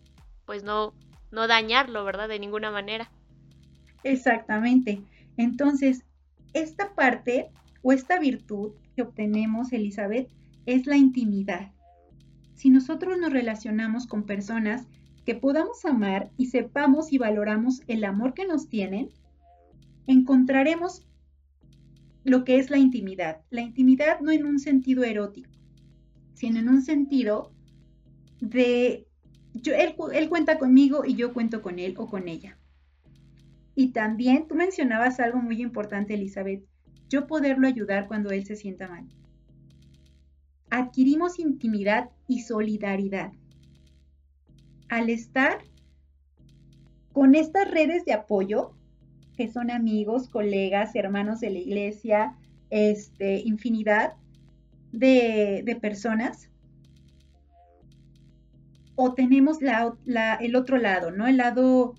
pues 0.46 0.62
no, 0.62 0.94
no 1.30 1.46
dañarlo, 1.46 2.04
¿verdad? 2.04 2.28
De 2.28 2.38
ninguna 2.38 2.70
manera. 2.70 3.10
Exactamente. 4.02 5.02
Entonces, 5.36 6.04
esta 6.54 6.94
parte 6.94 7.50
o 7.82 7.92
esta 7.92 8.18
virtud 8.18 8.72
que 8.96 9.02
obtenemos, 9.02 9.72
Elizabeth, 9.72 10.30
es 10.64 10.86
la 10.86 10.96
intimidad. 10.96 11.72
Si 12.54 12.70
nosotros 12.70 13.18
nos 13.18 13.32
relacionamos 13.32 14.06
con 14.06 14.24
personas 14.24 14.86
que 15.28 15.34
podamos 15.34 15.84
amar 15.84 16.30
y 16.38 16.46
sepamos 16.46 17.12
y 17.12 17.18
valoramos 17.18 17.82
el 17.86 18.04
amor 18.04 18.32
que 18.32 18.46
nos 18.46 18.70
tienen, 18.70 19.10
encontraremos 20.06 21.06
lo 22.24 22.44
que 22.44 22.56
es 22.56 22.70
la 22.70 22.78
intimidad. 22.78 23.42
La 23.50 23.60
intimidad 23.60 24.20
no 24.20 24.30
en 24.30 24.46
un 24.46 24.58
sentido 24.58 25.04
erótico, 25.04 25.50
sino 26.32 26.58
en 26.60 26.70
un 26.70 26.80
sentido 26.80 27.52
de 28.40 29.06
yo, 29.52 29.74
él, 29.74 29.94
él, 30.14 30.30
cuenta 30.30 30.58
conmigo 30.58 31.04
y 31.04 31.14
yo 31.14 31.34
cuento 31.34 31.60
con 31.60 31.78
él 31.78 31.92
o 31.98 32.06
con 32.06 32.26
ella. 32.26 32.56
Y 33.74 33.88
también 33.88 34.48
tú 34.48 34.54
mencionabas 34.54 35.20
algo 35.20 35.42
muy 35.42 35.60
importante, 35.60 36.14
Elizabeth, 36.14 36.64
yo 37.10 37.26
poderlo 37.26 37.68
ayudar 37.68 38.08
cuando 38.08 38.30
él 38.30 38.46
se 38.46 38.56
sienta 38.56 38.88
mal. 38.88 39.06
Adquirimos 40.70 41.38
intimidad 41.38 42.08
y 42.28 42.44
solidaridad. 42.44 43.32
Al 44.88 45.10
estar 45.10 45.58
con 47.12 47.34
estas 47.34 47.70
redes 47.70 48.04
de 48.04 48.12
apoyo, 48.12 48.72
que 49.36 49.48
son 49.48 49.70
amigos, 49.70 50.28
colegas, 50.28 50.94
hermanos 50.94 51.40
de 51.40 51.50
la 51.50 51.58
iglesia, 51.58 52.36
este, 52.70 53.40
infinidad 53.40 54.14
de, 54.92 55.62
de 55.64 55.76
personas, 55.76 56.50
o 59.00 59.14
tenemos 59.14 59.58
el 59.62 60.56
otro 60.56 60.76
lado, 60.76 61.12
¿no? 61.12 61.28
El 61.28 61.36
lado 61.36 61.94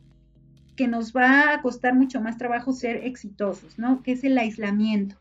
que 0.76 0.90
nos 0.90 1.16
va 1.16 1.54
a 1.54 1.62
costar 1.62 1.96
mucho 1.96 2.20
más 2.20 2.38
trabajo 2.38 2.74
ser 2.74 3.06
exitosos, 3.06 3.80
¿no? 3.80 4.04
Que 4.04 4.12
es 4.12 4.24
el 4.26 4.38
aislamiento. 4.38 5.16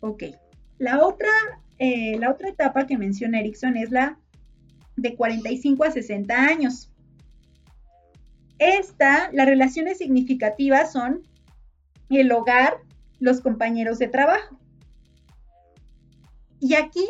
Ok. 0.00 0.24
La 0.78 1.04
otra, 1.04 1.28
eh, 1.78 2.18
la 2.18 2.30
otra 2.30 2.48
etapa 2.48 2.86
que 2.86 2.96
menciona 2.96 3.40
Erickson 3.40 3.76
es 3.76 3.90
la 3.90 4.18
de 4.96 5.14
45 5.16 5.84
a 5.84 5.90
60 5.90 6.34
años. 6.34 6.90
Esta, 8.58 9.30
las 9.32 9.46
relaciones 9.46 9.98
significativas 9.98 10.92
son 10.92 11.22
el 12.10 12.32
hogar, 12.32 12.78
los 13.18 13.40
compañeros 13.40 13.98
de 13.98 14.08
trabajo. 14.08 14.58
Y 16.60 16.74
aquí 16.74 17.06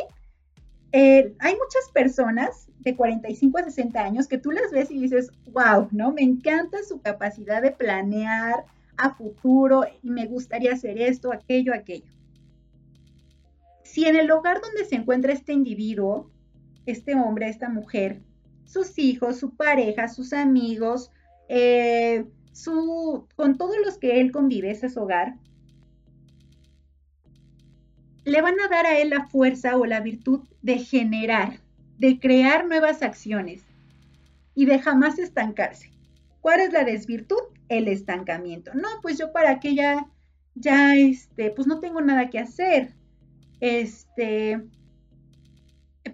eh, 0.92 1.34
hay 1.38 1.52
muchas 1.52 1.90
personas 1.92 2.68
de 2.80 2.96
45 2.96 3.58
a 3.58 3.64
60 3.64 4.00
años 4.00 4.28
que 4.28 4.38
tú 4.38 4.50
las 4.50 4.70
ves 4.70 4.90
y 4.90 5.00
dices, 5.00 5.30
wow, 5.52 5.88
¿no? 5.90 6.12
Me 6.12 6.22
encanta 6.22 6.82
su 6.82 7.00
capacidad 7.00 7.62
de 7.62 7.72
planear 7.72 8.64
a 8.96 9.14
futuro 9.14 9.84
y 10.02 10.10
me 10.10 10.26
gustaría 10.26 10.72
hacer 10.72 11.00
esto, 11.00 11.32
aquello, 11.32 11.74
aquello. 11.74 12.04
Si 13.82 14.04
en 14.06 14.16
el 14.16 14.30
hogar 14.30 14.60
donde 14.60 14.84
se 14.84 14.96
encuentra 14.96 15.32
este 15.32 15.52
individuo, 15.52 16.30
este 16.86 17.14
hombre, 17.14 17.48
esta 17.48 17.68
mujer, 17.68 18.22
sus 18.64 18.98
hijos, 18.98 19.38
su 19.38 19.54
pareja, 19.56 20.08
sus 20.08 20.32
amigos, 20.32 21.10
eh, 21.48 22.26
su, 22.52 23.26
con 23.36 23.56
todos 23.56 23.76
los 23.84 23.98
que 23.98 24.20
él 24.20 24.32
convive, 24.32 24.70
ese 24.70 24.86
es 24.86 24.96
hogar, 24.96 25.34
le 28.24 28.40
van 28.40 28.58
a 28.60 28.68
dar 28.68 28.86
a 28.86 28.98
él 28.98 29.10
la 29.10 29.26
fuerza 29.26 29.76
o 29.76 29.84
la 29.84 30.00
virtud 30.00 30.40
de 30.62 30.78
generar, 30.78 31.60
de 31.98 32.18
crear 32.18 32.66
nuevas 32.66 33.02
acciones 33.02 33.64
y 34.54 34.66
de 34.66 34.78
jamás 34.78 35.18
estancarse. 35.18 35.90
¿Cuál 36.40 36.60
es 36.60 36.72
la 36.72 36.84
desvirtud? 36.84 37.40
El 37.68 37.88
estancamiento. 37.88 38.72
No, 38.74 38.88
pues 39.02 39.18
yo 39.18 39.32
para 39.32 39.60
qué 39.60 39.74
ya, 39.74 40.06
ya, 40.54 40.94
este, 40.94 41.50
pues 41.50 41.66
no 41.66 41.80
tengo 41.80 42.00
nada 42.00 42.30
que 42.30 42.38
hacer. 42.38 42.94
Este, 43.60 44.62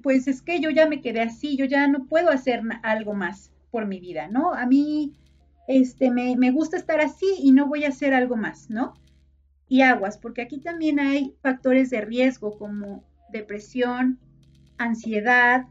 pues 0.03 0.29
es 0.29 0.43
que 0.43 0.61
yo 0.61 0.71
ya 0.71 0.87
me 0.87 1.01
quedé 1.01 1.23
así, 1.23 1.57
yo 1.57 1.65
ya 1.65 1.87
no 1.89 2.07
puedo 2.07 2.31
hacer 2.31 2.63
algo 2.83 3.15
más 3.15 3.53
por 3.71 3.87
mi 3.87 4.01
vida, 4.01 4.29
¿no? 4.29 4.53
A 4.53 4.67
mí, 4.67 5.13
este, 5.69 6.11
me, 6.11 6.37
me 6.37 6.51
gusta 6.51 6.77
estar 6.77 7.01
así 7.01 7.27
y 7.43 7.53
no 7.53 7.67
voy 7.67 7.85
a 7.85 7.89
hacer 7.89 8.15
algo 8.15 8.37
más, 8.37 8.71
¿no? 8.71 8.95
y 9.71 9.83
aguas, 9.83 10.19
porque 10.19 10.43
aquí 10.43 10.59
también 10.59 10.99
hay 10.99 11.37
factores 11.43 11.91
de 11.91 12.01
riesgo 12.01 12.59
como 12.59 13.05
depresión, 13.33 14.19
ansiedad, 14.79 15.67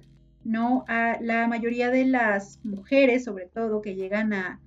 ¿no? 0.45 0.85
A 0.87 1.17
la 1.19 1.49
mayoría 1.49 1.91
de 1.91 2.05
las 2.05 2.63
mujeres, 2.63 3.25
sobre 3.25 3.47
todo, 3.47 3.81
que 3.81 3.95
llegan 3.95 4.31
a, 4.33 4.61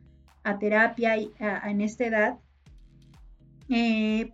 terapia 0.61 1.17
y 1.17 1.33
en 1.39 1.81
esta 1.81 2.05
edad, 2.05 2.39
eh, 3.71 4.33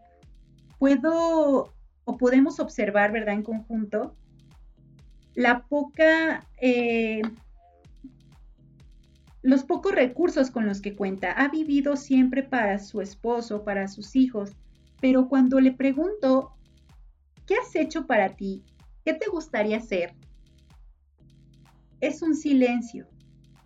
puedo 0.78 1.72
o 2.04 2.16
podemos 2.16 2.58
observar, 2.58 3.12
¿verdad? 3.12 3.34
En 3.34 3.44
conjunto, 3.44 4.16
la 5.38 5.68
poca, 5.68 6.48
eh, 6.60 7.22
los 9.40 9.62
pocos 9.62 9.94
recursos 9.94 10.50
con 10.50 10.66
los 10.66 10.80
que 10.80 10.96
cuenta. 10.96 11.30
Ha 11.30 11.46
vivido 11.46 11.94
siempre 11.94 12.42
para 12.42 12.80
su 12.80 13.00
esposo, 13.00 13.62
para 13.62 13.86
sus 13.86 14.16
hijos, 14.16 14.56
pero 15.00 15.28
cuando 15.28 15.60
le 15.60 15.70
pregunto, 15.70 16.50
¿qué 17.46 17.54
has 17.54 17.72
hecho 17.76 18.08
para 18.08 18.30
ti? 18.30 18.64
¿Qué 19.04 19.14
te 19.14 19.30
gustaría 19.30 19.76
hacer? 19.76 20.12
Es 22.00 22.20
un 22.20 22.34
silencio. 22.34 23.06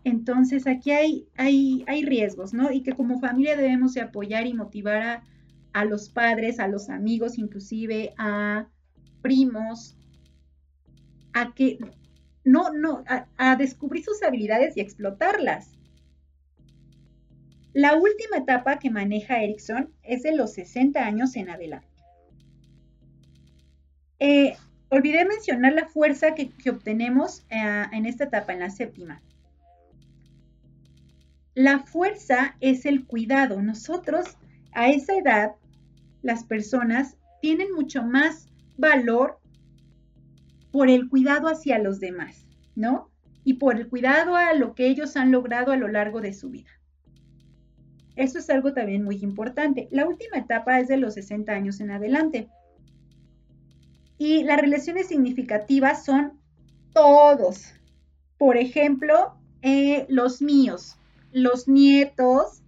Entonces 0.04 0.66
aquí 0.66 0.90
hay, 0.90 1.26
hay, 1.38 1.84
hay 1.86 2.04
riesgos, 2.04 2.52
¿no? 2.52 2.70
Y 2.70 2.82
que 2.82 2.92
como 2.92 3.18
familia 3.18 3.56
debemos 3.56 3.94
de 3.94 4.02
apoyar 4.02 4.46
y 4.46 4.52
motivar 4.52 5.02
a, 5.02 5.22
a 5.72 5.86
los 5.86 6.10
padres, 6.10 6.60
a 6.60 6.68
los 6.68 6.90
amigos, 6.90 7.38
inclusive 7.38 8.12
a 8.18 8.68
primos, 9.22 9.96
a 11.34 11.54
que 11.54 11.78
no, 12.44 12.72
no, 12.72 13.04
a, 13.36 13.56
descubrir 13.56 14.04
sus 14.04 14.22
habilidades 14.22 14.76
y 14.76 14.80
explotarlas. 14.80 15.70
La 17.72 17.96
última 17.96 18.38
etapa 18.38 18.78
que 18.78 18.90
maneja 18.90 19.42
Erickson 19.42 19.92
es 20.02 20.22
de 20.22 20.34
los 20.36 20.52
60 20.54 21.04
años 21.04 21.36
en 21.36 21.48
adelante. 21.48 21.86
Eh, 24.18 24.56
olvidé 24.88 25.24
mencionar 25.24 25.72
la 25.72 25.88
fuerza 25.88 26.34
que, 26.34 26.52
obtenemos 26.70 27.44
eh, 27.48 27.84
en 27.92 28.06
esta 28.06 28.24
etapa, 28.24 28.52
en 28.52 28.60
la 28.60 28.70
séptima. 28.70 29.22
La 31.54 31.80
fuerza 31.80 32.56
es 32.60 32.86
el 32.86 33.06
cuidado. 33.06 33.62
Nosotros 33.62 34.36
a 34.72 34.88
esa 34.90 35.16
edad, 35.16 35.52
las 36.22 36.44
personas 36.44 37.16
tienen 37.40 37.72
mucho 37.74 38.02
más 38.02 38.48
valor 38.76 39.41
por 40.72 40.88
el 40.88 41.08
cuidado 41.08 41.48
hacia 41.48 41.78
los 41.78 42.00
demás, 42.00 42.46
¿no? 42.74 43.10
Y 43.44 43.54
por 43.54 43.76
el 43.76 43.88
cuidado 43.88 44.34
a 44.34 44.54
lo 44.54 44.74
que 44.74 44.88
ellos 44.88 45.16
han 45.16 45.30
logrado 45.30 45.70
a 45.70 45.76
lo 45.76 45.86
largo 45.86 46.20
de 46.20 46.32
su 46.32 46.50
vida. 46.50 46.70
Eso 48.16 48.38
es 48.38 48.50
algo 48.50 48.72
también 48.72 49.04
muy 49.04 49.16
importante. 49.16 49.88
La 49.90 50.06
última 50.06 50.38
etapa 50.38 50.80
es 50.80 50.88
de 50.88 50.96
los 50.96 51.14
60 51.14 51.52
años 51.52 51.80
en 51.80 51.90
adelante. 51.90 52.48
Y 54.18 54.44
las 54.44 54.60
relaciones 54.60 55.08
significativas 55.08 56.04
son 56.04 56.40
todos. 56.92 57.72
Por 58.38 58.56
ejemplo, 58.56 59.34
eh, 59.62 60.06
los 60.08 60.42
míos, 60.42 60.96
los 61.32 61.68
nietos, 61.68 62.62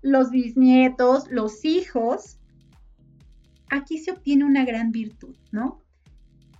los 0.00 0.30
bisnietos, 0.30 1.30
los 1.30 1.64
hijos. 1.64 2.38
Aquí 3.68 3.98
se 3.98 4.12
obtiene 4.12 4.44
una 4.44 4.64
gran 4.64 4.90
virtud, 4.90 5.36
¿no? 5.50 5.83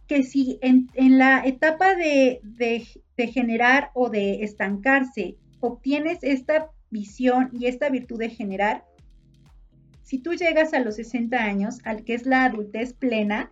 Que 0.07 0.23
si 0.23 0.59
en, 0.63 0.89
la 1.19 1.45
etapa 1.45 1.95
de, 1.95 2.41
de 3.17 3.27
generar 3.27 3.91
o 3.95 4.11
de 4.11 4.45
estancarse 4.45 5.37
obtienes 5.61 6.19
esta 6.23 6.71
visión 6.91 7.51
y 7.53 7.67
esta 7.67 7.89
virtud 7.89 8.19
de 8.19 8.29
generar, 8.29 8.85
si 10.03 10.19
tú 10.19 10.35
llegas 10.35 10.75
a 10.75 10.81
los 10.81 10.97
60 10.97 11.37
años, 11.37 11.79
al 11.85 12.05
que 12.05 12.15
es 12.15 12.27
la 12.27 12.45
adultez 12.45 12.93
plena, 12.93 13.51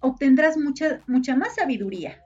obtendrás 0.00 0.56
mucha, 0.56 1.00
mucha 1.06 1.36
más 1.36 1.54
sabiduría 1.54 2.22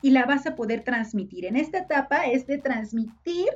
y 0.00 0.10
la 0.10 0.26
vas 0.26 0.46
a 0.46 0.54
poder 0.54 0.84
transmitir. 0.84 1.44
En 1.44 1.56
esta 1.56 1.78
etapa 1.78 2.26
es 2.26 2.46
de 2.46 2.58
transmitir 2.58 3.48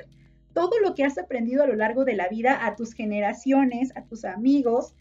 todo 0.53 0.79
lo 0.79 0.95
que 0.95 1.03
has 1.03 1.17
aprendido 1.17 1.63
a 1.63 1.67
lo 1.67 1.75
largo 1.75 2.05
de 2.05 2.15
la 2.15 2.27
vida 2.27 2.65
a 2.65 2.75
tus 2.75 2.93
generaciones, 2.93 3.95
a 3.95 4.03
tus 4.03 4.25
amigos. 4.25 4.93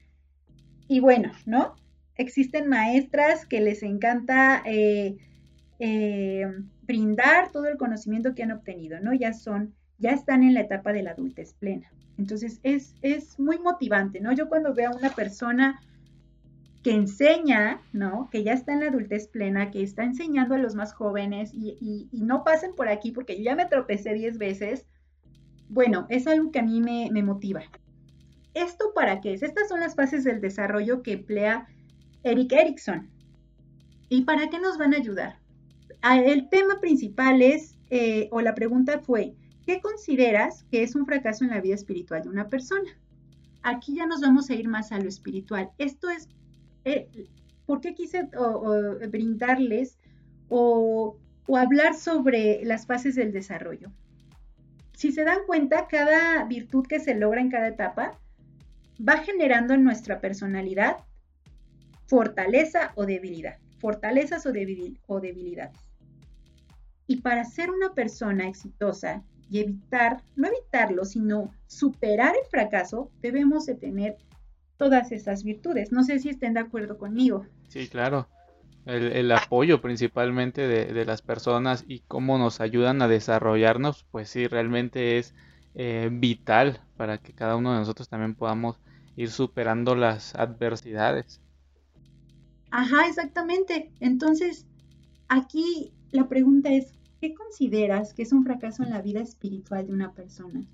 Y 0.88 1.00
bueno, 1.00 1.32
¿no? 1.46 1.74
Existen 2.18 2.68
maestras 2.68 3.46
que 3.46 3.60
les 3.60 3.82
encanta 3.82 4.62
eh, 4.66 5.16
eh, 5.78 6.46
brindar 6.82 7.50
todo 7.50 7.66
el 7.66 7.78
conocimiento 7.78 8.34
que 8.34 8.42
han 8.42 8.52
obtenido, 8.52 9.00
¿no? 9.00 9.14
Ya 9.14 9.32
son 9.32 9.74
ya 9.98 10.12
están 10.12 10.42
en 10.42 10.54
la 10.54 10.60
etapa 10.60 10.92
de 10.92 11.02
la 11.02 11.10
adultez 11.10 11.54
plena. 11.54 11.92
Entonces 12.16 12.60
es, 12.62 12.94
es 13.02 13.38
muy 13.38 13.58
motivante, 13.58 14.20
¿no? 14.20 14.32
Yo 14.32 14.48
cuando 14.48 14.74
veo 14.74 14.90
a 14.90 14.96
una 14.96 15.10
persona 15.10 15.80
que 16.82 16.92
enseña, 16.92 17.80
¿no? 17.92 18.28
Que 18.30 18.44
ya 18.44 18.52
está 18.52 18.72
en 18.72 18.80
la 18.80 18.88
adultez 18.88 19.28
plena, 19.28 19.70
que 19.70 19.82
está 19.82 20.04
enseñando 20.04 20.54
a 20.54 20.58
los 20.58 20.74
más 20.74 20.94
jóvenes 20.94 21.52
y, 21.52 22.08
no 22.12 22.44
pasen 22.44 22.74
por 22.74 22.88
aquí 22.88 23.10
porque 23.10 23.36
yo 23.36 23.44
ya 23.44 23.56
me 23.56 23.66
tropecé 23.66 24.14
10 24.14 24.38
veces. 24.38 24.86
Bueno, 25.68 26.06
es 26.08 26.26
algo 26.26 26.50
que 26.50 26.60
a 26.60 26.62
mí 26.62 26.80
me, 26.80 27.10
me 27.12 27.22
motiva. 27.22 27.62
¿Esto 28.54 28.92
para 28.94 29.20
qué 29.20 29.34
es? 29.34 29.42
Estas 29.42 29.68
son 29.68 29.80
las 29.80 29.94
fases 29.94 30.24
del 30.24 30.40
desarrollo 30.40 31.02
que 31.02 31.12
emplea 31.12 31.68
Eric 32.22 32.52
Erickson. 32.52 33.08
¿Y 34.08 34.22
para 34.22 34.48
qué 34.48 34.58
nos 34.58 34.78
van 34.78 34.94
a 34.94 34.98
ayudar? 34.98 35.38
Ah, 36.02 36.18
el 36.18 36.48
tema 36.48 36.80
principal 36.80 37.42
es, 37.42 37.76
eh, 37.90 38.28
o 38.30 38.40
la 38.40 38.54
pregunta 38.54 39.00
fue, 39.00 39.34
¿qué 39.66 39.80
consideras 39.80 40.64
que 40.70 40.82
es 40.82 40.94
un 40.94 41.06
fracaso 41.06 41.44
en 41.44 41.50
la 41.50 41.60
vida 41.60 41.74
espiritual 41.74 42.22
de 42.22 42.28
una 42.28 42.48
persona? 42.48 42.90
Aquí 43.62 43.96
ya 43.96 44.06
nos 44.06 44.20
vamos 44.20 44.48
a 44.50 44.54
ir 44.54 44.68
más 44.68 44.92
a 44.92 44.98
lo 44.98 45.08
espiritual. 45.08 45.70
Esto 45.78 46.08
es, 46.08 46.28
eh, 46.84 47.08
¿por 47.66 47.80
qué 47.80 47.94
quise 47.94 48.28
brindarles 49.08 49.98
o, 50.48 51.18
o 51.46 51.56
hablar 51.56 51.94
sobre 51.94 52.64
las 52.64 52.86
fases 52.86 53.14
del 53.16 53.32
desarrollo? 53.32 53.90
Si 54.94 55.12
se 55.12 55.24
dan 55.24 55.40
cuenta, 55.46 55.86
cada 55.88 56.44
virtud 56.44 56.86
que 56.86 57.00
se 57.00 57.14
logra 57.14 57.40
en 57.40 57.50
cada 57.50 57.68
etapa 57.68 58.18
va 59.06 59.18
generando 59.18 59.74
en 59.74 59.84
nuestra 59.84 60.20
personalidad 60.20 60.96
fortaleza 62.08 62.92
o 62.96 63.06
debilidad, 63.06 63.58
fortalezas 63.78 64.44
o, 64.46 64.52
debilidades. 64.52 65.78
Y 67.06 67.20
para 67.20 67.44
ser 67.44 67.70
una 67.70 67.92
persona 67.94 68.48
exitosa 68.48 69.22
y 69.50 69.60
evitar, 69.60 70.22
no 70.34 70.48
evitarlo, 70.48 71.04
sino 71.04 71.52
superar 71.66 72.34
el 72.34 72.46
fracaso, 72.50 73.10
debemos 73.20 73.66
de 73.66 73.74
tener 73.74 74.16
todas 74.76 75.12
esas 75.12 75.44
virtudes. 75.44 75.92
No 75.92 76.02
sé 76.02 76.18
si 76.18 76.30
estén 76.30 76.54
de 76.54 76.60
acuerdo 76.60 76.98
conmigo. 76.98 77.46
Sí, 77.68 77.88
claro. 77.88 78.28
El, 78.86 79.30
apoyo 79.32 79.82
principalmente 79.82 80.66
de, 80.66 81.04
las 81.04 81.20
personas 81.20 81.84
y 81.86 82.00
cómo 82.08 82.38
nos 82.38 82.62
ayudan 82.62 83.02
a 83.02 83.08
desarrollarnos, 83.08 84.06
pues 84.10 84.30
sí, 84.30 84.46
realmente 84.46 85.18
es 85.18 85.34
eh, 85.74 86.08
vital 86.10 86.80
para 86.96 87.18
que 87.18 87.34
cada 87.34 87.56
uno 87.56 87.72
de 87.72 87.80
nosotros 87.80 88.08
también 88.08 88.34
podamos 88.34 88.80
ir 89.14 89.30
superando 89.30 89.94
las 89.94 90.34
adversidades. 90.34 91.42
Ajá, 92.70 93.06
exactamente. 93.08 93.90
Entonces, 94.00 94.66
aquí 95.28 95.92
la 96.10 96.28
pregunta 96.28 96.70
es, 96.70 96.92
¿qué 97.20 97.34
consideras 97.34 98.14
que 98.14 98.22
es 98.22 98.32
un 98.32 98.44
fracaso 98.44 98.82
en 98.82 98.90
la 98.90 99.02
vida 99.02 99.20
espiritual 99.20 99.86
de 99.86 99.92
una 99.92 100.12
persona? 100.12 100.66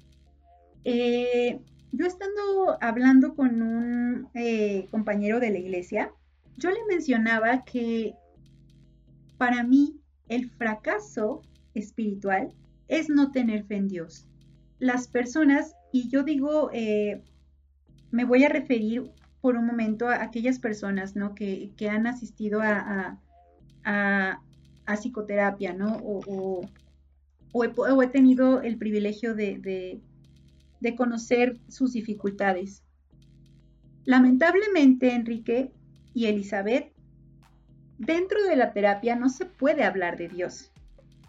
Eh, 0.84 1.60
yo 1.92 2.06
estando 2.06 2.76
hablando 2.80 3.34
con 3.34 3.62
un 3.62 4.28
eh, 4.34 4.86
compañero 4.90 5.40
de 5.40 5.50
la 5.50 5.58
iglesia, 5.58 6.12
yo 6.56 6.70
le 6.70 6.84
mencionaba 6.88 7.64
que 7.64 8.14
para 9.38 9.62
mí 9.62 10.00
el 10.28 10.50
fracaso 10.50 11.42
espiritual 11.74 12.52
es 12.88 13.08
no 13.08 13.32
tener 13.32 13.64
fe 13.64 13.76
en 13.76 13.88
Dios. 13.88 14.26
Las 14.78 15.08
personas, 15.08 15.74
y 15.92 16.08
yo 16.08 16.22
digo, 16.22 16.70
eh, 16.72 17.22
me 18.10 18.24
voy 18.24 18.44
a 18.44 18.48
referir 18.48 19.10
por 19.44 19.58
un 19.58 19.66
momento 19.66 20.08
a 20.08 20.22
aquellas 20.22 20.58
personas 20.58 21.16
¿no? 21.16 21.34
que, 21.34 21.74
han 21.86 22.06
asistido 22.06 22.62
a, 22.62 23.20
psicoterapia, 24.86 25.74
¿no? 25.74 25.98
O, 26.02 26.64
he, 28.02 28.06
tenido 28.06 28.62
el 28.62 28.78
privilegio 28.78 29.34
de, 29.34 30.00
de 30.80 30.94
conocer 30.96 31.58
sus 31.68 31.92
dificultades. 31.92 32.82
Lamentablemente, 34.06 35.12
Enrique 35.12 35.72
y 36.14 36.24
Elizabeth, 36.24 36.94
dentro 37.98 38.42
de 38.44 38.56
la 38.56 38.72
terapia 38.72 39.14
no 39.14 39.28
se 39.28 39.44
puede 39.44 39.84
hablar 39.84 40.16
de 40.16 40.28
Dios, 40.30 40.72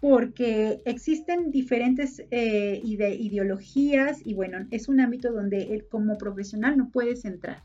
porque 0.00 0.80
existen 0.86 1.50
diferentes 1.50 2.24
eh, 2.30 2.80
ideologías 2.82 4.22
y 4.24 4.32
bueno, 4.32 4.66
es 4.70 4.88
un 4.88 5.00
ámbito 5.00 5.32
donde 5.32 5.84
como 5.90 6.16
profesional 6.16 6.78
no 6.78 6.88
puedes 6.88 7.26
entrar. 7.26 7.62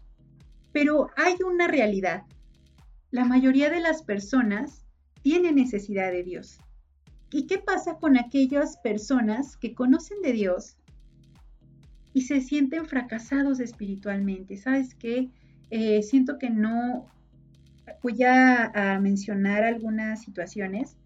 Pero 0.72 1.10
hay 1.18 1.36
una 1.46 1.68
realidad. 1.68 2.24
La 3.12 3.26
mayoría 3.26 3.70
de 3.70 3.82
las 3.82 4.04
personas 4.04 4.86
tienen 5.22 5.56
necesidad 5.56 6.12
de 6.12 6.24
Dios. 6.24 6.60
¿Y 7.32 7.48
qué 7.48 7.58
pasa 7.58 7.96
con 7.96 8.18
aquellas 8.18 8.78
personas 8.78 9.58
que 9.58 9.74
conocen 9.74 10.22
de 10.22 10.34
Dios 10.34 10.78
y 12.14 12.24
se 12.24 12.42
sienten 12.42 12.86
fracasados 12.86 13.60
espiritualmente? 13.60 14.58
¿Sabes 14.58 14.96
qué? 14.96 15.30
Eh, 15.70 16.04
siento 16.04 16.38
que 16.38 16.50
no 16.50 17.06
voy 18.04 18.24
a, 18.24 19.00
mencionar 19.02 19.64
algunas 19.64 20.22
situaciones. 20.22 20.98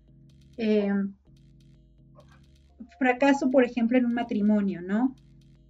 Eh, 0.57 0.91
fracaso, 2.97 3.51
por 3.51 3.63
ejemplo, 3.63 3.97
en 3.97 4.05
un 4.05 4.13
matrimonio, 4.13 4.81
¿no? 4.81 5.15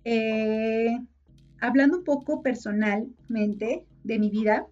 Eh, 0.04 0.98
hablando 1.60 1.98
un 1.98 2.04
poco 2.04 2.42
personalmente 2.42 3.86
de 4.04 4.20
mi 4.20 4.30
vida, 4.30 4.68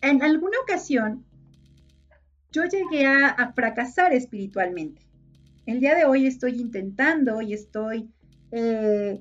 en 0.00 0.22
alguna 0.22 0.58
ocasión 0.60 1.24
yo 2.52 2.64
llegué 2.64 3.06
a, 3.06 3.52
fracasar 3.54 4.12
espiritualmente. 4.14 5.02
El 5.66 5.80
día 5.80 5.94
de 5.94 6.04
hoy 6.04 6.26
estoy 6.26 6.60
intentando 6.60 7.42
y 7.42 7.52
estoy 7.52 8.08
eh, 8.52 9.20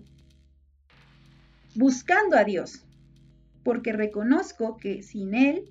buscando 1.73 2.37
a 2.37 2.43
Dios, 2.43 2.85
porque 3.63 3.91
reconozco 3.91 4.77
que 4.77 5.03
sin 5.03 5.33
Él 5.33 5.65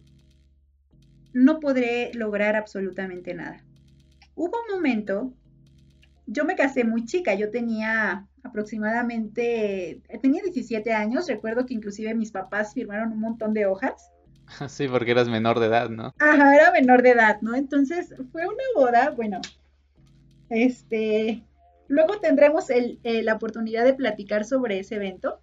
no 1.32 1.58
podré 1.58 2.12
lograr 2.14 2.54
absolutamente 2.54 3.34
nada. 3.34 3.64
Hubo 4.34 4.56
un 4.68 4.74
momento, 4.74 5.32
yo 6.26 6.44
me 6.44 6.56
casé 6.56 6.84
muy 6.84 7.04
chica, 7.06 7.34
yo 7.34 7.50
tenía 7.50 8.26
aproximadamente, 8.44 10.00
tenía 10.22 10.42
17 10.42 10.92
años, 10.92 11.26
recuerdo 11.26 11.66
que 11.66 11.74
inclusive 11.74 12.14
mis 12.14 12.30
papás 12.30 12.74
firmaron 12.74 13.12
un 13.12 13.20
montón 13.20 13.54
de 13.54 13.66
hojas. 13.66 14.10
Sí, 14.68 14.86
porque 14.88 15.12
eras 15.12 15.26
menor 15.26 15.58
de 15.58 15.66
edad, 15.66 15.88
¿no? 15.88 16.12
Ajá, 16.18 16.54
era 16.54 16.70
menor 16.70 17.02
de 17.02 17.10
edad, 17.10 17.40
¿no? 17.40 17.54
Entonces 17.56 18.14
fue 18.30 18.42
una 18.46 18.62
boda, 18.76 19.10
bueno, 19.10 19.40
este, 20.50 21.42
luego 21.88 22.20
tendremos 22.20 22.68
el, 22.68 23.00
eh, 23.04 23.22
la 23.22 23.34
oportunidad 23.34 23.84
de 23.84 23.94
platicar 23.94 24.44
sobre 24.44 24.78
ese 24.78 24.96
evento. 24.96 25.40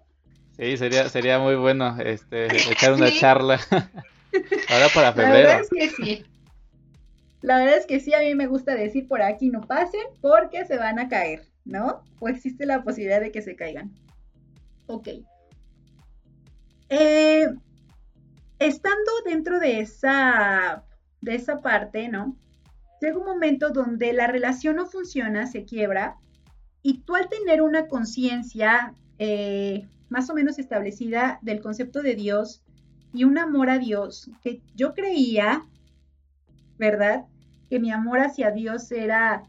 Sí, 0.56 0.78
sería, 0.78 1.10
sería 1.10 1.39
muy 1.39 1.56
bueno 1.56 1.97
este, 1.99 2.45
echar 2.45 2.93
una 2.93 3.12
charla. 3.12 3.60
Ahora 4.70 4.88
para 4.93 5.14
febrero. 5.14 5.47
La 5.47 5.56
verdad 5.56 5.62
es 5.62 5.70
que 5.70 5.89
sí. 5.89 6.26
La 7.41 7.58
verdad 7.58 7.78
es 7.78 7.86
que 7.88 7.99
sí, 7.99 8.14
a 8.14 8.20
mí 8.20 8.36
me 8.36 8.45
gusta 8.45 8.76
decir 8.76 9.08
por 9.08 9.24
aquí 9.24 9.49
no 9.49 9.62
pasen 9.62 10.02
porque 10.22 10.64
se 10.66 10.78
van 10.78 10.99
a 10.99 11.10
caer. 11.10 11.51
¿No? 11.72 12.03
O 12.19 12.28
existe 12.28 12.65
la 12.65 12.84
posibilidad 12.84 13.22
de 13.22 13.32
que 13.32 13.41
se 13.41 13.55
caigan. 13.55 13.91
Ok. 14.88 15.07
Eh, 16.89 17.47
estando 18.59 19.11
dentro 19.26 19.59
de 19.59 19.80
esa, 19.80 20.84
de 21.22 21.36
esa 21.36 21.57
parte, 21.61 22.09
¿no? 22.09 22.36
Llega 22.99 23.17
un 23.17 23.26
momento 23.26 23.69
donde 23.69 24.13
la 24.13 24.28
relación 24.28 24.76
no 24.76 24.86
funciona, 24.86 25.47
se 25.47 25.65
quiebra, 25.65 26.17
y 26.84 26.99
tú 26.99 27.15
al 27.15 27.30
tener 27.30 27.61
una 27.61 27.88
conciencia 27.88 28.93
eh, 29.17 29.88
más 30.09 30.30
o 30.30 30.34
menos 30.34 30.59
establecida 30.59 31.39
del 31.41 31.61
concepto 31.61 32.01
de 32.01 32.15
Dios 32.15 32.63
y 33.13 33.24
un 33.24 33.38
amor 33.38 33.69
a 33.69 33.80
Dios, 33.80 34.30
que 34.43 34.61
yo 34.76 34.93
creía, 34.93 35.63
¿verdad? 36.78 37.26
Que 37.69 37.80
mi 37.80 37.91
amor 37.91 38.19
hacia 38.19 38.51
Dios 38.51 38.91
era 38.91 39.43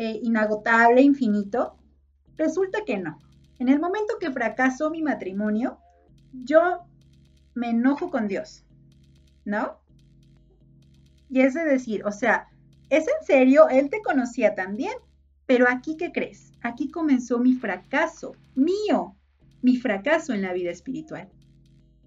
eh, 0.00 0.20
inagotable, 0.22 1.02
infinito. 1.02 1.76
Resulta 2.36 2.84
que 2.86 2.98
no. 2.98 3.18
En 3.58 3.68
el 3.68 3.80
momento 3.80 4.14
que 4.20 4.30
fracasó 4.30 4.90
mi 4.90 5.02
matrimonio, 5.02 5.80
yo 6.32 6.86
me 7.54 7.70
enojo 7.70 8.08
con 8.08 8.28
Dios, 8.28 8.64
¿no? 9.44 9.80
Y 11.28 11.40
es 11.40 11.54
de 11.54 11.64
decir, 11.64 12.04
o 12.06 12.12
sea, 12.12 12.46
es 12.90 13.08
en 13.08 13.26
serio, 13.26 13.68
Él 13.68 13.90
te 13.90 14.00
conocía 14.00 14.54
también, 14.54 14.92
pero 15.46 15.66
aquí, 15.68 15.96
¿qué 15.96 16.12
crees? 16.12 16.52
Aquí 16.62 16.92
comenzó 16.92 17.40
mi 17.40 17.54
fracaso, 17.54 18.36
mío, 18.54 19.16
mi 19.62 19.78
fracaso 19.78 20.32
en 20.32 20.42
la 20.42 20.52
vida 20.52 20.70
espiritual. 20.70 21.28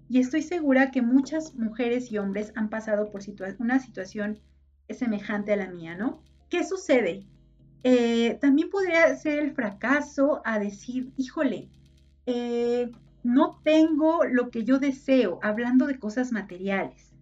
Y 0.08 0.18
estoy 0.18 0.40
segura 0.40 0.90
que 0.90 1.02
muchas 1.02 1.54
mujeres 1.56 2.10
y 2.10 2.16
hombres 2.16 2.54
han 2.56 2.70
pasado 2.70 3.10
por 3.10 3.20
una 3.58 3.80
situación 3.80 4.40
semejante 4.88 5.52
a 5.52 5.56
la 5.56 5.68
mía, 5.68 5.94
¿no? 5.94 6.22
¿Qué 6.48 6.64
sucede? 6.64 7.26
Eh, 7.84 8.38
también 8.40 8.70
podría 8.70 9.14
ser 9.16 9.40
el 9.40 9.52
fracaso 9.52 10.40
a 10.44 10.58
decir, 10.58 11.12
híjole, 11.16 11.68
eh, 12.26 12.90
no 13.22 13.60
tengo 13.62 14.24
lo 14.24 14.50
que 14.50 14.64
yo 14.64 14.78
deseo, 14.78 15.38
hablando 15.42 15.86
de 15.86 15.98
cosas 15.98 16.32
materiales. 16.32 17.12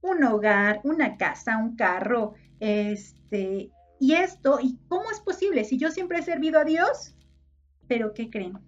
Un 0.00 0.24
hogar, 0.24 0.80
una 0.84 1.16
casa, 1.16 1.58
un 1.58 1.76
carro, 1.76 2.34
este, 2.60 3.70
y 4.00 4.12
esto, 4.12 4.58
¿y 4.60 4.78
cómo 4.88 5.10
es 5.10 5.20
posible? 5.20 5.64
Si 5.64 5.78
yo 5.78 5.90
siempre 5.90 6.18
he 6.18 6.22
servido 6.22 6.58
a 6.58 6.64
Dios, 6.64 7.14
pero 7.88 8.12
¿qué 8.14 8.30
creen? 8.30 8.58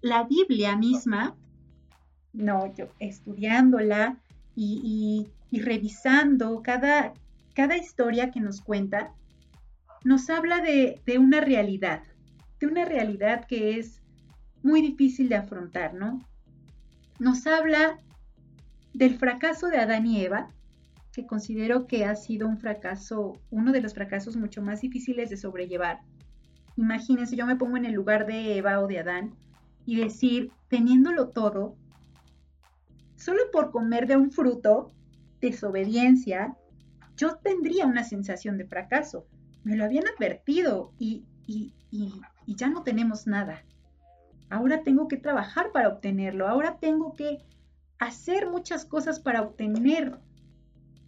La 0.00 0.24
Biblia 0.24 0.76
misma 0.76 1.36
no, 2.36 2.72
yo 2.74 2.88
estudiándola 2.98 4.18
y, 4.54 5.28
revisando 5.52 6.62
cada, 6.62 7.14
cada 7.54 7.76
historia 7.76 8.30
que 8.30 8.40
nos 8.40 8.60
cuenta, 8.60 9.14
nos 10.06 10.30
habla 10.30 10.60
de, 10.60 11.02
una 11.18 11.40
realidad, 11.40 12.04
de 12.60 12.68
una 12.68 12.84
realidad 12.84 13.44
que 13.48 13.76
es 13.80 14.00
muy 14.62 14.80
difícil 14.80 15.28
de 15.28 15.34
afrontar, 15.34 15.94
¿no? 15.94 16.24
Nos 17.18 17.44
habla 17.48 17.98
del 18.94 19.18
fracaso 19.18 19.66
de 19.66 19.78
Adán 19.78 20.06
y 20.06 20.22
Eva, 20.24 20.54
que 21.12 21.26
considero 21.26 21.88
que 21.88 22.04
ha 22.04 22.14
sido 22.14 22.46
un 22.46 22.56
fracaso, 22.58 23.32
uno 23.50 23.72
de 23.72 23.80
los 23.80 23.94
fracasos 23.94 24.36
mucho 24.36 24.62
más 24.62 24.80
difíciles 24.80 25.28
de 25.28 25.36
sobrellevar. 25.36 25.98
Imagínense, 26.76 27.34
yo 27.34 27.44
me 27.44 27.56
pongo 27.56 27.76
en 27.76 27.84
el 27.84 27.94
lugar 27.94 28.26
de 28.26 28.58
Eva 28.58 28.78
o 28.78 28.86
de 28.86 29.00
Adán 29.00 29.34
y 29.86 29.96
decir, 29.96 30.52
teniéndolo 30.68 31.30
todo, 31.30 31.74
solo 33.16 33.42
por 33.52 33.72
comer 33.72 34.06
de 34.06 34.16
un 34.16 34.30
fruto, 34.30 34.92
desobediencia, 35.40 36.56
yo 37.16 37.38
tendría 37.42 37.86
una 37.86 38.04
sensación 38.04 38.56
de 38.56 38.66
fracaso. 38.66 39.26
Me 39.66 39.74
lo 39.74 39.84
habían 39.84 40.04
advertido 40.06 40.92
y, 40.96 41.24
ya 42.46 42.68
no 42.68 42.84
tenemos 42.84 43.26
nada. 43.26 43.64
Ahora 44.48 44.84
tengo 44.84 45.08
que 45.08 45.16
trabajar 45.16 45.72
para 45.72 45.88
obtenerlo. 45.88 46.46
Ahora 46.46 46.78
tengo 46.78 47.14
que 47.14 47.38
hacer 47.98 48.48
muchas 48.48 48.84
cosas 48.84 49.18
para 49.18 49.42
obtener 49.42 50.20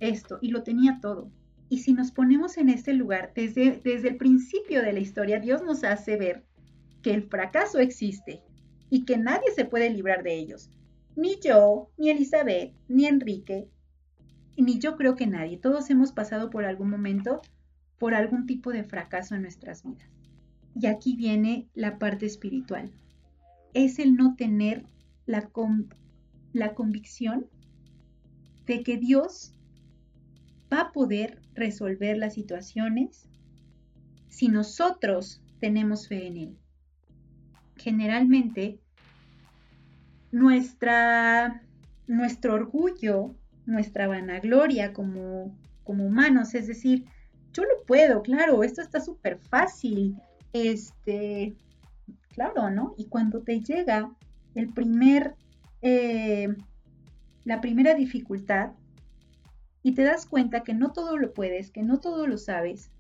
esto 0.01 0.41
y 0.43 0.49
lo 0.49 0.65
tenía 0.65 0.99
todo. 1.01 1.31
Y 1.69 1.79
si 1.83 1.93
nos 1.93 2.11
ponemos 2.11 2.59
en 2.59 2.69
este 2.69 2.95
lugar, 2.95 3.31
desde, 3.33 3.81
desde 3.85 4.09
el 4.09 4.17
principio 4.17 4.83
de 4.83 4.93
la 4.93 4.99
historia, 4.99 5.39
Dios 5.39 5.63
nos 5.63 5.85
hace 5.85 6.17
ver 6.17 6.45
que 7.01 7.15
el 7.15 7.29
fracaso 7.29 7.79
existe 7.79 8.43
y 8.91 9.05
que 9.05 9.19
nadie 9.19 9.53
se 9.55 9.67
puede 9.67 9.89
librar 9.89 10.25
de 10.25 10.35
ellos. 10.35 10.69
Ni 11.15 11.39
yo, 11.39 11.93
ni 11.97 12.11
Elizabeth, 12.11 12.75
ni 12.89 13.07
Enrique, 13.07 13.69
ni 14.57 14.81
yo 14.81 14.97
creo 14.97 15.15
que 15.15 15.29
nadie. 15.29 15.59
Todos 15.59 15.91
hemos 15.91 16.11
pasado 16.11 16.51
por 16.51 16.65
algún 16.65 16.91
momento 16.91 17.41
por 17.99 18.15
algún 18.15 18.47
tipo 18.47 18.71
de 18.71 18.85
fracaso 18.85 19.35
en 19.35 19.43
nuestras 19.43 19.83
vidas. 19.83 20.09
Y 20.75 20.87
aquí 20.87 21.17
viene 21.17 21.67
la 21.75 21.99
parte 21.99 22.27
espiritual. 22.27 22.93
Es 23.75 23.99
el 23.99 24.15
no 24.15 24.37
tener 24.37 24.85
la, 25.27 25.51
la 26.53 26.75
convicción 26.75 27.47
de 28.67 28.83
que 28.83 28.97
Dios 28.97 29.53
va 30.73 30.83
a 30.83 30.93
poder 30.93 31.41
resolver 31.55 32.17
las 32.17 32.35
situaciones 32.35 33.29
si 34.29 34.49
nosotros 34.49 35.43
tenemos 35.59 36.07
fe 36.09 36.27
en 36.27 36.37
Él. 36.37 36.59
Generalmente, 37.77 38.79
nuestra, 40.31 41.63
nuestro 42.07 42.55
orgullo, 42.55 43.35
nuestra 43.67 44.07
vanagloria 44.07 44.93
como, 44.93 45.57
como 45.85 46.07
humanos, 46.07 46.55
es 46.55 46.67
decir, 46.67 47.07
yo 47.53 47.63
lo 47.63 47.85
puedo, 47.87 48.23
claro, 48.23 48.63
esto 48.63 48.83
está 48.83 49.01
súper 49.01 49.39
fácil, 49.39 50.17
este, 50.53 51.57
claro, 52.35 52.71
¿no? 52.71 52.95
Y 52.97 53.07
cuando 53.07 53.43
te 53.43 53.61
llega 53.61 54.13
el 54.55 54.73
primer, 54.73 55.35
eh, 55.83 56.49
la 57.45 57.61
primera 57.61 57.95
dificultad, 57.95 58.73
y 59.83 59.93
te 59.93 60.03
das 60.03 60.27
cuenta 60.27 60.65
que 60.65 60.75
no 60.75 60.93
todo 60.93 61.17
lo 61.17 61.33
puedes, 61.33 61.71
que 61.71 61.83
no 61.83 61.99
todo 61.99 62.27
lo 62.27 62.37
sabes, 62.37 62.91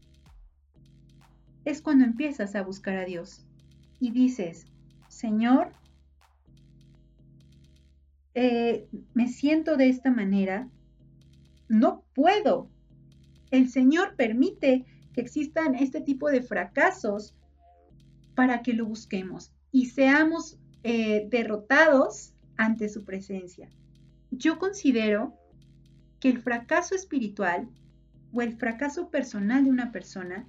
es 1.65 1.83
cuando 1.83 2.05
empiezas 2.05 2.55
a 2.55 2.63
buscar 2.63 2.97
a 2.97 3.05
Dios 3.05 3.45
y 4.01 4.11
dices, 4.11 4.67
Señor, 5.09 5.73
eh, 8.35 8.89
me 9.15 9.29
siento 9.29 9.77
de 9.77 9.89
esta 9.89 10.11
manera, 10.11 10.69
no 11.69 12.05
puedo. 12.15 12.71
El 13.51 13.69
Señor 13.71 14.15
permite 14.17 14.85
que 15.13 15.21
existan 15.21 15.75
este 15.75 16.01
tipo 16.01 16.29
de 16.29 16.43
fracasos 16.43 17.35
para 18.35 18.63
que 18.63 18.73
lo 18.73 18.87
busquemos 18.87 19.53
y 19.73 19.87
seamos 19.87 20.59
eh, 20.85 21.27
derrotados 21.31 22.35
ante 22.57 22.89
su 22.89 23.05
presencia. 23.05 23.69
Yo 24.31 24.59
considero 24.59 25.35
que 26.21 26.29
el 26.29 26.39
fracaso 26.39 26.95
espiritual 26.95 27.69
o 28.33 28.43
el 28.43 28.57
fracaso 28.57 29.11
personal 29.11 29.65
de 29.65 29.71
una 29.71 29.93
persona 29.93 30.47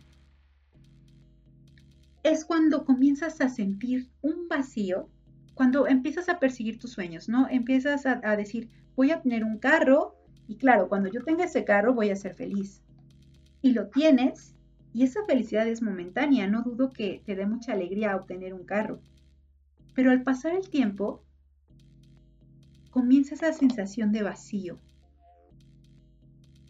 es 2.23 2.45
cuando 2.45 2.85
comienzas 2.85 3.39
a 3.41 3.49
sentir 3.49 4.09
un 4.21 4.47
vacío, 4.47 5.09
cuando 5.53 5.87
empiezas 5.87 6.29
a 6.29 6.39
perseguir 6.39 6.79
tus 6.79 6.91
sueños, 6.91 7.29
¿no? 7.29 7.47
Empiezas 7.49 8.05
a, 8.05 8.35
decir, 8.35 8.69
voy 8.95 9.11
a 9.11 9.21
tener 9.21 9.43
un 9.43 9.57
carro 9.57 10.15
y 10.47 10.57
claro, 10.57 10.89
cuando 10.89 11.09
yo 11.09 11.23
tenga 11.23 11.45
ese 11.45 11.63
carro 11.63 11.93
voy 11.93 12.09
a 12.09 12.15
ser 12.15 12.33
feliz. 12.33 12.81
Y 13.61 13.71
lo 13.71 13.87
tienes 13.87 14.55
y 14.93 15.03
esa 15.03 15.25
felicidad 15.25 15.67
es 15.67 15.81
momentánea, 15.81 16.47
no 16.47 16.63
dudo 16.63 16.91
que 16.91 17.21
te 17.25 17.35
dé 17.35 17.45
mucha 17.45 17.73
alegría 17.73 18.15
obtener 18.15 18.53
un 18.53 18.65
carro. 18.65 18.99
Pero 19.93 20.11
al 20.11 20.23
pasar 20.23 20.55
el 20.55 20.69
tiempo, 20.69 21.23
comienza 22.89 23.35
esa 23.35 23.53
sensación 23.53 24.11
de 24.11 24.23
vacío, 24.23 24.79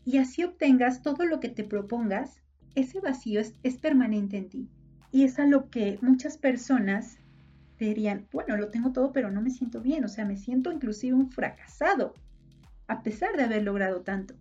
y 0.09 0.17
así 0.17 0.43
obtengas 0.43 1.03
todo 1.03 1.23
lo 1.23 1.39
que 1.39 1.49
te 1.49 1.63
propongas, 1.63 2.41
ese 2.73 2.99
vacío 2.99 3.41
es, 3.41 3.77
permanente 3.77 4.37
en 4.37 4.49
ti. 4.49 4.67
Y 5.11 5.23
es 5.23 5.37
a 5.37 5.45
lo 5.45 5.69
que 5.69 5.99
muchas 6.01 6.35
personas 6.39 7.19
dirían, 7.77 8.27
bueno, 8.31 8.57
lo 8.57 8.69
tengo 8.69 8.91
todo, 8.91 9.11
pero 9.11 9.29
no 9.29 9.39
me 9.43 9.51
siento 9.51 9.81
bien, 9.81 10.03
o 10.03 10.07
sea, 10.07 10.25
me 10.25 10.35
siento 10.35 10.71
inclusive 10.71 11.13
un 11.13 11.29
fracasado, 11.29 12.15
a 12.87 13.03
pesar 13.03 13.37
de 13.37 13.43
haber 13.43 13.61
logrado 13.61 14.01
tanto. 14.01 14.33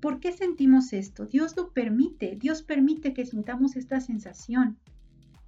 ¿Por 0.00 0.20
qué 0.20 0.32
sentimos 0.32 0.92
esto? 0.92 1.26
Dios 1.26 1.56
lo 1.56 1.72
permite, 1.72 2.36
Dios 2.36 2.62
permite 2.62 3.14
que 3.14 3.26
sintamos 3.26 3.76
esta 3.76 4.00
sensación 4.00 4.78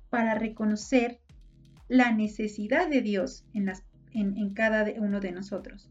para 0.09 0.35
reconocer 0.35 1.21
la 1.89 2.13
necesidad 2.13 2.89
de 2.89 3.01
Dios 3.01 3.45
en, 3.53 4.55
cada 4.55 4.85
uno 4.99 5.21
de 5.21 5.33
nosotros. 5.33 5.89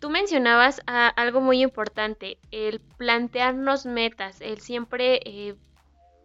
Tú 0.00 0.10
mencionabas 0.10 0.80
algo 0.86 1.40
muy 1.40 1.62
importante, 1.62 2.38
el 2.50 2.80
plantearnos 2.80 3.86
metas, 3.86 4.40
el 4.40 4.58
siempre 4.58 5.20
eh, 5.24 5.54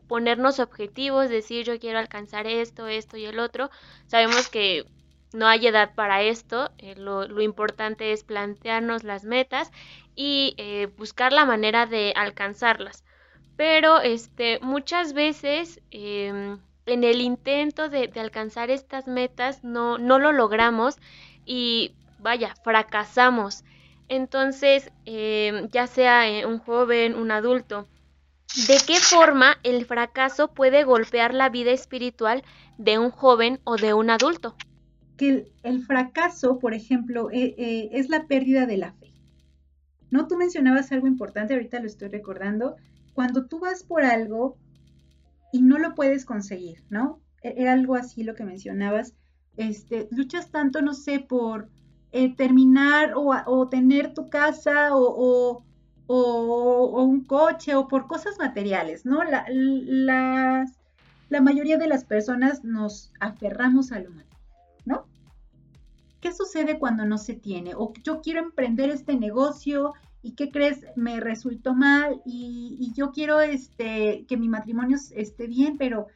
ponernos 0.08 0.60
objetivos, 0.60 1.30
decir 1.30 1.66
yo 1.66 1.80
quiero 1.80 2.00
alcanzar 2.00 2.48
esto, 2.48 2.88
esto 2.88 3.18
y 3.18 3.26
el 3.26 3.40
otro. 3.40 3.70
Sabemos 4.08 4.50
que 4.50 4.86
no 5.34 5.48
hay 5.48 5.68
edad 5.68 5.94
para 5.94 6.24
esto, 6.24 6.72
eh, 6.78 6.96
lo, 6.96 7.42
importante 7.42 8.14
es 8.14 8.24
plantearnos 8.24 9.04
las 9.04 9.26
metas 9.26 9.72
y 10.18 10.56
eh, 10.58 10.88
buscar 10.98 11.32
la 11.32 11.46
manera 11.46 11.86
de 11.86 12.12
alcanzarlas. 12.18 13.06
Pero 13.56 14.02
este, 14.02 14.60
muchas 14.62 15.14
veces 15.14 15.80
em, 15.92 16.60
en 16.88 17.04
el 17.04 17.22
intento 17.22 17.88
de, 17.88 18.12
alcanzar 18.16 18.70
estas 18.70 19.08
metas 19.08 19.64
no, 19.64 19.98
no 19.98 20.20
lo 20.20 20.32
logramos 20.32 20.98
y 21.46 21.94
vaya, 22.20 22.56
fracasamos. 22.64 23.64
Entonces, 24.10 24.92
em, 25.06 25.70
ya 25.70 25.86
sea 25.86 26.28
eh, 26.30 26.46
un 26.46 26.60
joven, 26.60 27.16
un 27.16 27.30
adulto, 27.32 27.88
¿de 28.68 28.78
qué 28.88 28.96
forma 28.96 29.58
el 29.64 29.86
fracaso 29.86 30.54
puede 30.54 30.84
golpear 30.84 31.34
la 31.34 31.50
vida 31.50 31.72
espiritual 31.72 32.44
de 32.78 32.98
un 32.98 33.12
joven 33.12 33.60
o 33.66 33.76
de 33.76 33.94
un 33.94 34.10
adulto? 34.10 34.56
Que 35.16 35.48
el, 35.64 35.86
fracaso, 35.86 36.58
por 36.60 36.74
ejemplo, 36.74 37.30
eh, 37.32 37.54
eh, 37.58 37.90
es 37.92 38.10
la 38.10 38.28
pérdida 38.28 38.66
de 38.66 38.78
la 38.78 38.94
fe. 38.94 39.17
No, 40.12 40.28
tú 40.28 40.38
mencionabas 40.38 40.92
algo 40.92 41.08
importante, 41.08 41.54
ahorita 41.54 41.80
lo 41.80 41.88
estoy 41.88 42.10
recordando. 42.10 42.76
Cuando 43.14 43.46
tú 43.46 43.60
vas 43.60 43.84
por 43.84 44.04
algo 44.04 44.58
y 45.52 45.62
no 45.62 45.78
lo 45.78 45.96
puedes 45.96 46.26
conseguir, 46.26 46.84
¿no? 46.90 47.20
E, 47.42 47.56
era 47.58 47.74
algo 47.74 47.96
así 47.96 48.24
lo 48.24 48.36
que 48.36 48.46
mencionabas. 48.46 49.14
Este, 49.58 50.08
luchas 50.12 50.52
tanto, 50.52 50.82
no 50.82 50.94
sé, 50.94 51.20
por 51.20 51.70
eh, 52.12 52.36
terminar 52.36 53.14
o, 53.16 53.68
tener 53.70 54.14
tu 54.14 54.30
casa 54.30 54.90
o, 54.92 55.64
un 56.08 57.26
coche 57.26 57.76
o 57.76 57.88
por 57.88 58.08
cosas 58.08 58.38
materiales, 58.40 59.06
¿no? 59.06 59.24
La, 59.24 59.46
la 61.30 61.42
mayoría 61.42 61.78
de 61.78 61.88
las 61.88 62.06
personas 62.06 62.64
nos 62.64 63.12
aferramos 63.20 63.92
a 63.92 64.00
lo 64.00 64.10
material, 64.12 64.42
¿no? 64.86 65.06
¿Qué 66.22 66.34
sucede 66.34 66.80
cuando 66.80 67.06
no 67.06 67.18
se 67.18 67.34
tiene? 67.34 67.74
O 67.76 67.94
yo 68.04 68.22
quiero 68.22 68.42
emprender 68.42 68.90
este 68.90 69.16
negocio 69.16 69.94
y 70.22 70.32
¿qué 70.34 70.52
crees? 70.52 70.84
Me 70.96 71.20
resultó 71.20 71.74
mal 71.74 72.22
y, 72.26 72.92
yo 72.96 73.12
quiero 73.12 73.40
este, 73.40 74.26
que 74.28 74.38
mi 74.38 74.50
matrimonio 74.50 74.98
esté 75.16 75.48
bien, 75.48 75.78
pero 75.78 76.08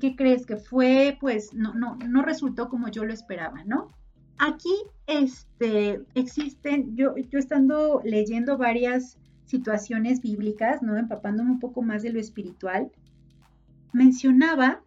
¿qué 0.00 0.14
crees? 0.14 0.46
Que 0.46 0.56
fue, 0.56 1.16
pues, 1.20 1.54
no, 1.54 1.74
no, 1.74 1.96
no 2.06 2.22
resultó 2.22 2.68
como 2.68 2.88
yo 2.88 3.04
lo 3.04 3.12
esperaba, 3.12 3.64
¿no? 3.64 3.92
Aquí 4.38 4.74
este, 5.06 6.02
existen, 6.14 6.94
yo, 6.96 7.16
yo 7.16 7.38
estando 7.38 8.02
leyendo 8.04 8.58
varias 8.58 9.16
situaciones 9.46 10.20
bíblicas, 10.20 10.82
¿no? 10.82 10.96
empapándome 10.96 11.52
un 11.52 11.60
poco 11.60 11.80
más 11.80 12.02
de 12.02 12.12
lo 12.12 12.20
espiritual, 12.20 12.90
mencionaba 13.92 14.82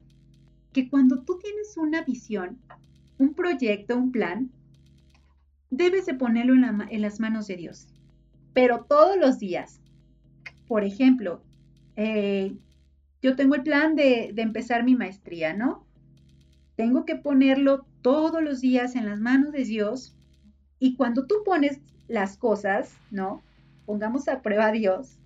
que 0.72 0.90
cuando 0.90 1.24
tú 1.24 1.40
tienes 1.40 1.76
una 1.78 2.04
visión, 2.04 2.60
un 3.18 3.34
proyecto, 3.34 3.98
un 3.98 4.12
plan, 4.12 4.52
debes 5.70 6.06
de 6.06 6.14
ponerlo 6.14 6.54
en, 6.54 7.02
las 7.02 7.20
manos 7.20 7.48
de 7.48 7.58
Dios. 7.58 7.88
Pero 8.54 8.86
todos 8.86 9.18
los 9.18 9.40
días. 9.40 9.80
Por 10.68 10.84
ejemplo, 10.84 11.42
eh, 11.96 12.56
yo 13.22 13.36
tengo 13.36 13.56
el 13.56 13.64
plan 13.64 13.96
de, 13.96 14.34
empezar 14.38 14.84
mi 14.84 14.96
maestría, 14.96 15.54
¿no? 15.54 15.86
Tengo 16.76 17.06
que 17.06 17.16
ponerlo 17.16 17.86
todos 18.02 18.42
los 18.42 18.62
días 18.62 18.96
en 18.96 19.06
las 19.06 19.20
manos 19.20 19.52
de 19.52 19.64
Dios. 19.66 20.16
Y 20.80 20.96
cuando 20.96 21.28
tú 21.28 21.36
pones 21.44 21.80
las 22.08 22.38
cosas, 22.38 22.96
¿no? 23.12 23.42
Pongamos 23.86 24.28
a 24.28 24.42
prueba 24.42 24.68
a 24.68 24.72
Dios. 24.72 25.18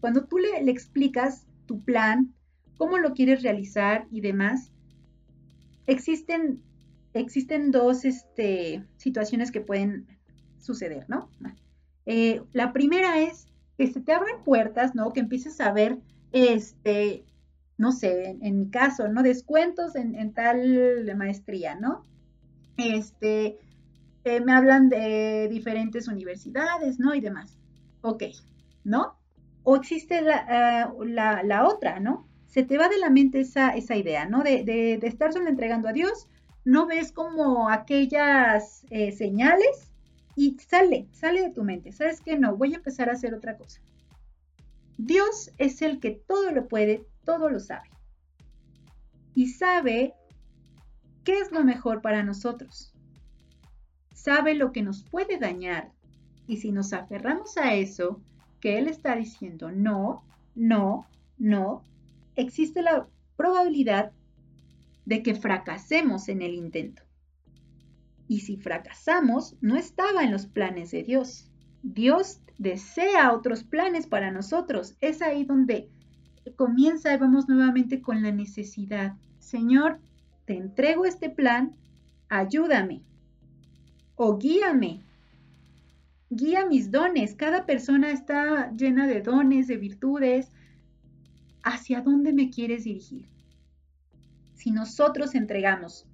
Cuando 0.00 0.24
tú 0.24 0.38
le 0.38 0.70
explicas 0.70 1.44
tu 1.66 1.80
plan, 1.80 2.32
cómo 2.78 2.98
lo 2.98 3.12
quieres 3.12 3.42
realizar 3.42 4.06
y 4.10 4.20
demás, 4.20 4.70
existen 5.86 6.62
existen 7.14 7.70
dos 7.70 8.04
este, 8.04 8.84
situaciones 8.96 9.50
que 9.50 9.60
pueden 9.60 10.06
suceder, 10.58 11.06
¿no? 11.08 11.30
Eh, 12.06 12.42
la 12.52 12.72
primera 12.72 13.20
es 13.20 13.46
que 13.76 13.86
se 13.86 14.00
te 14.00 14.12
abran 14.12 14.42
puertas, 14.44 14.94
¿no? 14.94 15.12
Que 15.12 15.20
empieces 15.20 15.60
a 15.60 15.72
ver, 15.72 15.98
este, 16.32 17.24
no 17.76 17.92
sé, 17.92 18.36
en, 18.40 18.58
mi 18.58 18.70
caso, 18.70 19.08
¿no? 19.08 19.22
Descuentos 19.22 19.94
en, 19.94 20.32
tal 20.32 21.14
maestría, 21.16 21.76
¿no? 21.76 22.02
Este, 22.76 23.58
eh, 24.24 24.40
me 24.40 24.52
hablan 24.52 24.88
de 24.88 25.48
diferentes 25.50 26.08
universidades, 26.08 26.98
¿no? 26.98 27.14
Y 27.14 27.20
demás. 27.20 27.56
Ok, 28.00 28.24
¿no? 28.84 29.16
O 29.62 29.76
existe 29.76 30.22
la, 30.22 30.44
ah, 30.48 31.42
la, 31.44 31.66
otra, 31.66 32.00
¿no? 32.00 32.26
Se 32.46 32.62
te 32.62 32.78
va 32.78 32.88
de 32.88 32.98
la 32.98 33.10
mente 33.10 33.40
esa, 33.40 33.70
esa 33.70 33.96
idea, 33.96 34.26
¿no? 34.26 34.42
De, 34.42 34.64
de, 34.64 34.98
de 34.98 35.06
estar 35.06 35.32
solo 35.32 35.48
entregando 35.48 35.88
a 35.88 35.92
Dios 35.92 36.26
no 36.64 36.86
ves 36.86 37.12
como 37.12 37.68
aquellas 37.68 38.84
eh, 38.90 39.12
señales 39.12 39.92
y 40.36 40.56
sale, 40.58 41.08
sale 41.12 41.42
de 41.42 41.50
tu 41.50 41.64
mente. 41.64 41.92
¿Sabes 41.92 42.20
qué? 42.20 42.38
No, 42.38 42.56
voy 42.56 42.72
a 42.74 42.76
empezar 42.76 43.08
a 43.08 43.14
hacer 43.14 43.34
otra 43.34 43.56
cosa. 43.56 43.80
Dios 44.96 45.52
es 45.58 45.82
el 45.82 46.00
que 46.00 46.10
todo 46.10 46.50
lo 46.50 46.68
puede, 46.68 47.06
todo 47.24 47.48
lo 47.48 47.60
sabe. 47.60 47.88
Y 49.34 49.48
sabe 49.48 50.14
qué 51.24 51.38
es 51.38 51.52
lo 51.52 51.64
mejor 51.64 52.02
para 52.02 52.22
nosotros. 52.22 52.92
Sabe 54.12 54.54
lo 54.54 54.72
que 54.72 54.82
nos 54.82 55.04
puede 55.04 55.38
dañar. 55.38 55.92
Y 56.46 56.56
si 56.58 56.72
nos 56.72 56.92
aferramos 56.92 57.56
a 57.56 57.74
eso, 57.74 58.20
que 58.60 58.78
Él 58.78 58.88
está 58.88 59.14
diciendo 59.14 59.70
no, 59.70 60.24
no, 60.54 61.06
no, 61.38 61.84
existe 62.34 62.82
la 62.82 63.06
probabilidad 63.36 64.12
de 65.08 65.22
que 65.22 65.34
fracasemos 65.34 66.28
en 66.28 66.42
el 66.42 66.52
intento. 66.52 67.02
Y 68.28 68.40
si 68.40 68.58
fracasamos, 68.58 69.56
no 69.62 69.76
estaba 69.76 70.22
en 70.22 70.30
los 70.30 70.44
planes 70.44 70.90
de 70.90 71.02
Dios. 71.02 71.50
Dios 71.82 72.42
desea 72.58 73.32
otros 73.32 73.64
planes 73.64 74.06
para 74.06 74.30
nosotros. 74.30 74.96
Es 75.00 75.22
ahí 75.22 75.44
donde 75.44 75.88
comienza 76.56 77.14
y 77.14 77.16
vamos 77.16 77.48
nuevamente 77.48 78.02
con 78.02 78.22
la 78.22 78.32
necesidad. 78.32 79.16
Señor, 79.38 79.98
te 80.44 80.58
entrego 80.58 81.06
este 81.06 81.30
plan, 81.30 81.74
ayúdame 82.28 83.00
o 84.14 84.36
guíame. 84.36 85.00
Guía 86.28 86.66
mis 86.66 86.90
dones. 86.90 87.34
Cada 87.34 87.64
persona 87.64 88.10
está 88.10 88.70
llena 88.72 89.06
de 89.06 89.22
dones, 89.22 89.68
de 89.68 89.78
virtudes. 89.78 90.52
¿Hacia 91.62 92.02
dónde 92.02 92.34
me 92.34 92.50
quieres 92.50 92.84
dirigir? 92.84 93.37
Si 94.58 94.72
nosotros 94.72 95.36
entregamos 95.36 96.04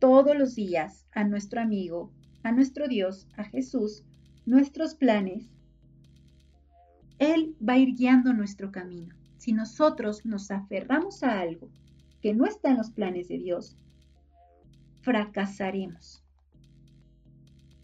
todos 0.00 0.36
los 0.36 0.56
días 0.56 1.06
a 1.12 1.22
nuestro 1.22 1.60
amigo, 1.60 2.10
a 2.42 2.50
nuestro 2.50 2.88
Dios, 2.88 3.28
a 3.36 3.44
Jesús, 3.44 4.02
nuestros 4.44 4.96
planes, 4.96 5.48
Él 7.20 7.54
va 7.66 7.74
a 7.74 7.78
ir 7.78 7.94
guiando 7.94 8.32
nuestro 8.32 8.72
camino. 8.72 9.14
Si 9.38 9.52
nosotros 9.52 10.26
nos 10.26 10.50
aferramos 10.50 11.22
a 11.22 11.38
algo 11.38 11.70
que 12.20 12.34
no 12.34 12.46
está 12.46 12.70
en 12.70 12.78
los 12.78 12.90
planes 12.90 13.28
de 13.28 13.38
Dios, 13.38 13.76
fracasaremos. 15.02 16.20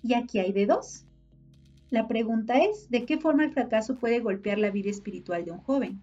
Y 0.03 0.15
aquí 0.15 0.41
hay 0.41 0.51
de 0.51 0.67
dos. 0.67 1.07
La 1.89 2.09
pregunta 2.09 2.59
es, 2.59 2.91
¿de 2.91 3.05
qué 3.05 3.19
forma 3.19 3.45
el 3.45 3.53
fracaso 3.53 3.97
puede 3.97 4.19
golpear 4.19 4.59
la 4.59 4.71
vida 4.71 4.91
espiritual 4.91 5.45
de 5.45 5.53
un 5.53 5.59
joven? 5.59 6.03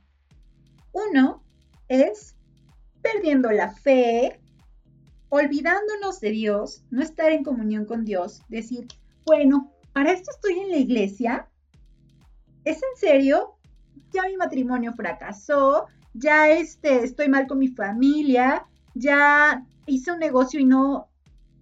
Uno 0.94 1.44
es 1.90 2.37
perdiendo 3.14 3.52
la 3.52 3.72
fe, 3.72 4.40
olvidándonos 5.30 6.20
de 6.20 6.32
Dios, 6.32 6.84
no 6.90 7.02
estar 7.02 7.32
en 7.32 7.44
comunión 7.44 7.86
con 7.86 8.06
Dios, 8.06 8.42
decir, 8.50 8.88
bueno, 9.26 9.72
para 9.94 10.12
esto 10.12 10.32
estoy 10.32 10.60
en 10.60 10.70
la 10.70 10.78
iglesia. 10.78 11.48
¿Es 12.64 12.78
en 12.78 13.00
serio? 13.00 13.56
Ya 14.12 14.24
mi 14.24 14.38
matrimonio 14.38 14.94
fracasó, 14.94 15.88
ya 16.14 16.50
este, 16.50 17.04
estoy 17.04 17.30
mal 17.30 17.48
con 17.48 17.60
mi 17.60 17.70
familia, 17.70 18.66
ya 18.94 19.66
hice 19.86 20.12
un 20.12 20.20
negocio 20.20 20.60
y 20.60 20.66
no, 20.66 21.08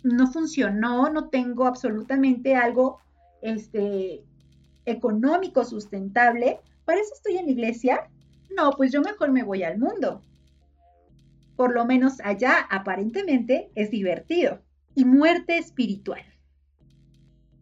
no 0.04 0.32
funcionó, 0.32 1.10
no 1.10 1.30
tengo 1.30 1.66
absolutamente 1.66 2.56
algo 2.56 3.00
este, 3.42 4.24
económico 4.86 5.64
sustentable. 5.64 6.60
¿Para 6.86 7.02
eso 7.02 7.14
estoy 7.14 7.38
en 7.38 7.46
la 7.46 7.52
iglesia? 7.52 8.10
No, 8.56 8.72
pues 8.72 8.92
yo 8.92 9.02
mejor 9.02 9.32
me 9.32 9.44
voy 9.44 9.64
al 9.64 9.78
mundo 9.78 10.22
por 11.56 11.74
lo 11.74 11.86
menos 11.86 12.20
allá 12.24 12.60
aparentemente 12.70 13.70
es 13.76 13.92
divertido. 13.92 14.62
Y 14.94 15.06
muerte 15.06 15.58
espiritual. 15.58 16.24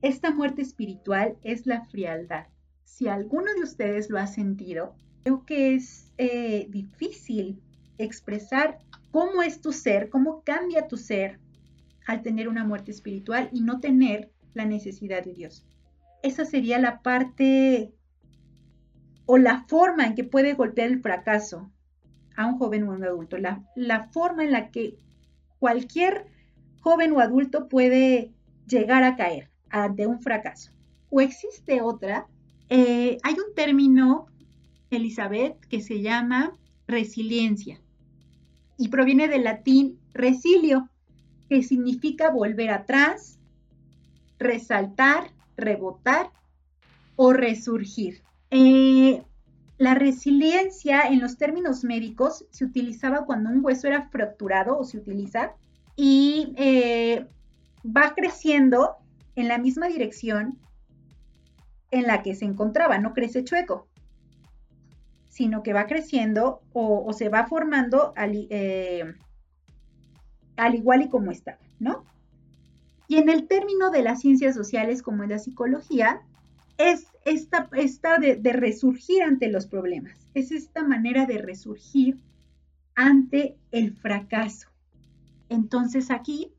Esta 0.01 0.31
muerte 0.31 0.61
espiritual 0.61 1.37
es 1.43 1.65
la 1.65 1.85
frialdad. 1.85 2.47
Si 2.83 3.07
alguno 3.07 3.53
de 3.53 3.63
ustedes 3.63 4.09
lo 4.09 4.19
ha 4.19 4.27
sentido, 4.27 4.95
creo 5.23 5.45
que 5.45 5.73
es 5.75 6.11
eh, 6.17 6.67
difícil 6.69 7.61
expresar 7.97 8.79
cómo 9.11 9.41
es 9.41 9.61
tu 9.61 9.71
ser, 9.71 10.09
cómo 10.09 10.43
cambia 10.43 10.87
tu 10.87 10.97
ser 10.97 11.39
al 12.05 12.21
tener 12.21 12.47
una 12.47 12.65
muerte 12.65 12.91
espiritual 12.91 13.49
y 13.51 13.61
no 13.61 13.79
tener 13.79 14.31
la 14.53 14.65
necesidad 14.65 15.23
de 15.23 15.33
Dios. 15.33 15.65
Esa 16.21 16.45
sería 16.45 16.79
la 16.79 17.01
parte 17.01 17.93
o 19.25 19.37
la 19.37 19.65
forma 19.67 20.05
en 20.05 20.15
que 20.15 20.23
puede 20.23 20.53
golpear 20.53 20.89
el 20.89 21.01
fracaso 21.01 21.71
a 22.35 22.45
un 22.45 22.57
joven 22.57 22.83
o 22.83 22.91
un 22.91 23.03
adulto, 23.03 23.37
la, 23.37 23.63
la 23.75 24.05
forma 24.05 24.43
en 24.43 24.51
la 24.51 24.69
que 24.69 24.97
cualquier 25.59 26.27
joven 26.81 27.13
o 27.13 27.19
adulto 27.19 27.67
puede 27.69 28.31
llegar 28.67 29.03
a 29.03 29.15
caer 29.15 29.49
ante 29.69 30.07
un 30.07 30.19
fracaso. 30.21 30.71
O 31.09 31.21
existe 31.21 31.81
otra, 31.81 32.27
eh, 32.69 33.17
hay 33.23 33.33
un 33.33 33.53
término, 33.55 34.27
Elizabeth, 34.89 35.59
que 35.67 35.81
se 35.81 36.01
llama 36.01 36.53
resiliencia 36.87 37.79
y 38.77 38.89
proviene 38.89 39.27
del 39.27 39.43
latín 39.43 39.99
resilio, 40.13 40.89
que 41.49 41.63
significa 41.63 42.29
volver 42.31 42.71
atrás, 42.71 43.39
resaltar, 44.39 45.31
rebotar 45.55 46.31
o 47.15 47.33
resurgir. 47.33 48.23
Eh, 48.49 49.23
la 49.77 49.95
resiliencia 49.95 51.01
en 51.07 51.19
los 51.19 51.37
términos 51.37 51.83
médicos 51.83 52.45
se 52.51 52.65
utilizaba 52.65 53.25
cuando 53.25 53.49
un 53.49 53.63
hueso 53.63 53.87
era 53.87 54.09
fracturado 54.09 54.77
o 54.77 54.83
se 54.83 54.97
utiliza 54.97 55.53
y 55.95 56.53
eh, 56.57 57.27
va 57.85 58.13
creciendo 58.15 58.97
en 59.35 59.47
la 59.47 59.57
misma 59.57 59.87
dirección 59.87 60.59
en 61.91 62.03
la 62.03 62.23
que 62.23 62.35
se 62.35 62.45
encontraba, 62.45 62.97
no 62.97 63.13
crece 63.13 63.43
chueco, 63.43 63.87
sino 65.29 65.63
que 65.63 65.73
va 65.73 65.87
creciendo 65.87 66.61
o, 66.73 67.11
se 67.13 67.29
va 67.29 67.47
formando 67.47 68.13
al, 68.15 68.47
eh, 68.49 69.15
al, 70.57 70.75
igual 70.75 71.03
y 71.03 71.09
como 71.09 71.31
estaba, 71.31 71.57
¿no? 71.79 72.03
Y 73.07 73.17
en 73.17 73.29
el 73.29 73.47
término 73.47 73.91
de 73.91 74.03
las 74.03 74.21
ciencias 74.21 74.55
sociales 74.55 75.01
como 75.01 75.23
en 75.23 75.31
la 75.31 75.39
psicología, 75.39 76.21
es 76.77 77.07
esta, 77.25 77.69
esta 77.73 78.19
de, 78.19 78.53
resurgir 78.53 79.23
ante 79.23 79.49
los 79.49 79.67
problemas, 79.67 80.27
es 80.33 80.51
esta 80.51 80.83
manera 80.83 81.25
de 81.25 81.37
resurgir 81.37 82.17
ante 82.95 83.57
el 83.71 83.93
fracaso. 83.93 84.69
Entonces 85.49 86.11
aquí 86.11 86.51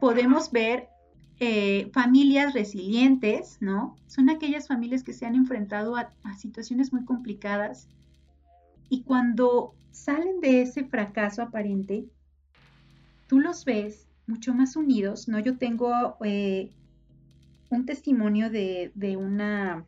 podemos 0.00 0.50
ver 0.50 0.88
eh, 1.40 1.90
familias 1.92 2.54
resilientes, 2.54 3.58
¿no? 3.60 3.96
Son 4.06 4.30
aquellas 4.30 4.68
familias 4.68 5.02
que 5.02 5.12
se 5.12 5.26
han 5.26 5.34
enfrentado 5.34 5.96
a, 5.96 6.12
situaciones 6.38 6.92
muy 6.92 7.04
complicadas 7.04 7.88
y 8.88 9.02
cuando 9.02 9.74
salen 9.90 10.40
de 10.40 10.62
ese 10.62 10.84
fracaso 10.84 11.42
aparente, 11.42 12.06
tú 13.26 13.40
los 13.40 13.64
ves 13.64 14.06
mucho 14.26 14.54
más 14.54 14.76
unidos, 14.76 15.28
¿no? 15.28 15.38
Yo 15.38 15.56
tengo 15.58 16.16
eh, 16.24 16.70
un 17.74 17.86
testimonio 17.86 18.50
de, 18.50 18.92
una, 19.16 19.84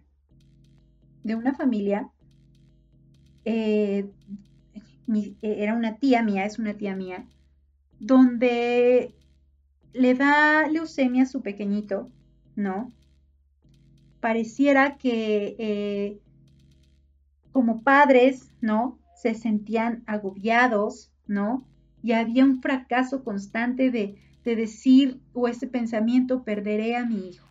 de 1.23 1.35
una 1.35 1.55
familia. 1.55 2.11
Eh, 3.45 4.11
era 5.43 5.75
una 5.75 5.99
tía 5.99 6.23
mía, 6.23 6.47
es 6.47 6.59
una 6.59 6.75
tía 6.75 6.97
mía, 6.97 7.27
donde 8.01 9.15
le 9.93 10.15
da 10.15 10.67
leucemia 10.67 11.25
a 11.25 11.27
su 11.27 11.43
pequeñito 11.43 12.09
¿no? 12.57 12.93
Pareciera 14.21 14.97
que 14.97 15.57
eh, 15.59 16.21
como 17.53 17.83
padres, 17.83 18.51
¿no? 18.61 18.99
Se 19.17 19.35
sentían 19.35 20.03
agobiados, 20.07 21.13
¿no? 21.27 21.67
Y 22.03 22.13
había 22.13 22.45
un 22.45 22.61
fracaso 22.61 23.25
constante 23.25 23.91
de, 23.91 24.19
decir 24.45 25.23
o 25.33 25.49
ese 25.49 25.67
pensamiento, 25.67 26.45
perderé 26.45 26.97
a 26.97 27.07
mi 27.07 27.29
hijo. 27.29 27.49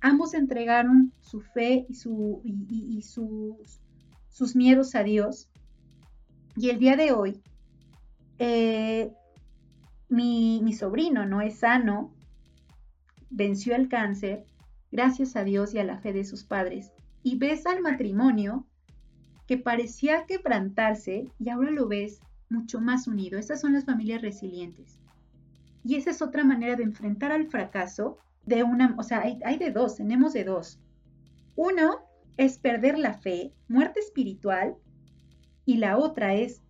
Ambos 0.00 0.34
entregaron 0.34 1.12
su 1.20 1.40
fe 1.40 1.86
y, 1.88 1.94
su, 1.94 2.40
y, 2.44 3.02
sus, 3.02 4.56
miedos 4.56 4.94
a 4.94 5.02
Dios. 5.02 5.48
Y 6.56 6.70
el 6.70 6.78
día 6.78 6.96
de 6.96 7.12
hoy, 7.12 7.40
eh, 8.38 9.12
mi, 10.08 10.60
mi 10.62 10.72
sobrino 10.72 11.26
no 11.26 11.40
es 11.40 11.58
sano, 11.58 12.12
venció 13.30 13.74
el 13.74 13.88
cáncer, 13.88 14.44
gracias 14.90 15.36
a 15.36 15.44
Dios 15.44 15.74
y 15.74 15.78
a 15.78 15.84
la 15.84 15.98
fe 15.98 16.12
de 16.12 16.24
sus 16.24 16.44
padres, 16.44 16.92
y 17.22 17.36
ves 17.36 17.66
al 17.66 17.82
matrimonio 17.82 18.66
que 19.46 19.56
parecía 19.56 20.26
quebrantarse 20.26 21.30
y 21.38 21.48
ahora 21.48 21.70
lo 21.70 21.88
ves 21.88 22.20
mucho 22.50 22.80
más 22.80 23.08
unido. 23.08 23.38
Esas 23.38 23.60
son 23.60 23.72
las 23.72 23.84
familias 23.84 24.22
resilientes. 24.22 24.98
Y 25.84 25.96
esa 25.96 26.10
es 26.10 26.22
otra 26.22 26.44
manera 26.44 26.76
de 26.76 26.82
enfrentar 26.82 27.32
al 27.32 27.46
fracaso 27.46 28.18
de 28.48 28.62
una, 28.62 28.94
o 28.98 29.02
sea, 29.02 29.20
hay, 29.20 29.38
hay 29.44 29.58
de 29.58 29.70
dos, 29.70 29.96
tenemos 29.96 30.32
de 30.32 30.44
dos. 30.44 30.80
Uno 31.54 32.00
es 32.36 32.58
perder 32.58 32.98
la 32.98 33.14
fe, 33.14 33.52
muerte 33.68 34.00
espiritual, 34.00 34.76
y 35.64 35.76
la 35.76 35.98
otra 35.98 36.34
es 36.34 36.62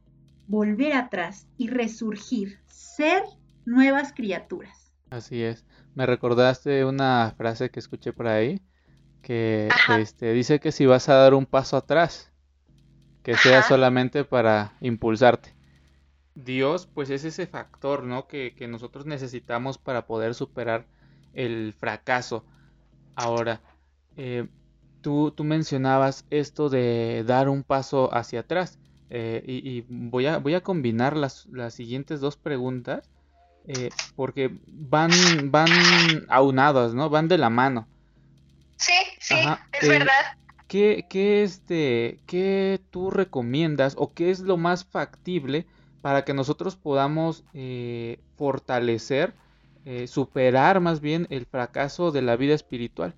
volver 0.46 0.94
atrás 0.94 1.46
y 1.56 1.68
resurgir, 1.68 2.58
ser 2.66 3.22
nuevas 3.64 4.12
criaturas. 4.12 4.92
Así 5.10 5.42
es. 5.42 5.64
Me 5.94 6.06
recordaste 6.06 6.84
una 6.84 7.34
frase 7.36 7.70
que 7.70 7.80
escuché 7.80 8.12
por 8.12 8.28
ahí 8.28 8.60
que 9.22 9.68
este, 10.00 10.32
dice 10.32 10.60
que 10.60 10.72
si 10.72 10.86
vas 10.86 11.08
a 11.08 11.14
dar 11.14 11.34
un 11.34 11.46
paso 11.46 11.76
atrás, 11.76 12.32
que 13.22 13.34
sea 13.34 13.62
solamente 13.62 14.24
para 14.24 14.72
impulsarte. 14.80 15.54
Dios, 16.34 16.86
pues 16.86 17.10
es 17.10 17.24
ese 17.24 17.46
factor, 17.46 18.04
¿no? 18.04 18.26
Que, 18.26 18.54
nosotros 18.68 19.06
necesitamos 19.06 19.76
para 19.76 20.06
poder 20.06 20.34
superar 20.34 20.86
el 21.34 21.74
fracaso. 21.78 22.44
Ahora, 23.14 23.60
eh, 24.16 24.46
tú, 25.00 25.30
tú, 25.30 25.44
mencionabas 25.44 26.24
esto 26.30 26.68
de 26.68 27.24
dar 27.26 27.48
un 27.48 27.62
paso 27.62 28.14
hacia 28.14 28.40
atrás. 28.40 28.78
Eh, 29.10 29.42
y, 29.46 29.84
voy, 29.88 30.26
a, 30.26 30.38
voy 30.38 30.54
a 30.54 30.62
combinar 30.62 31.16
las, 31.16 31.46
las 31.46 31.72
siguientes 31.72 32.20
dos 32.20 32.36
preguntas 32.36 33.08
eh, 33.66 33.90
porque 34.16 34.50
van, 34.66 35.10
van 35.50 35.70
aunadas, 36.28 36.94
¿no? 36.94 37.10
Van 37.10 37.28
de 37.28 37.38
la 37.38 37.50
mano. 37.50 37.86
Sí, 38.76 38.92
sí, 39.18 39.34
es 39.80 39.88
verdad. 39.88 40.38
¿qué, 40.68 41.06
qué, 41.08 41.42
este, 41.42 42.20
¿Qué 42.26 42.80
tú 42.90 43.10
recomiendas 43.10 43.94
o 43.98 44.12
qué 44.12 44.30
es 44.30 44.40
lo 44.40 44.56
más 44.56 44.84
factible 44.84 45.66
para 46.00 46.24
que 46.24 46.32
nosotros 46.32 46.76
podamos 46.76 47.44
eh, 49.90 50.06
superar 50.06 50.80
más 50.80 51.00
bien 51.00 51.26
el 51.30 51.46
fracaso 51.46 52.12
de 52.12 52.20
la 52.20 52.36
vida 52.36 52.54
espiritual? 52.54 53.14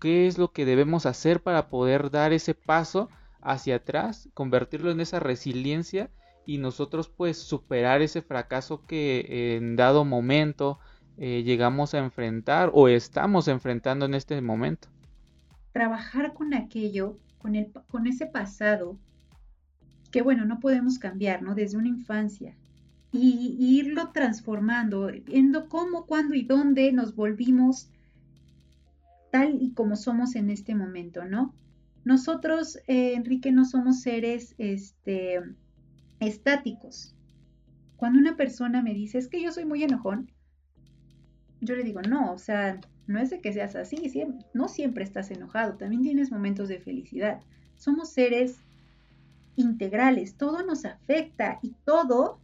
¿Qué 0.00 0.26
es 0.26 0.36
lo 0.36 0.50
que 0.50 0.64
debemos 0.64 1.06
hacer 1.06 1.40
para 1.40 1.68
poder 1.68 2.10
dar 2.10 2.32
ese 2.32 2.54
paso 2.54 3.08
hacia 3.40 3.76
atrás, 3.76 4.28
convertirlo 4.34 4.90
en 4.90 4.98
esa 4.98 5.20
resiliencia 5.20 6.10
y 6.44 6.58
nosotros 6.58 7.08
pues 7.08 7.38
superar 7.38 8.02
ese 8.02 8.20
fracaso 8.20 8.84
que 8.84 9.54
en 9.54 9.76
dado 9.76 10.04
momento 10.04 10.80
eh, 11.18 11.44
llegamos 11.44 11.94
a 11.94 11.98
enfrentar 11.98 12.72
o 12.74 12.88
estamos 12.88 13.46
enfrentando 13.46 14.04
en 14.04 14.14
este 14.14 14.40
momento. 14.40 14.88
Trabajar 15.70 16.34
con 16.34 16.52
aquello, 16.52 17.16
con, 17.38 17.54
el, 17.54 17.70
con 17.92 18.08
ese 18.08 18.26
pasado 18.26 18.96
que 20.10 20.20
bueno, 20.20 20.46
no 20.46 20.58
podemos 20.58 20.98
cambiar, 20.98 21.42
¿no? 21.42 21.54
Desde 21.54 21.78
una 21.78 21.88
infancia. 21.88 22.56
Y, 23.12 23.56
irlo 23.78 24.10
transformando, 24.12 25.10
viendo 25.26 25.68
cómo, 25.68 26.06
cuándo 26.06 26.34
y 26.34 26.44
dónde 26.44 26.90
nos 26.92 27.14
volvimos 27.14 27.90
tal 29.30 29.58
y 29.60 29.72
como 29.72 29.96
somos 29.96 30.34
en 30.34 30.50
este 30.50 30.74
momento, 30.74 31.24
¿no? 31.24 31.54
Nosotros, 32.04 32.78
eh, 32.86 33.14
Enrique, 33.14 33.52
no 33.52 33.64
somos 33.64 34.00
seres, 34.00 34.54
este, 34.58 35.40
estáticos. 36.20 37.14
Cuando 37.96 38.18
una 38.18 38.36
persona 38.36 38.82
me 38.82 38.94
dice, 38.94 39.18
es 39.18 39.28
que 39.28 39.42
yo 39.42 39.52
soy 39.52 39.64
muy 39.64 39.82
enojón, 39.82 40.30
yo 41.60 41.76
le 41.76 41.84
digo, 41.84 42.02
no, 42.02 42.32
o 42.32 42.38
sea, 42.38 42.80
no 43.06 43.20
es 43.20 43.30
de 43.30 43.40
que 43.40 43.52
seas 43.52 43.76
así, 43.76 44.10
no 44.52 44.68
siempre 44.68 45.04
estás 45.04 45.30
enojado, 45.30 45.76
también 45.76 46.02
tienes 46.02 46.32
momentos 46.32 46.68
de 46.68 46.80
felicidad. 46.80 47.40
Somos 47.76 48.10
seres 48.10 48.56
integrales, 49.56 50.36
todo 50.36 50.64
nos 50.64 50.84
afecta 50.84 51.58
y 51.62 51.74
todo 51.84 52.40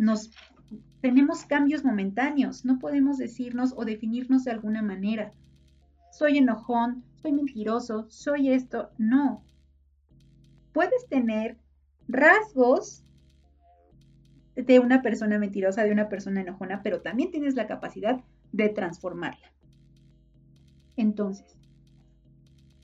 nos 0.00 0.30
tenemos 1.02 1.44
cambios 1.44 1.84
momentáneos, 1.84 2.64
no 2.64 2.78
podemos 2.78 3.18
decirnos 3.18 3.74
o 3.76 3.84
definirnos 3.84 4.44
de 4.44 4.50
alguna 4.50 4.80
manera. 4.80 5.30
Soy 6.10 6.38
enojón, 6.38 7.04
soy 7.20 7.32
mentiroso, 7.32 8.06
soy 8.08 8.50
esto, 8.50 8.90
no. 8.96 9.44
Puedes 10.72 11.06
tener 11.08 11.58
rasgos 12.08 13.04
de 14.56 14.78
una 14.78 15.02
persona 15.02 15.38
mentirosa, 15.38 15.84
de 15.84 15.92
una 15.92 16.08
persona 16.08 16.40
enojona, 16.40 16.82
pero 16.82 17.02
también 17.02 17.30
tienes 17.30 17.54
la 17.54 17.66
capacidad 17.66 18.20
de 18.52 18.70
transformarla. 18.70 19.52
Entonces, 20.96 21.56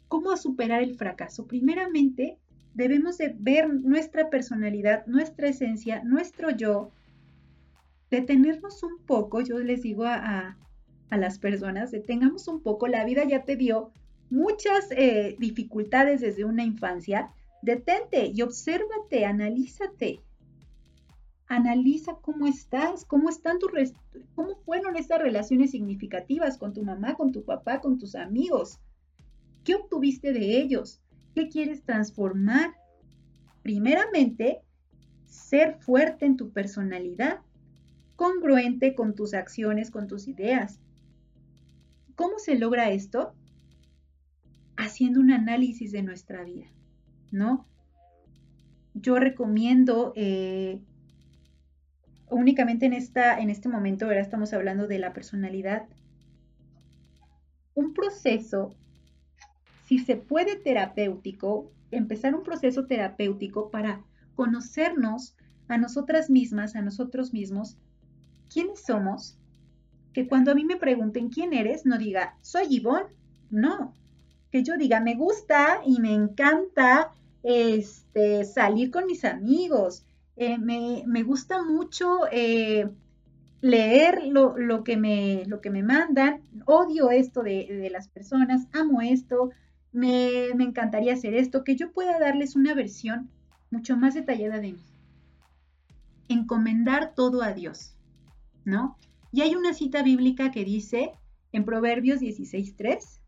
¿cómo 0.08 0.36
superar 0.36 0.82
el 0.82 0.96
fracaso? 0.96 1.46
Primeramente, 1.46 2.38
debemos 2.74 3.16
de 3.16 3.34
ver 3.38 3.72
nuestra 3.72 4.28
personalidad, 4.28 5.06
nuestra 5.06 5.48
esencia, 5.48 6.04
nuestro 6.04 6.50
yo, 6.50 6.92
detenernos 8.10 8.82
un 8.82 8.98
poco, 9.04 9.40
yo 9.40 9.58
les 9.58 9.82
digo 9.82 10.04
a, 10.04 10.56
las 11.10 11.38
personas, 11.38 11.92
detengamos 11.92 12.48
un 12.48 12.60
poco, 12.60 12.88
la 12.88 13.04
vida 13.04 13.24
ya 13.24 13.44
te 13.44 13.56
dio 13.56 13.92
muchas 14.28 14.90
eh, 14.90 15.36
dificultades 15.38 16.20
desde 16.20 16.44
una 16.44 16.64
infancia, 16.64 17.32
Detente 17.66 18.30
y 18.32 18.42
obsérvate, 18.42 19.24
analízate. 19.24 20.22
Analiza 21.48 22.16
cómo 22.20 22.46
estás, 22.46 23.04
cómo 23.04 23.28
están 23.28 23.58
tus 23.58 23.72
cómo 24.36 24.56
fueron 24.64 24.96
estas 24.96 25.20
relaciones 25.20 25.72
significativas 25.72 26.58
con 26.58 26.72
tu 26.72 26.84
mamá, 26.84 27.14
con 27.14 27.32
tu 27.32 27.44
papá, 27.44 27.80
con 27.80 27.98
tus 27.98 28.14
amigos. 28.14 28.78
¿Qué 29.64 29.74
obtuviste 29.74 30.32
de 30.32 30.60
ellos? 30.60 31.00
¿Qué 31.34 31.48
quieres 31.48 31.82
transformar? 31.82 32.72
Primeramente, 33.62 34.62
ser 35.24 35.74
fuerte 35.80 36.24
en 36.24 36.36
tu 36.36 36.52
personalidad, 36.52 37.40
congruente 38.16 38.94
con 38.94 39.14
tus 39.14 39.34
acciones, 39.34 39.90
con 39.90 40.08
tus 40.08 40.26
ideas. 40.28 40.80
¿Cómo 42.14 42.38
se 42.38 42.58
logra 42.58 42.90
esto? 42.90 43.34
Haciendo 44.76 45.20
un 45.20 45.30
análisis 45.30 45.92
de 45.92 46.02
nuestra 46.02 46.42
vida. 46.42 46.66
¿no? 47.30 47.66
Yo 48.94 49.18
recomiendo 49.18 50.12
eh, 50.16 50.80
únicamente 52.30 52.86
en, 52.86 52.94
esta, 52.94 53.38
en 53.38 53.50
este 53.50 53.68
momento, 53.68 54.06
ahora 54.06 54.20
estamos 54.20 54.52
hablando 54.52 54.86
de 54.86 54.98
la 54.98 55.12
personalidad, 55.12 55.86
un 57.74 57.92
proceso, 57.92 58.74
si 59.84 59.98
se 59.98 60.16
puede 60.16 60.56
terapéutico, 60.56 61.70
empezar 61.90 62.34
un 62.34 62.42
proceso 62.42 62.86
terapéutico 62.86 63.70
para 63.70 64.02
conocernos 64.34 65.36
a 65.68 65.76
nosotras 65.78 66.30
mismas, 66.30 66.74
a 66.74 66.82
nosotros 66.82 67.32
mismos, 67.32 67.76
quiénes 68.52 68.80
somos, 68.84 69.36
que 70.12 70.26
cuando 70.26 70.50
a 70.50 70.54
mí 70.54 70.64
me 70.64 70.76
pregunten 70.76 71.28
quién 71.28 71.52
eres, 71.52 71.84
no 71.84 71.98
diga, 71.98 72.36
soy 72.40 72.66
Yvonne, 72.78 73.08
no, 73.50 73.92
que 74.50 74.62
yo 74.62 74.76
diga, 74.76 75.00
me 75.00 75.14
gusta 75.14 75.80
y 75.84 76.00
me 76.00 76.14
encanta 76.14 77.12
este, 77.42 78.44
salir 78.44 78.90
con 78.90 79.06
mis 79.06 79.24
amigos, 79.24 80.04
eh, 80.36 80.58
me, 80.58 81.22
gusta 81.22 81.62
mucho 81.62 82.20
eh, 82.30 82.88
leer 83.60 84.26
lo, 84.26 84.84
que 84.84 84.96
me, 84.96 85.44
lo 85.46 85.60
que 85.60 85.70
me 85.70 85.82
mandan, 85.82 86.42
odio 86.66 87.10
esto 87.10 87.42
de, 87.42 87.88
las 87.90 88.08
personas, 88.08 88.66
amo 88.72 89.02
esto, 89.02 89.50
me, 89.92 90.48
me 90.54 90.64
encantaría 90.64 91.14
hacer 91.14 91.34
esto, 91.34 91.64
que 91.64 91.76
yo 91.76 91.92
pueda 91.92 92.18
darles 92.18 92.56
una 92.56 92.74
versión 92.74 93.30
mucho 93.70 93.96
más 93.96 94.14
detallada 94.14 94.60
de 94.60 94.72
mí. 94.72 94.84
Encomendar 96.28 97.14
todo 97.14 97.42
a 97.42 97.52
Dios, 97.52 97.95
Y 99.32 99.42
hay 99.42 99.54
una 99.54 99.74
cita 99.74 100.02
bíblica 100.02 100.50
que 100.50 100.64
dice 100.64 101.12
en 101.52 101.64
Proverbios 101.64 102.20
16.3, 102.20 103.20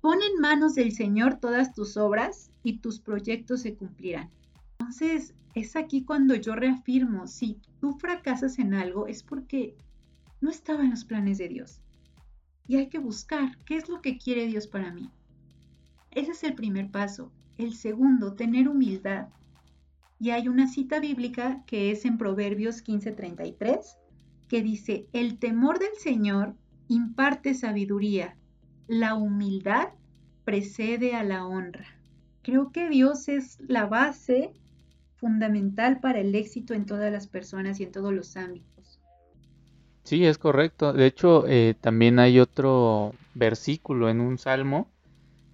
Pon 0.00 0.18
en 0.22 0.40
manos 0.40 0.74
del 0.74 0.92
Señor 0.92 1.40
todas 1.40 1.72
tus 1.74 1.96
obras 1.96 2.52
y 2.62 2.78
tus 2.78 3.00
proyectos 3.00 3.62
se 3.62 3.74
cumplirán. 3.74 4.30
Entonces, 4.78 5.34
es 5.54 5.74
aquí 5.74 6.04
cuando 6.04 6.34
yo 6.34 6.54
reafirmo, 6.54 7.26
si 7.26 7.60
tú 7.80 7.94
fracasas 7.98 8.58
en 8.58 8.74
algo 8.74 9.08
es 9.08 9.22
porque 9.22 9.74
no 10.40 10.50
estaba 10.50 10.84
en 10.84 10.90
los 10.90 11.04
planes 11.04 11.38
de 11.38 11.48
Dios. 11.48 11.80
y 12.68 12.76
hay 12.76 12.88
que 12.88 12.98
buscar 12.98 13.56
qué 13.64 13.76
es 13.76 13.88
lo 13.88 14.00
que 14.00 14.18
quiere 14.18 14.46
Dios 14.46 14.66
para 14.66 14.92
mí. 14.92 15.08
Ese 16.10 16.32
es 16.32 16.42
el 16.42 16.54
primer 16.54 16.90
paso. 16.90 17.32
El 17.58 17.74
segundo, 17.74 18.34
tener 18.34 18.68
humildad. 18.68 19.28
Y 20.18 20.30
hay 20.30 20.48
una 20.48 20.66
cita 20.66 20.98
bíblica 20.98 21.62
que 21.66 21.92
es 21.92 22.04
en 22.04 22.18
Proverbios 22.18 22.82
15:33, 22.82 23.96
que 24.48 24.62
dice, 24.62 25.06
el 25.12 25.38
temor 25.38 25.78
del 25.78 25.94
Señor 25.98 26.54
imparte 26.88 27.54
sabiduría, 27.54 28.36
la 28.86 29.14
humildad 29.14 29.88
precede 30.44 31.14
a 31.14 31.24
la 31.24 31.46
honra. 31.46 31.86
Creo 32.42 32.70
que 32.70 32.88
Dios 32.88 33.28
es 33.28 33.58
la 33.66 33.86
base 33.86 34.52
fundamental 35.16 36.00
para 36.00 36.20
el 36.20 36.34
éxito 36.34 36.74
en 36.74 36.86
todas 36.86 37.10
las 37.10 37.26
personas 37.26 37.80
y 37.80 37.84
en 37.84 37.92
todos 37.92 38.12
los 38.12 38.36
ámbitos. 38.36 39.00
Sí, 40.04 40.24
es 40.24 40.38
correcto. 40.38 40.92
De 40.92 41.06
hecho, 41.06 41.44
eh, 41.48 41.74
también 41.80 42.20
hay 42.20 42.38
otro 42.38 43.12
versículo 43.34 44.08
en 44.08 44.20
un 44.20 44.38
salmo 44.38 44.88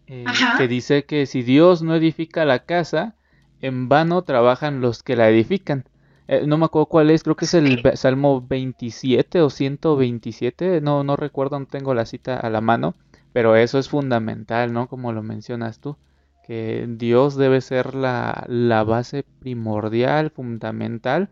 eh, 0.07 0.27
que 0.59 0.69
dice 0.69 1.05
que 1.05 1.25
si 1.25 1.43
Dios 1.43 1.83
no 1.83 1.95
edifica 1.95 2.45
la 2.45 2.65
casa, 2.65 3.17
en 3.63 3.89
vano 3.89 4.23
trabajan 4.23 4.83
los 4.83 5.03
que 5.03 5.17
la 5.17 5.31
edifican. 5.31 5.85
Eh, 6.29 6.47
no 6.47 6.57
me 6.59 6.67
acuerdo 6.67 6.87
cuál 6.87 7.11
es, 7.11 7.23
creo 7.23 7.37
que 7.37 7.45
es 7.47 7.55
el 7.55 7.83
Salmo 7.97 8.41
27 8.47 9.41
o 9.43 9.51
127, 9.51 10.81
no, 10.81 11.05
no 11.05 11.17
recuerdo, 11.17 11.59
no 11.59 11.67
tengo 11.67 11.95
la 11.95 12.07
cita 12.07 12.39
a 12.39 12.51
la 12.51 12.61
mano, 12.61 12.95
pero 13.33 13.57
eso 13.57 13.79
es 13.79 13.89
fundamental, 13.89 14.73
¿no? 14.73 14.89
Como 14.89 15.13
lo 15.13 15.23
mencionas 15.23 15.81
tú, 15.81 15.97
que 16.43 16.87
Dios 16.89 17.37
debe 17.37 17.61
ser 17.61 17.95
la, 17.95 18.45
la 18.49 18.85
base 18.85 19.25
primordial, 19.41 20.31
fundamental, 20.31 21.29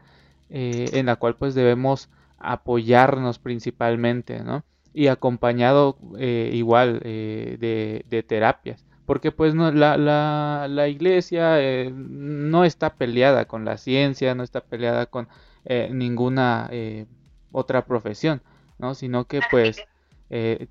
eh, 0.51 0.91
en 0.93 1.07
la 1.07 1.16
cual 1.16 1.36
pues 1.36 1.55
debemos 1.55 2.09
apoyarnos 2.38 3.38
principalmente, 3.38 4.43
¿no? 4.43 4.64
Y 4.93 5.07
acompañado 5.07 5.99
eh, 6.18 6.51
igual 6.53 6.99
de, 7.01 8.05
de 8.09 8.22
terapias 8.24 8.84
porque 9.11 9.33
pues 9.33 9.57
no, 9.57 9.73
la, 9.73 9.97
la, 9.97 10.69
la 10.71 10.87
iglesia 10.87 11.61
eh, 11.61 11.91
no 11.93 12.65
está 12.65 12.95
peleada 12.95 13.47
con 13.47 13.65
la 13.65 13.77
ciencia, 13.77 14.37
no 14.37 14.45
está 14.45 14.61
peleada 14.61 15.07
con 15.07 15.27
eh, 15.65 15.91
ninguna 15.93 16.69
eh, 16.71 17.07
otra 17.51 17.87
profesión, 17.87 18.41
¿no? 18.79 18.95
Sino 18.95 19.25
que 19.25 19.41
pues 19.51 19.83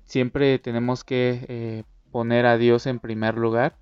siempre 0.06 0.58
tenemos 0.58 1.04
que 1.04 1.84
poner 2.12 2.46
a 2.46 2.56
Dios 2.56 2.86
en 2.86 2.98
primer 2.98 3.36
lugar 3.36 3.76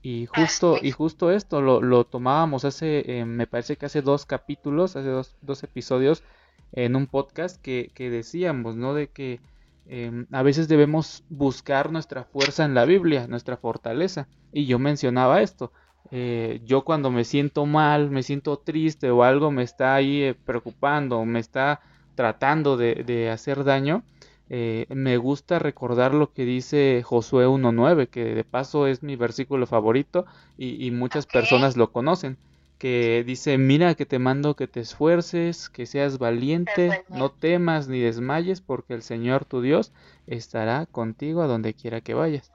y 0.00 0.26
justo, 0.26 0.78
y 0.80 0.92
justo 0.92 1.32
esto 1.32 1.60
lo, 1.60 1.82
lo 1.82 2.04
tomábamos 2.04 2.64
hace, 2.64 3.24
me 3.26 3.48
parece 3.48 3.74
que 3.74 3.86
hace 3.86 4.00
dos 4.00 4.26
capítulos, 4.26 4.94
hace 4.94 5.08
dos, 5.08 5.34
dos 5.42 5.64
episodios 5.64 6.22
en 6.70 6.94
un 6.94 7.08
podcast 7.08 7.60
que, 7.60 7.90
que 7.96 8.10
decíamos, 8.10 8.76
¿no? 8.76 8.94
De 8.94 9.08
que 9.08 9.40
Em, 9.86 10.26
a 10.32 10.42
veces 10.42 10.68
debemos 10.68 11.24
buscar 11.28 11.92
nuestra 11.92 12.24
fuerza 12.24 12.64
en 12.64 12.74
la 12.74 12.84
Biblia, 12.84 13.26
nuestra 13.26 13.56
fortaleza. 13.56 14.28
Y 14.52 14.66
yo 14.66 14.78
mencionaba 14.78 15.42
esto. 15.42 15.72
Eh, 16.10 16.60
yo 16.64 16.84
cuando 16.84 17.10
me 17.10 17.24
siento 17.24 17.66
mal, 17.66 18.10
me 18.10 18.22
siento 18.22 18.58
triste 18.58 19.10
o 19.10 19.22
algo 19.22 19.50
me 19.50 19.62
está 19.62 19.94
ahí 19.94 20.22
eh, 20.22 20.34
preocupando, 20.34 21.24
me 21.24 21.40
está 21.40 21.80
tratando 22.14 22.76
de, 22.76 23.30
hacer 23.30 23.64
daño, 23.64 24.04
eh, 24.50 24.86
me 24.90 25.16
gusta 25.16 25.58
recordar 25.58 26.14
lo 26.14 26.32
que 26.32 26.44
dice 26.44 27.02
Josué 27.04 27.46
1.9, 27.46 28.08
que 28.08 28.34
de 28.34 28.44
paso 28.44 28.86
es 28.86 29.02
mi 29.02 29.16
versículo 29.16 29.66
favorito 29.66 30.26
y, 30.58 30.90
muchas 30.92 31.26
personas 31.26 31.76
lo 31.76 31.90
conocen 31.90 32.36
que 32.78 33.24
dice, 33.26 33.56
mira 33.58 33.94
que 33.94 34.06
te 34.06 34.18
mando 34.18 34.56
que 34.56 34.66
te 34.66 34.80
esfuerces, 34.80 35.68
que 35.68 35.86
seas 35.86 36.18
valiente, 36.18 37.04
no 37.08 37.30
temas 37.30 37.88
ni 37.88 38.00
desmayes, 38.00 38.60
porque 38.60 38.94
el 38.94 39.02
Señor 39.02 39.44
tu 39.44 39.60
Dios 39.60 39.92
estará 40.26 40.86
contigo 40.86 41.42
a 41.42 41.46
donde 41.46 41.74
quiera 41.74 42.00
que 42.00 42.14
vayas. 42.14 42.52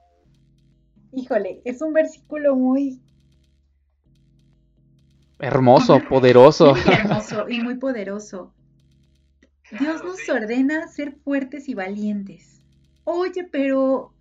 Híjole, 1.12 1.62
es 1.66 1.82
un 1.82 1.94
versículo 1.94 2.56
muy... 2.56 3.02
Hermoso, 5.40 6.00
poderoso. 6.10 6.74
Muy 6.74 6.94
hermoso 6.94 7.50
y 7.50 7.62
muy 7.62 7.76
poderoso. 7.76 8.54
Dios 9.80 10.04
nos 10.04 10.28
ordena 10.28 10.88
ser 10.88 11.14
fuertes 11.14 11.70
y 11.70 11.76
valientes. 11.76 12.62
Oye, 13.04 13.48
pero 13.52 14.14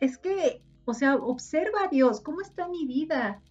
es 0.00 0.18
que, 0.18 0.62
o 0.84 0.94
sea, 0.94 1.16
observa 1.16 1.84
a 1.84 1.88
Dios, 1.88 2.20
¿cómo 2.20 2.40
está 2.40 2.68
mi 2.68 2.86
vida? 2.86 3.42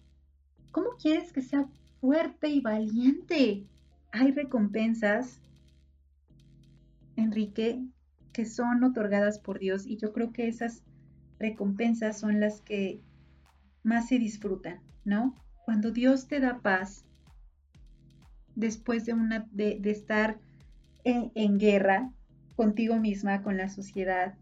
¿Cómo 0.70 0.90
quieres 1.00 1.32
que 1.32 1.42
sea 1.42 1.66
fuerte 2.00 2.48
y 2.48 2.60
valiente? 2.60 3.66
Hay 4.12 4.32
recompensas, 4.32 5.40
Enrique, 7.16 7.82
que 8.32 8.44
son 8.44 8.84
otorgadas 8.84 9.38
por 9.38 9.58
Dios 9.58 9.86
y 9.86 9.96
yo 9.96 10.12
creo 10.12 10.32
que 10.32 10.48
esas 10.48 10.82
recompensas 11.38 12.18
son 12.18 12.40
las 12.40 12.60
que 12.60 13.00
más 13.82 14.08
se 14.08 14.18
disfrutan, 14.18 14.80
¿no? 15.04 15.34
Cuando 15.64 15.90
Dios 15.90 16.28
te 16.28 16.40
da 16.40 16.60
paz 16.60 17.04
después 18.54 19.06
de, 19.06 19.14
una, 19.14 19.46
de, 19.52 19.80
estar 19.84 20.38
en, 21.04 21.58
guerra 21.58 22.12
contigo 22.56 22.96
misma, 22.96 23.42
con 23.42 23.56
la 23.56 23.68
sociedad, 23.68 24.34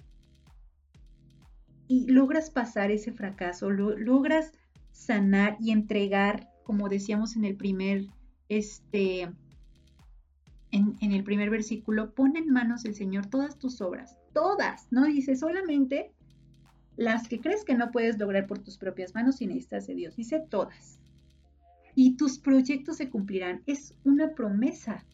y 1.89 2.07
logras 2.11 2.51
pasar 2.51 2.91
ese 2.91 3.13
fracaso, 3.13 3.71
logras 3.71 4.53
sanar 4.97 5.57
y 5.61 5.71
entregar, 5.71 6.49
como 6.65 6.89
decíamos 6.89 7.37
en 7.37 7.45
el 7.45 7.57
primer, 7.57 8.07
este, 8.49 9.29
en, 10.73 10.97
el 11.01 11.23
primer 11.23 11.51
versículo, 11.51 12.15
pon 12.15 12.37
en 12.37 12.51
manos 12.51 12.83
del 12.83 12.95
Señor 12.95 13.27
todas 13.27 13.59
tus 13.59 13.81
obras, 13.81 14.17
todas, 14.33 14.91
no 14.91 15.05
dice 15.05 15.37
solamente 15.37 16.13
las 16.97 17.29
que 17.29 17.41
crees 17.41 17.65
que 17.65 17.75
no 17.75 17.91
puedes 17.91 18.19
lograr 18.19 18.47
por 18.47 18.59
tus 18.59 18.79
propias 18.79 19.15
manos 19.15 19.41
y 19.43 19.47
necesitas 19.47 19.87
de 19.87 19.95
Dios, 19.95 20.17
dice 20.17 20.41
todas. 20.41 20.99
Y 21.95 22.17
tus 22.17 22.39
proyectos 22.39 22.97
se 22.97 23.11
cumplirán, 23.11 23.63
es 23.67 23.95
una 24.05 24.31
promesa. 24.31 25.05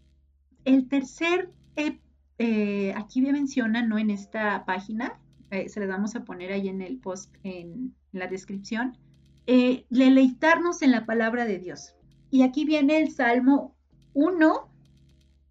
El 0.64 0.88
tercer, 0.88 1.50
eh, 1.74 1.98
eh, 2.38 2.92
aquí 2.96 3.20
me 3.20 3.32
menciona, 3.32 3.84
no 3.84 3.98
en 3.98 4.10
esta 4.10 4.64
página, 4.64 5.20
eh, 5.50 5.68
se 5.68 5.80
les 5.80 5.88
vamos 5.88 6.14
a 6.14 6.24
poner 6.24 6.52
ahí 6.52 6.68
en 6.68 6.80
el 6.82 6.98
post, 6.98 7.34
en 7.42 7.94
la 8.12 8.28
descripción, 8.28 8.96
eh, 9.46 9.86
deleitarnos 9.90 10.82
en 10.82 10.92
la 10.92 11.04
palabra 11.04 11.44
de 11.46 11.58
Dios. 11.58 11.94
Y 12.30 12.42
aquí 12.42 12.64
viene 12.64 12.98
el 12.98 13.10
Salmo 13.10 13.74
1, 14.14 14.68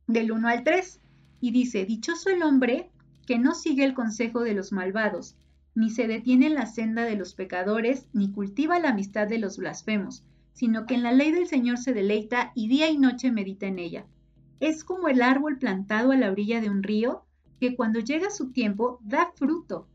del 0.08 0.32
1 0.32 0.48
al 0.48 0.64
3, 0.64 1.02
y 1.42 1.52
dice, 1.52 1.86
Dichoso 1.86 2.30
el 2.30 2.44
hombre 2.44 2.90
que 3.26 3.38
no 3.38 3.54
sigue 3.54 3.84
el 3.84 3.94
consejo 3.94 4.42
de 4.44 4.54
los 4.54 4.72
malvados, 4.72 5.36
ni 5.76 5.90
se 5.90 6.08
detiene 6.08 6.48
en 6.48 6.56
la 6.56 6.68
senda 6.68 7.04
de 7.04 7.16
los 7.16 7.34
pecadores, 7.34 8.08
ni 8.14 8.32
cultiva 8.32 8.80
la 8.80 8.90
amistad 8.90 9.28
de 9.28 9.40
los 9.40 9.58
blasfemos, 9.58 10.24
sino 10.54 10.86
que 10.86 10.96
en 10.96 11.04
la 11.04 11.12
ley 11.12 11.32
del 11.32 11.48
Señor 11.48 11.78
se 11.78 11.94
deleita 11.94 12.52
y 12.56 12.68
día 12.68 12.90
y 12.90 12.98
noche 12.98 13.32
medita 13.32 13.68
en 13.68 13.80
ella. 13.80 14.06
Es 14.60 14.84
como 14.84 15.08
el 15.08 15.22
árbol 15.22 15.58
plantado 15.58 16.12
a 16.12 16.18
la 16.18 16.32
orilla 16.32 16.62
de 16.62 16.70
un 16.70 16.84
río, 16.84 17.26
que 17.60 17.76
cuando 17.76 18.00
llega 18.00 18.30
su 18.30 18.52
tiempo 18.52 19.00
da 19.04 19.32
fruto, 19.36 19.88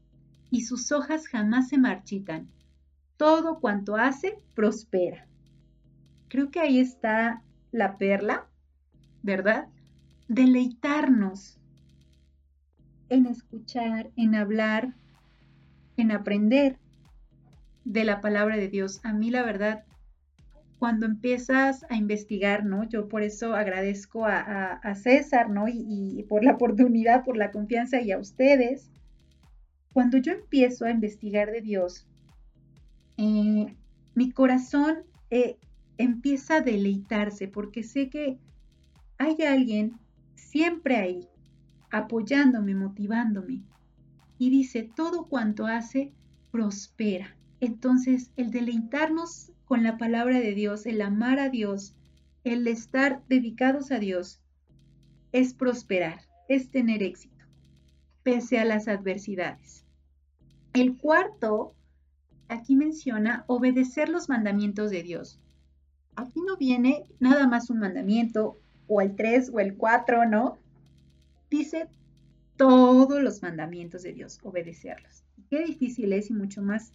y 0.51 0.62
sus 0.62 0.93
hojas 0.93 1.28
jamás 1.28 1.68
se 1.68 1.78
marchitan 1.78 2.48
todo 3.16 3.60
cuanto 3.60 3.97
hace 3.97 4.38
prospera. 4.55 5.26
Creo 6.28 6.51
que 6.51 6.60
ahí 6.60 6.78
está 6.78 7.43
la 7.72 7.98
perla, 7.98 8.47
¿verdad? 9.22 9.68
Deleitarnos 10.28 11.59
en 13.09 13.26
escuchar, 13.26 14.10
en 14.16 14.34
hablar, 14.34 14.94
en 15.97 16.10
aprender 16.10 16.78
de 17.84 18.05
la 18.05 18.20
palabra 18.20 18.56
de 18.56 18.68
Dios. 18.68 19.01
A 19.05 19.12
mí 19.12 19.30
la 19.30 19.43
verdad, 19.43 19.84
cuando 20.78 21.06
empiezas 21.06 21.84
a 21.88 21.97
investigar, 21.97 22.64
¿no? 22.64 22.84
Yo 22.84 23.09
por 23.09 23.22
eso 23.22 23.55
agradezco 23.55 24.26
a, 24.26 24.94
César, 24.97 25.48
¿no? 25.51 25.68
Y, 25.68 25.84
y, 25.88 26.22
por 26.24 26.44
la 26.44 26.52
oportunidad, 26.52 27.24
por 27.24 27.36
la 27.36 27.52
confianza 27.52 28.01
y 28.01 28.10
a 28.10 28.18
ustedes. 28.18 28.90
Cuando 29.93 30.18
yo 30.18 30.32
empiezo 30.32 30.84
a 30.84 30.90
investigar 30.90 31.51
de 31.51 31.62
Dios, 31.62 32.06
eh, 33.16 33.76
mi 34.14 34.30
corazón 34.30 34.98
eh, 35.30 35.59
empieza 35.98 36.56
a 36.56 36.60
deleitarse 36.60 37.48
porque 37.48 37.82
sé 37.82 38.09
que 38.09 38.38
hay 39.18 39.43
alguien 39.43 39.98
siempre 40.34 40.97
ahí, 40.97 41.28
apoyándome, 41.90 42.74
motivándome. 42.74 43.62
Y 44.38 44.51
dice, 44.51 44.82
todo 44.82 45.26
cuanto 45.26 45.66
hace, 45.66 46.12
prospera. 46.51 47.36
Entonces, 47.60 48.30
el 48.36 48.51
deleitarnos 48.51 49.52
con 49.64 49.82
la 49.82 49.97
palabra 49.97 50.38
de 50.40 50.55
Dios, 50.55 50.86
el 50.86 51.01
amar 51.01 51.38
a 51.38 51.48
Dios, 51.48 51.94
el 52.44 52.66
estar 52.68 53.22
dedicados 53.28 53.90
a 53.90 53.98
Dios, 53.98 54.40
es 55.32 55.55
prosperar, 55.55 56.20
es 56.48 56.70
tener 56.70 57.02
éxito, 57.02 57.44
pese 58.22 58.59
a 58.59 58.64
las 58.64 58.88
adversidades. 58.88 59.84
El 60.72 60.97
cuarto 60.97 61.74
aquí 62.48 62.77
menciona 62.77 63.44
obedecer 63.47 64.09
los 64.09 64.28
mandamientos 64.28 64.90
de 64.90 65.02
Dios. 65.02 65.39
Aquí 66.14 66.40
no 66.47 66.56
viene 66.56 67.05
nada 67.20 67.47
más 67.47 67.70
un 67.70 67.81
mandamiento, 67.81 68.59
o 68.89 69.01
el 69.01 69.16
3 69.16 69.51
o 69.52 69.60
el 69.60 69.77
4, 69.77 70.27
¿no? 70.27 70.59
Dice 71.51 71.89
todos 72.56 73.23
los 73.23 73.43
mandamientos 73.43 74.02
de 74.02 74.12
Dios, 74.12 74.39
obedecerlos. 74.43 75.24
Qué 75.51 75.64
difícil 75.64 76.12
es 76.12 76.31
y 76.31 76.35
mucho 76.35 76.62
más 76.62 76.93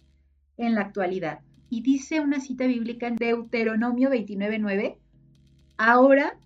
en 0.56 0.74
la 0.74 0.82
actualidad. 0.82 1.40
Y 1.70 1.82
dice 1.82 2.20
una 2.20 2.40
cita 2.40 2.66
bíblica 2.66 3.06
en 3.06 3.16
Deuteronomio 3.16 4.10
29.9, 4.10 4.96
ahora 5.78 6.36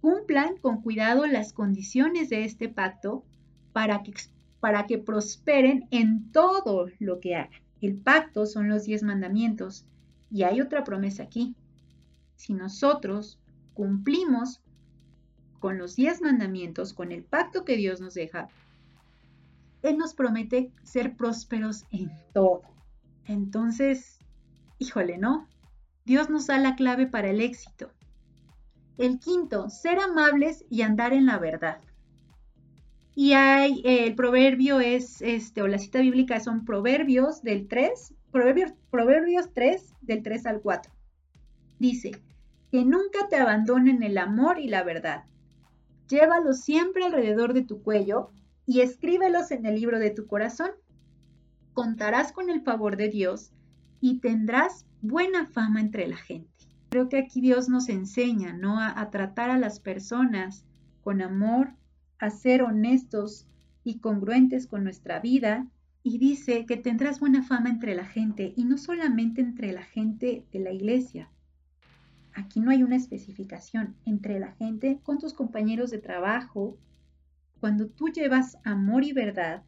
cumplan 0.00 0.56
con 0.56 0.82
cuidado 0.82 1.26
las 1.26 1.52
condiciones 1.52 2.28
de 2.30 2.44
este 2.44 2.68
pacto 2.68 3.24
para 3.72 4.02
que, 4.02 4.14
para 4.58 4.86
que 4.86 4.98
prosperen 4.98 5.86
en 5.90 6.32
todo 6.32 6.88
lo 6.98 7.20
que 7.20 7.36
hagan. 7.36 7.61
El 7.82 7.96
pacto 7.96 8.46
son 8.46 8.68
los 8.68 8.84
diez 8.84 9.02
mandamientos 9.02 9.84
y 10.30 10.44
hay 10.44 10.60
otra 10.60 10.84
promesa 10.84 11.24
aquí. 11.24 11.56
Si 12.36 12.54
nosotros 12.54 13.40
cumplimos 13.74 14.62
con 15.58 15.78
los 15.78 15.96
diez 15.96 16.22
mandamientos, 16.22 16.94
con 16.94 17.10
el 17.10 17.24
pacto 17.24 17.64
que 17.64 17.76
Dios 17.76 18.00
nos 18.00 18.14
deja, 18.14 18.48
Él 19.82 19.98
nos 19.98 20.14
promete 20.14 20.70
ser 20.84 21.16
prósperos 21.16 21.84
en 21.90 22.12
todo. 22.32 22.62
Entonces, 23.26 24.20
híjole, 24.78 25.18
¿no? 25.18 25.48
Dios 26.04 26.30
nos 26.30 26.46
da 26.46 26.58
la 26.58 26.76
clave 26.76 27.08
para 27.08 27.30
el 27.30 27.40
éxito. 27.40 27.90
El 28.96 29.18
quinto, 29.18 29.70
ser 29.70 29.98
amables 29.98 30.64
y 30.70 30.82
andar 30.82 31.12
en 31.12 31.26
la 31.26 31.38
verdad. 31.38 31.80
Y 33.14 33.34
hay, 33.34 33.82
eh, 33.84 34.06
el 34.06 34.14
proverbio 34.14 34.80
es, 34.80 35.20
este, 35.20 35.62
o 35.62 35.68
la 35.68 35.78
cita 35.78 36.00
bíblica 36.00 36.40
son 36.40 36.64
proverbios 36.64 37.42
del 37.42 37.68
3, 37.68 38.14
proverbios, 38.30 38.72
proverbios 38.90 39.52
3, 39.52 39.94
del 40.00 40.22
3 40.22 40.46
al 40.46 40.60
4. 40.62 40.92
Dice, 41.78 42.12
que 42.72 42.86
nunca 42.86 43.28
te 43.28 43.36
abandonen 43.36 44.02
el 44.02 44.16
amor 44.16 44.58
y 44.58 44.66
la 44.66 44.82
verdad. 44.82 45.24
Llévalos 46.08 46.60
siempre 46.60 47.04
alrededor 47.04 47.52
de 47.52 47.62
tu 47.62 47.82
cuello 47.82 48.30
y 48.66 48.80
escríbelos 48.80 49.50
en 49.50 49.66
el 49.66 49.74
libro 49.74 49.98
de 49.98 50.10
tu 50.10 50.26
corazón. 50.26 50.70
Contarás 51.74 52.32
con 52.32 52.48
el 52.48 52.62
favor 52.62 52.96
de 52.96 53.10
Dios 53.10 53.52
y 54.00 54.20
tendrás 54.20 54.86
buena 55.02 55.46
fama 55.46 55.80
entre 55.80 56.06
la 56.06 56.16
gente. 56.16 56.50
Creo 56.88 57.10
que 57.10 57.18
aquí 57.18 57.42
Dios 57.42 57.68
nos 57.68 57.90
enseña, 57.90 58.54
¿no? 58.54 58.80
A, 58.80 58.98
a 58.98 59.10
tratar 59.10 59.50
a 59.50 59.58
las 59.58 59.78
personas 59.78 60.64
con 61.02 61.20
amor, 61.20 61.74
a 62.22 62.30
ser 62.30 62.62
honestos 62.62 63.46
y 63.84 63.98
congruentes 63.98 64.66
con 64.66 64.84
nuestra 64.84 65.20
vida. 65.20 65.66
Y 66.02 66.18
dice 66.18 66.66
que 66.66 66.76
tendrás 66.76 67.20
buena 67.20 67.42
fama 67.42 67.70
entre 67.70 67.94
la 67.94 68.06
gente 68.06 68.54
y 68.56 68.64
no 68.64 68.78
solamente 68.78 69.40
entre 69.40 69.72
la 69.72 69.82
gente 69.82 70.44
de 70.52 70.58
la 70.58 70.72
iglesia, 70.72 71.28
Aquí 72.34 72.60
no 72.60 72.70
hay 72.70 72.82
una 72.82 72.96
especificación 72.96 73.94
entre 74.06 74.40
la 74.40 74.52
gente 74.52 75.00
con 75.02 75.18
tus 75.18 75.34
compañeros 75.34 75.90
de 75.90 75.98
trabajo. 75.98 76.78
Cuando 77.60 77.88
tú 77.88 78.08
llevas 78.08 78.56
amor 78.64 79.04
y 79.04 79.12
verdad 79.12 79.62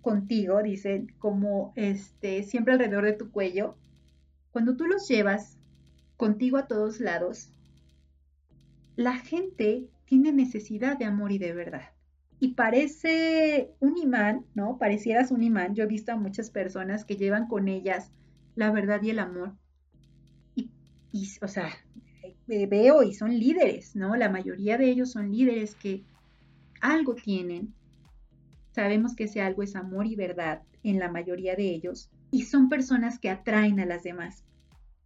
contigo, 0.00 0.62
dicen, 0.62 1.12
como 1.18 1.72
este, 1.76 2.42
siempre 2.42 2.72
alrededor 2.72 3.04
de 3.04 3.12
tu 3.12 3.30
cuello, 3.30 3.76
cuando 4.50 4.76
tú 4.76 4.86
los 4.86 5.06
llevas 5.08 5.58
contigo 6.16 6.56
a 6.56 6.66
todos 6.66 7.00
lados, 7.00 7.50
la 8.96 9.18
gente 9.18 9.88
tiene 10.04 10.32
necesidad 10.32 10.98
de 10.98 11.04
amor 11.04 11.32
y 11.32 11.38
de 11.38 11.52
verdad. 11.52 11.90
Y 12.40 12.54
parece 12.54 13.70
un 13.80 13.96
imán, 13.96 14.44
¿no? 14.54 14.78
Parecieras 14.78 15.30
un 15.30 15.42
imán. 15.42 15.74
Yo 15.74 15.84
he 15.84 15.86
visto 15.86 16.12
a 16.12 16.16
muchas 16.16 16.50
personas 16.50 17.04
que 17.04 17.16
llevan 17.16 17.46
con 17.46 17.68
ellas 17.68 18.10
la 18.56 18.70
verdad 18.70 19.02
y 19.02 19.10
el 19.10 19.18
amor 19.18 19.54
y, 21.14 21.28
o 21.40 21.46
sea, 21.46 21.68
eh, 22.48 22.66
veo 22.66 23.04
y 23.04 23.14
son 23.14 23.38
líderes, 23.38 23.94
¿no? 23.94 24.16
La 24.16 24.28
mayoría 24.28 24.76
de 24.76 24.90
ellos 24.90 25.12
son 25.12 25.30
líderes 25.30 25.76
que 25.76 26.02
algo 26.80 27.14
tienen. 27.14 27.72
Sabemos 28.72 29.14
que 29.14 29.24
ese 29.24 29.40
algo 29.40 29.62
es 29.62 29.76
amor 29.76 30.08
y 30.08 30.16
verdad 30.16 30.62
en 30.82 30.98
la 30.98 31.08
mayoría 31.08 31.54
de 31.54 31.72
ellos. 31.72 32.10
Y 32.32 32.42
son 32.42 32.68
personas 32.68 33.20
que 33.20 33.30
atraen 33.30 33.78
a 33.78 33.86
las 33.86 34.02
demás, 34.02 34.42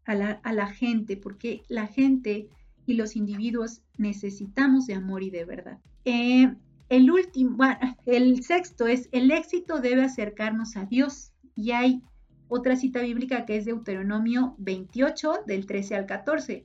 a 0.06 0.14
la, 0.14 0.66
gente, 0.68 1.18
porque 1.18 1.60
la 1.68 1.86
gente 1.86 2.48
y 2.88 2.94
los 2.94 3.16
individuos 3.16 3.82
necesitamos 3.98 4.86
de 4.86 4.94
amor 4.94 5.22
y 5.22 5.28
de 5.28 5.44
verdad. 5.44 5.78
Eh, 6.06 6.54
el 6.88 7.10
último, 7.10 7.58
el 8.06 8.42
sexto 8.42 8.86
es 8.86 9.10
el 9.12 9.30
éxito 9.30 9.80
debe 9.80 10.02
acercarnos 10.02 10.74
a 10.74 10.86
Dios 10.86 11.32
y 11.54 11.72
hay 11.72 12.02
otra 12.48 12.76
cita 12.76 13.02
bíblica 13.02 13.44
que 13.44 13.58
es 13.58 13.66
Deuteronomio 13.66 14.54
28, 14.56 15.40
del 15.46 15.66
13 15.66 15.96
al 15.96 16.06
14. 16.06 16.64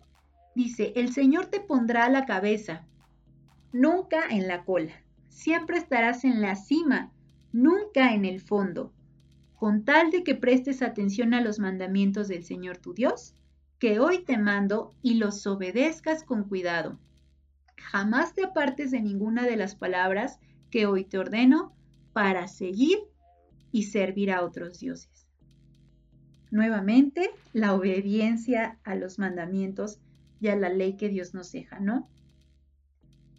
Dice, 0.55 0.93
el 0.95 1.11
Señor 1.11 1.47
te 1.47 1.59
pondrá 1.59 2.07
la 2.07 2.25
cabeza, 2.25 2.85
nunca 3.73 4.23
en 4.29 4.47
la 4.47 4.63
cola. 4.63 4.93
Siempre 5.27 5.77
estarás 5.77 6.23
en 6.23 6.39
la 6.39 6.55
cima, 6.55 7.11
nunca 7.51 8.13
en 8.13 8.23
el 8.23 8.39
fondo. 8.39 8.93
Con 9.55 9.83
tal 9.83 10.09
de 10.09 10.23
que 10.23 10.35
prestes 10.35 10.81
atención 10.81 11.33
a 11.33 11.41
los 11.41 11.59
mandamientos 11.59 12.29
del 12.29 12.45
Señor 12.45 12.77
tu 12.77 12.93
Dios, 12.93 13.35
que 13.83 13.99
hoy 13.99 14.23
te 14.23 14.37
mando 14.37 14.95
y 15.01 15.15
los 15.15 15.45
obedezcas 15.45 16.23
con 16.23 16.45
cuidado. 16.45 16.97
Jamás 17.75 18.33
te 18.33 18.45
apartes 18.45 18.91
de 18.91 19.01
ninguna 19.01 19.43
de 19.43 19.57
las 19.57 19.75
palabras 19.75 20.39
que 20.71 20.85
hoy 20.85 21.03
te 21.03 21.17
ordeno 21.17 21.75
para 22.13 22.47
seguir 22.47 22.99
y 23.73 23.83
servir 23.83 24.31
a 24.31 24.41
otros 24.41 24.79
dioses. 24.79 25.27
Nuevamente, 26.49 27.29
la 27.51 27.73
obediencia 27.73 28.79
a 28.85 28.95
los 28.95 29.19
mandamientos 29.19 29.99
y 30.39 30.47
a 30.47 30.55
la 30.55 30.69
ley 30.69 30.95
que 30.95 31.09
Dios 31.09 31.33
nos 31.33 31.51
deja, 31.51 31.81
¿no? 31.81 32.07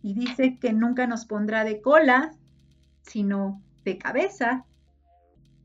Y 0.02 0.12
dice 0.12 0.58
que 0.58 0.74
nunca 0.74 1.06
nos 1.06 1.24
pondrá 1.24 1.64
de 1.64 1.80
cola, 1.80 2.32
sino 3.00 3.62
de 3.82 3.96
cabeza. 3.96 4.66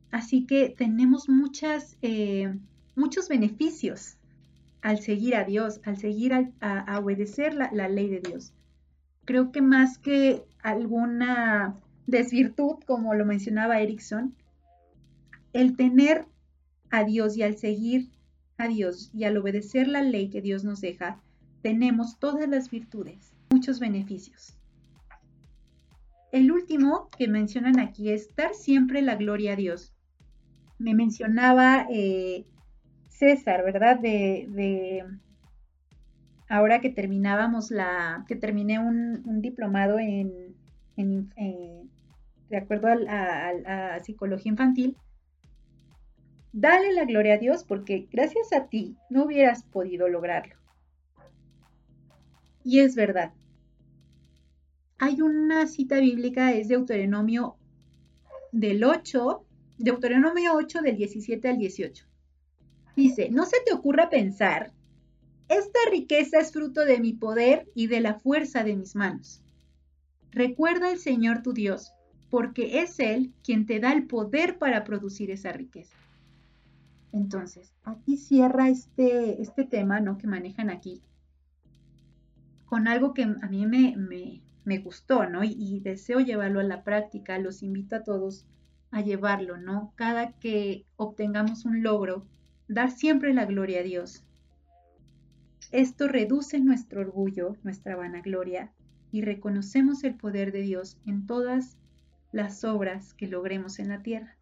Así 0.09 0.45
que 0.45 0.69
tenemos 0.69 1.27
muchas, 1.27 1.97
eh, 2.01 2.57
muchos 2.95 3.27
beneficios 3.27 4.15
al 4.81 4.99
seguir 4.99 5.35
a 5.35 5.43
Dios, 5.43 5.81
al 5.83 5.97
seguir 5.97 6.33
a, 6.33 6.99
obedecer 6.99 7.53
la, 7.53 7.69
ley 7.89 8.09
de 8.09 8.21
Dios. 8.21 8.53
Creo 9.25 9.51
que 9.51 9.61
más 9.61 9.97
que 9.97 10.43
alguna 10.61 11.75
desvirtud, 12.07 12.77
como 12.85 13.13
lo 13.13 13.25
mencionaba 13.25 13.81
Erickson, 13.81 14.35
el 15.53 15.75
tener 15.75 16.25
a 16.89 17.03
Dios 17.03 17.37
y 17.37 17.43
al 17.43 17.57
seguir 17.57 18.09
a 18.57 18.67
Dios 18.67 19.11
y 19.13 19.25
al 19.25 19.37
obedecer 19.37 19.87
la 19.87 20.01
ley 20.01 20.29
que 20.29 20.41
Dios 20.41 20.63
nos 20.63 20.81
deja, 20.81 21.21
tenemos 21.61 22.19
todas 22.19 22.47
las 22.47 22.69
virtudes, 22.69 23.33
muchos 23.49 23.79
beneficios. 23.79 24.55
El 26.31 26.51
último 26.51 27.09
que 27.17 27.27
mencionan 27.27 27.79
aquí 27.79 28.11
es 28.11 28.35
dar 28.35 28.53
siempre 28.53 29.01
la 29.01 29.15
gloria 29.15 29.53
a 29.53 29.55
Dios. 29.55 29.93
Me 30.77 30.93
mencionaba 30.93 31.87
eh, 31.89 32.45
César, 33.19 33.63
¿verdad? 33.63 33.99
De, 33.99 35.05
ahora 36.47 36.81
que 36.81 36.89
terminábamos 36.89 37.69
la, 37.69 38.25
que 38.27 38.35
terminé 38.35 38.79
un, 38.79 39.41
diplomado 39.41 39.99
en, 39.99 40.55
eh, 40.97 41.83
de 42.49 42.57
acuerdo 42.57 42.87
a 42.87 43.99
psicología 44.03 44.51
infantil, 44.51 44.97
Dale 46.51 46.93
la 46.93 47.05
gloria 47.05 47.35
a 47.35 47.37
Dios 47.37 47.63
porque 47.63 48.07
gracias 48.11 48.53
a 48.53 48.67
ti 48.67 48.97
no 49.09 49.25
hubieras 49.25 49.63
podido 49.63 50.07
lograrlo. 50.07 50.55
Y 52.63 52.79
es 52.79 52.95
verdad. 52.95 53.33
Hay 54.97 55.21
una 55.21 55.67
cita 55.67 55.99
bíblica, 55.99 56.51
es 56.51 56.67
Deuteronomio 56.67 57.55
del 58.51 58.83
8, 58.83 59.45
Deuteronomio 59.77 60.55
8 60.55 60.81
del 60.81 60.97
17 60.97 61.47
al 61.47 61.57
18. 61.57 62.08
Dice, 62.99 63.29
no 63.29 63.45
se 63.45 63.57
te 63.65 63.73
ocurra 63.73 64.09
pensar, 64.09 64.73
esta 65.47 65.79
riqueza 65.89 66.39
es 66.39 66.51
fruto 66.51 66.85
de 66.85 66.99
mi 66.99 67.13
poder 67.13 67.69
y 67.73 67.87
de 67.87 68.01
la 68.01 68.15
fuerza 68.15 68.63
de 68.63 68.75
mis 68.75 68.95
manos. 68.95 69.41
Recuerda 70.31 70.89
al 70.89 70.99
Señor 70.99 71.41
tu 71.41 71.53
Dios, 71.53 71.93
porque 72.29 72.81
es 72.81 72.99
Él 72.99 73.33
quien 73.43 73.65
te 73.65 73.79
da 73.79 73.93
el 73.93 74.05
poder 74.05 74.57
para 74.59 74.83
producir 74.83 75.31
esa 75.31 75.51
riqueza. 75.51 75.95
Entonces, 77.13 77.73
aquí 77.83 78.17
cierra 78.17 78.69
este, 78.69 79.41
este 79.41 79.63
tema 79.63 80.01
¿no? 80.01 80.17
que 80.17 80.27
manejan 80.27 80.69
aquí 80.69 81.01
con 82.69 82.87
algo 82.87 83.15
que 83.15 83.23
a 83.23 83.47
mí 83.49 83.65
me, 83.65 83.95
me, 84.63 84.77
gustó, 84.77 85.25
¿no? 85.25 85.43
Y, 85.43 85.79
deseo 85.79 86.19
llevarlo 86.19 86.59
a 86.59 86.63
la 86.63 86.83
práctica, 86.83 87.39
los 87.39 87.63
invito 87.63 87.95
a 87.95 88.03
todos 88.03 88.45
a 88.91 89.01
llevarlo, 89.01 89.57
¿no? 89.57 89.91
Cada 89.95 90.33
que 90.33 90.85
obtengamos 90.95 91.65
un 91.65 91.81
logro, 91.81 92.27
dar 92.69 92.91
siempre 92.91 93.33
la 93.33 93.45
gloria 93.45 93.81
a 93.81 93.83
Dios. 93.83 94.23
Esto 95.71 96.07
reduce 96.07 96.59
nuestro 96.59 97.01
orgullo, 97.01 97.57
nuestra 97.63 97.95
vanagloria, 97.95 98.71
y 99.11 99.23
reconocemos 99.23 100.03
el 100.03 100.15
poder 100.15 100.51
de 100.51 100.61
Dios 100.61 100.97
en 101.05 101.25
todas 101.25 101.77
las 102.31 102.63
obras 102.63 103.13
que 103.15 103.27
logremos 103.27 103.79
en 103.79 103.89
la 103.89 104.01
tierra. 104.01 104.35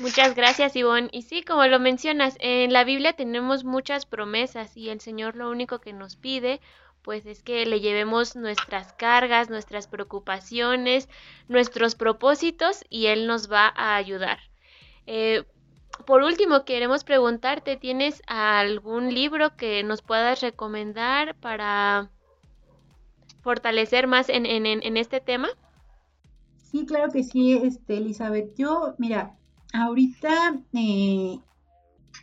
Muchas 0.00 0.36
gracias, 0.36 0.76
Ivonne. 0.76 1.08
Y 1.12 1.22
sí, 1.22 1.42
como 1.42 1.66
lo 1.66 1.80
mencionas, 1.80 2.36
en 2.38 2.72
la 2.72 2.84
Biblia 2.84 3.12
tenemos 3.14 3.64
muchas 3.64 4.06
promesas 4.06 4.76
y 4.76 4.88
el 4.90 5.00
Señor 5.00 5.34
lo 5.34 5.50
único 5.50 5.80
que 5.80 5.92
nos 5.92 6.16
pide, 6.16 6.60
pues 7.02 7.26
es 7.26 7.42
que 7.42 7.66
le 7.66 7.80
llevemos 7.80 8.36
nuestras 8.36 8.92
cargas, 8.92 9.50
nuestras 9.50 9.88
preocupaciones, 9.88 11.08
nuestros 11.48 11.96
propósitos 11.96 12.84
y 12.88 13.06
Él 13.06 13.26
nos 13.26 13.50
va 13.50 13.72
a 13.76 13.96
ayudar. 13.96 14.38
Eh, 15.06 15.44
por 16.06 16.22
último, 16.22 16.64
queremos 16.64 17.04
preguntarte, 17.04 17.76
¿tienes 17.76 18.22
algún 18.26 19.12
libro 19.12 19.56
que 19.56 19.82
nos 19.82 20.02
puedas 20.02 20.40
recomendar 20.40 21.34
para 21.36 22.10
fortalecer 23.42 24.06
más 24.06 24.28
en, 24.28 24.96
este 24.96 25.20
tema? 25.20 25.48
Sí, 26.56 26.86
claro 26.86 27.12
que 27.12 27.22
sí, 27.22 27.52
este, 27.52 27.98
Elizabeth. 27.98 28.54
Yo, 28.56 28.94
mira, 28.98 29.36
ahorita 29.72 30.60
eh, 30.72 31.38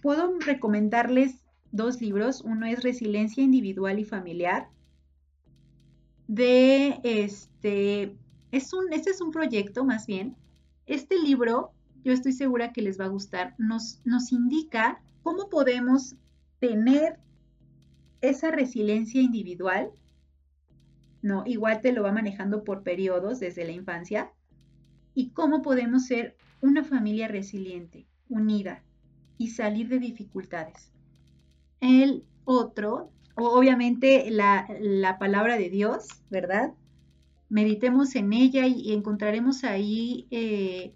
puedo 0.01 0.39
recomendarles 0.39 1.35
dos 1.71 2.01
libros. 2.01 2.41
Uno 2.41 2.65
es 2.65 2.83
Resiliencia 2.83 3.43
Individual 3.43 3.99
y 3.99 4.05
Familiar. 4.05 4.69
De 6.27 6.99
este, 7.03 8.15
es 8.51 8.73
un, 8.73 8.91
este 8.93 9.11
es 9.11 9.21
un 9.21 9.31
proyecto 9.31 9.83
más 9.83 10.07
bien. 10.07 10.35
Este 10.85 11.17
libro, 11.17 11.71
yo 12.03 12.13
estoy 12.13 12.33
segura 12.33 12.73
que 12.73 12.81
les 12.81 12.99
va 12.99 13.05
a 13.05 13.09
gustar, 13.09 13.55
nos, 13.57 14.01
nos 14.05 14.31
indica 14.31 15.01
cómo 15.23 15.49
podemos 15.49 16.15
tener 16.59 17.19
esa 18.21 18.51
resiliencia 18.51 19.21
individual. 19.21 19.91
No, 21.21 21.43
igual 21.45 21.81
te 21.81 21.91
lo 21.91 22.03
va 22.03 22.11
manejando 22.11 22.63
por 22.63 22.83
periodos 22.83 23.39
desde 23.39 23.65
la 23.65 23.71
infancia. 23.71 24.31
Y 25.13 25.31
cómo 25.31 25.61
podemos 25.61 26.05
ser 26.05 26.35
una 26.61 26.83
familia 26.83 27.27
resiliente, 27.27 28.07
unida 28.29 28.83
y 29.37 29.49
salir 29.49 29.89
de 29.89 29.99
dificultades. 29.99 30.91
El 31.79 32.23
otro, 32.45 33.11
obviamente 33.35 34.29
la, 34.29 35.17
palabra 35.19 35.57
de 35.57 35.69
Dios, 35.69 36.07
¿verdad? 36.29 36.73
Meditemos 37.49 38.15
en 38.15 38.33
ella 38.33 38.67
y, 38.67 38.93
encontraremos 38.93 39.63
ahí, 39.63 40.27
eh, 40.31 40.93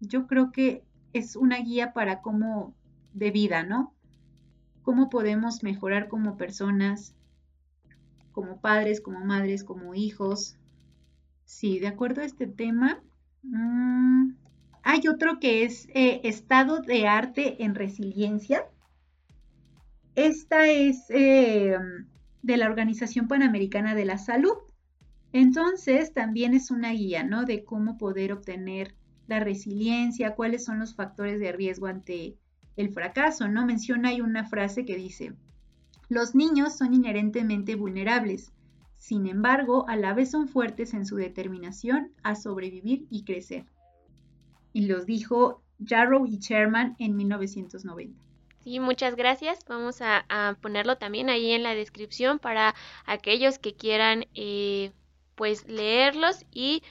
yo 0.00 0.26
creo 0.26 0.52
que 0.52 0.84
es 1.12 1.36
una 1.36 1.58
guía 1.58 1.92
para 1.92 2.20
cómo 2.20 2.74
de 3.14 3.30
vida, 3.30 3.62
¿no? 3.62 3.94
Cómo 4.82 5.10
podemos 5.10 5.62
mejorar 5.62 6.08
como 6.08 6.36
personas, 6.36 7.14
como 8.32 8.60
padres, 8.60 9.00
como 9.00 9.24
madres, 9.24 9.64
como 9.64 9.94
hijos. 9.94 10.56
Sí, 11.44 11.78
de 11.78 11.88
acuerdo 11.88 12.22
a 12.22 12.24
este 12.24 12.46
tema, 12.46 13.00
mm, 13.42 14.32
hay 14.82 15.08
otro 15.08 15.40
que 15.40 15.64
es 15.64 15.88
eh, 15.94 16.20
Estado 16.24 16.80
de 16.80 17.06
Arte 17.06 17.62
en 17.64 17.74
Resiliencia. 17.74 18.66
Esta 20.14 20.66
es 20.68 21.06
eh, 21.10 21.76
de 22.42 22.56
la 22.56 22.66
Organización 22.66 23.28
Panamericana 23.28 23.94
de 23.94 24.04
la 24.04 24.18
Salud. 24.18 24.56
Entonces, 25.32 26.12
también 26.14 26.54
es 26.54 26.70
una 26.70 26.92
guía, 26.92 27.22
¿no? 27.22 27.44
De 27.44 27.64
cómo 27.64 27.98
poder 27.98 28.32
obtener 28.32 28.94
la 29.28 29.38
resiliencia, 29.38 30.34
cuáles 30.34 30.64
son 30.64 30.80
los 30.80 30.96
factores 30.96 31.38
de 31.38 31.52
riesgo 31.52 31.86
ante 31.86 32.36
el 32.76 32.90
fracaso, 32.90 33.46
¿no? 33.46 33.64
Menciona 33.64 34.08
ahí 34.08 34.20
una 34.20 34.44
frase 34.44 34.84
que 34.84 34.96
dice, 34.96 35.34
los 36.08 36.34
niños 36.34 36.76
son 36.76 36.94
inherentemente 36.94 37.76
vulnerables, 37.76 38.52
sin 38.96 39.28
embargo, 39.28 39.88
a 39.88 39.94
la 39.94 40.12
vez 40.14 40.32
son 40.32 40.48
fuertes 40.48 40.92
en 40.94 41.06
su 41.06 41.14
determinación 41.14 42.10
a 42.24 42.34
sobrevivir 42.34 43.06
y 43.10 43.22
crecer 43.22 43.66
y 44.72 44.86
los 44.86 45.06
dijo 45.06 45.62
Jarrow 45.84 46.26
y 46.26 46.38
Sherman 46.38 46.94
en 46.98 47.16
1990. 47.16 48.22
Sí, 48.62 48.80
muchas 48.80 49.16
gracias. 49.16 49.64
Vamos 49.66 50.00
a, 50.00 50.56
ponerlo 50.60 50.98
también 50.98 51.30
ahí 51.30 51.52
en 51.52 51.62
la 51.62 51.74
descripción 51.74 52.38
para 52.38 52.74
aquellos 53.06 53.58
que 53.58 53.74
quieran 53.74 54.26
eh, 54.34 54.92
pues 55.34 55.66
leerlos 55.68 56.44
y 56.52 56.82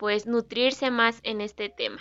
pues 0.00 0.26
nutrirse 0.26 0.90
más 0.90 1.20
en 1.24 1.42
este 1.42 1.68
tema. 1.68 2.00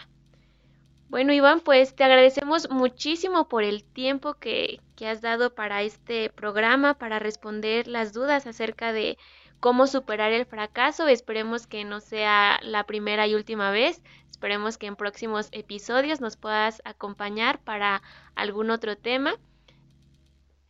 Bueno, 1.10 1.34
Iván, 1.34 1.60
pues 1.60 1.94
te 1.94 2.06
agradecemos 2.06 2.70
muchísimo 2.70 3.50
por 3.50 3.66
el 3.66 3.84
tiempo 3.84 4.36
que, 4.36 4.80
que 4.96 5.10
has 5.10 5.20
dado 5.20 5.54
para 5.54 5.82
este 5.82 6.30
programa, 6.30 6.94
para 6.94 7.20
responder 7.20 7.90
las 7.90 8.14
dudas 8.14 8.48
acerca 8.48 8.94
de 8.94 9.18
cómo 9.60 9.86
superar 9.86 10.32
el 10.32 10.46
fracaso. 10.46 11.10
Esperemos 11.10 11.68
que 11.68 11.84
no 11.84 12.00
sea 12.00 12.62
la 12.64 12.86
primera 12.86 13.28
y 13.28 13.36
última 13.36 13.70
vez. 13.70 14.02
Esperemos 14.32 14.78
que 14.78 14.88
en 14.88 14.96
próximos 14.96 15.50
episodios 15.52 16.22
nos 16.22 16.38
puedas 16.38 16.82
acompañar 16.86 17.60
para 17.60 18.02
algún 18.34 18.72
otro 18.72 18.96
tema. 18.96 19.36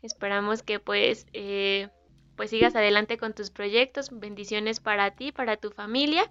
Esperamos 0.02 0.64
que 0.64 0.80
pues, 0.80 1.28
eh, 1.34 1.90
pues 2.36 2.50
sigas 2.50 2.76
adelante 2.76 3.20
con 3.20 3.36
tus 3.36 3.52
proyectos. 3.52 4.10
Bendiciones 4.12 4.80
para 4.80 5.12
ti, 5.12 5.32
para 5.32 5.58
tu 5.58 5.70
familia. 5.70 6.28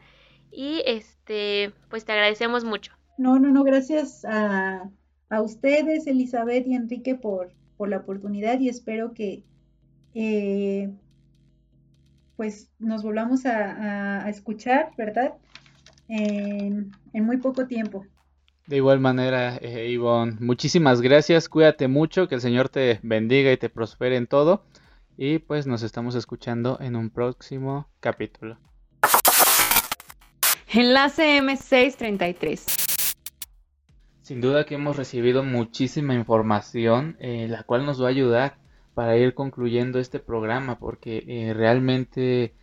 Y 0.50 0.82
este, 0.86 1.72
pues 1.90 2.04
te 2.04 2.12
agradecemos 2.12 2.64
mucho. 2.64 2.92
No, 3.16 3.38
no, 3.38 3.50
no, 3.50 3.64
gracias 3.64 4.24
a, 4.24 4.90
ustedes, 5.42 6.06
Elizabeth 6.06 6.66
y 6.66 6.74
Enrique, 6.74 7.14
por, 7.14 7.52
por 7.76 7.88
la 7.88 7.98
oportunidad 7.98 8.60
y 8.60 8.68
espero 8.68 9.12
que 9.12 9.44
eh, 10.14 10.90
pues 12.36 12.70
nos 12.78 13.02
volvamos 13.02 13.44
a, 13.46 14.28
escuchar, 14.30 14.90
¿verdad? 14.96 15.34
En, 16.06 16.92
muy 17.12 17.38
poco 17.38 17.66
tiempo. 17.66 18.06
De 18.68 18.76
igual 18.76 19.00
manera, 19.00 19.56
eh, 19.56 19.88
Ivonne, 19.90 20.36
muchísimas 20.38 21.00
gracias, 21.00 21.48
cuídate 21.48 21.88
mucho, 21.88 22.28
que 22.28 22.36
el 22.36 22.40
Señor 22.40 22.68
te 22.68 23.00
bendiga 23.02 23.50
y 23.50 23.56
te 23.56 23.68
prospere 23.68 24.16
en 24.16 24.28
todo. 24.28 24.64
Y 25.16 25.40
pues 25.40 25.66
nos 25.66 25.82
estamos 25.82 26.14
escuchando 26.14 26.78
en 26.80 26.94
un 26.94 27.10
próximo 27.10 27.88
capítulo. 27.98 28.56
Enlace 30.70 31.40
M633. 31.40 33.14
Sin 34.20 34.42
duda 34.42 34.66
que 34.66 34.74
hemos 34.74 34.98
recibido 34.98 35.42
muchísima 35.42 36.12
información, 36.12 37.16
eh, 37.20 37.46
la 37.48 37.62
cual 37.62 37.86
nos 37.86 38.02
va 38.02 38.08
a 38.08 38.10
ayudar 38.10 38.58
para 38.92 39.16
ir 39.16 39.32
concluyendo 39.32 39.98
este 39.98 40.18
programa, 40.18 40.78
porque 40.78 41.24
eh, 41.26 41.54
realmente 41.54 42.54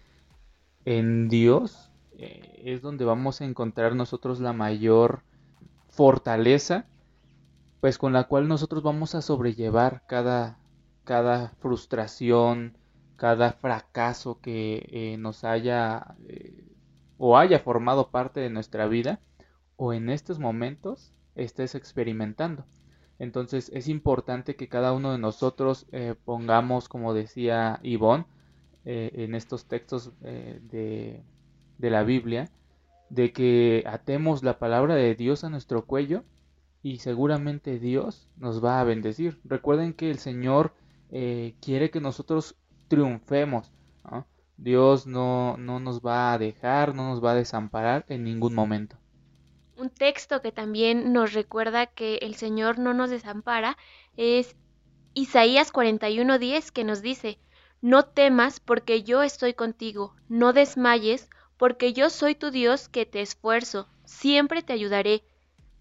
en 0.86 1.30
Dios 1.30 1.90
eh, 2.20 2.62
es 2.64 2.84
donde 2.84 3.06
vamos 3.06 3.42
a 3.42 3.46
encontrar 3.46 3.96
nosotros 3.96 4.40
la 4.40 4.54
mayor 4.54 5.24
fortaleza, 5.90 6.86
pues 7.82 7.98
con 7.98 8.14
la 8.14 8.26
cual 8.26 8.48
nosotros 8.48 8.84
vamos 8.84 9.16
a 9.16 9.24
sobrellevar 9.24 10.04
cada, 10.08 10.60
cada 11.06 11.50
frustración, 11.60 12.78
cada 13.16 13.54
fracaso 13.54 14.40
que 14.42 15.16
nos 15.18 15.44
haya 15.44 16.16
o 17.18 17.38
haya 17.38 17.60
formado 17.60 18.10
parte 18.10 18.40
de 18.40 18.50
nuestra 18.50 18.88
vida 18.88 19.20
o 19.78 19.94
en 19.94 20.10
estos 20.10 20.40
momentos 20.40 21.14
estés 21.36 21.76
experimentando. 21.76 22.66
Entonces 23.20 23.72
es 23.74 23.88
importante 23.88 24.56
que 24.56 24.68
cada 24.68 24.94
uno 24.94 25.12
de 25.12 25.18
nosotros 25.18 25.88
eh, 25.92 26.16
pongamos, 26.26 26.90
como 26.90 27.14
decía 27.14 27.80
Ivonne, 27.84 28.26
eh, 28.84 29.12
en 29.16 29.36
estos 29.36 29.66
textos 29.66 30.12
eh, 30.24 30.60
de, 30.64 31.24
de, 31.78 31.90
la 31.90 32.04
Biblia, 32.04 32.50
de 33.10 33.32
que 33.32 33.84
atemos 33.88 34.44
la 34.44 34.60
palabra 34.60 34.96
de 34.96 35.16
Dios 35.16 35.44
a 35.44 35.50
nuestro 35.50 35.86
cuello 35.86 36.24
y 36.84 36.98
seguramente 36.98 37.80
Dios 37.80 38.28
nos 38.38 38.64
va 38.64 38.80
a 38.80 38.84
bendecir. 38.84 39.40
Recuerden 39.44 39.94
que 39.94 40.12
el 40.12 40.20
Señor 40.20 40.74
quiere 41.62 41.92
que 41.92 42.02
nosotros 42.02 42.58
triunfemos. 42.90 43.72
Dios 44.58 45.06
no, 45.06 45.58
no 45.58 45.80
nos 45.80 46.02
va 46.02 46.34
a 46.34 46.38
dejar, 46.38 46.96
no 46.96 47.10
nos 47.10 47.24
va 47.24 47.32
a 47.32 47.36
desamparar 47.36 48.06
en 48.08 48.24
ningún 48.24 48.54
momento. 48.54 48.98
Un 49.78 49.90
texto 49.90 50.42
que 50.42 50.52
también 50.52 51.12
nos 51.12 51.34
recuerda 51.34 51.86
que 51.86 52.16
el 52.22 52.36
Señor 52.36 52.80
no 52.80 52.94
nos 52.94 53.10
desampara 53.10 53.78
es 54.16 54.56
Isaías 55.14 55.74
41:10 55.74 56.72
que 56.72 56.84
nos 56.84 57.02
dice, 57.02 57.40
No 57.82 58.04
temas 58.04 58.60
porque 58.60 59.04
yo 59.04 59.24
estoy 59.24 59.54
contigo, 59.54 60.16
no 60.30 60.54
desmayes 60.54 61.30
porque 61.58 61.94
yo 61.94 62.10
soy 62.10 62.36
tu 62.36 62.52
Dios 62.52 62.88
que 62.90 63.06
te 63.06 63.22
esfuerzo, 63.22 63.88
siempre 64.06 64.62
te 64.62 64.74
ayudaré, 64.74 65.24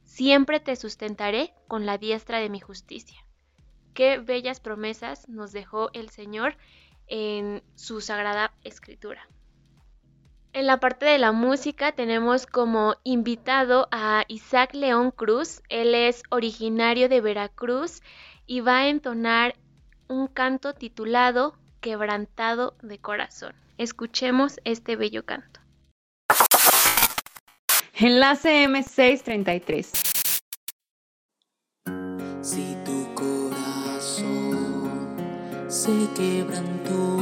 siempre 0.04 0.60
te 0.60 0.76
sustentaré 0.76 1.54
con 1.68 1.86
la 1.86 1.98
diestra 1.98 2.38
de 2.38 2.48
mi 2.48 2.60
justicia. 2.60 3.24
Qué 3.92 4.18
bellas 4.18 4.58
promesas 4.58 5.28
nos 5.28 5.52
dejó 5.52 5.90
el 5.92 6.10
Señor 6.10 6.56
en 7.08 7.62
su 7.74 8.00
sagrada 8.00 8.52
escritura. 8.62 9.28
En 10.52 10.68
la 10.68 10.78
parte 10.78 11.04
de 11.04 11.18
la 11.18 11.32
música 11.32 11.92
tenemos 11.92 12.46
como 12.46 12.94
invitado 13.02 13.88
a 13.90 14.24
Isaac 14.28 14.72
León 14.74 15.10
Cruz. 15.10 15.62
Él 15.68 15.96
es 15.96 16.22
originario 16.30 17.08
de 17.08 17.20
Veracruz 17.20 18.02
y 18.46 18.60
va 18.60 18.78
a 18.78 18.88
entonar 18.88 19.56
un 20.08 20.28
canto 20.28 20.72
titulado 20.74 21.58
Quebrantado 21.80 22.76
de 22.82 22.98
Corazón. 22.98 23.54
Escuchemos 23.78 24.60
este 24.64 24.94
bello 24.94 25.24
canto. 25.24 25.60
Enlace 27.98 28.66
M633. 28.68 30.13
Se 35.74 36.08
quebrantó. 36.14 37.18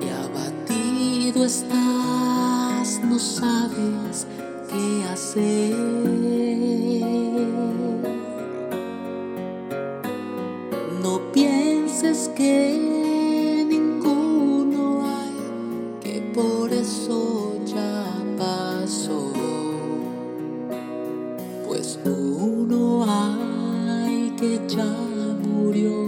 Y 0.00 0.08
abatido 0.08 1.44
estás, 1.44 3.00
no 3.04 3.18
sabes 3.18 4.26
qué 4.70 5.04
hacer. 5.12 5.76
No 11.02 11.20
pienses 11.32 12.30
que 12.34 12.71
que 24.42 24.58
ya 24.66 24.84
murió. 24.84 26.01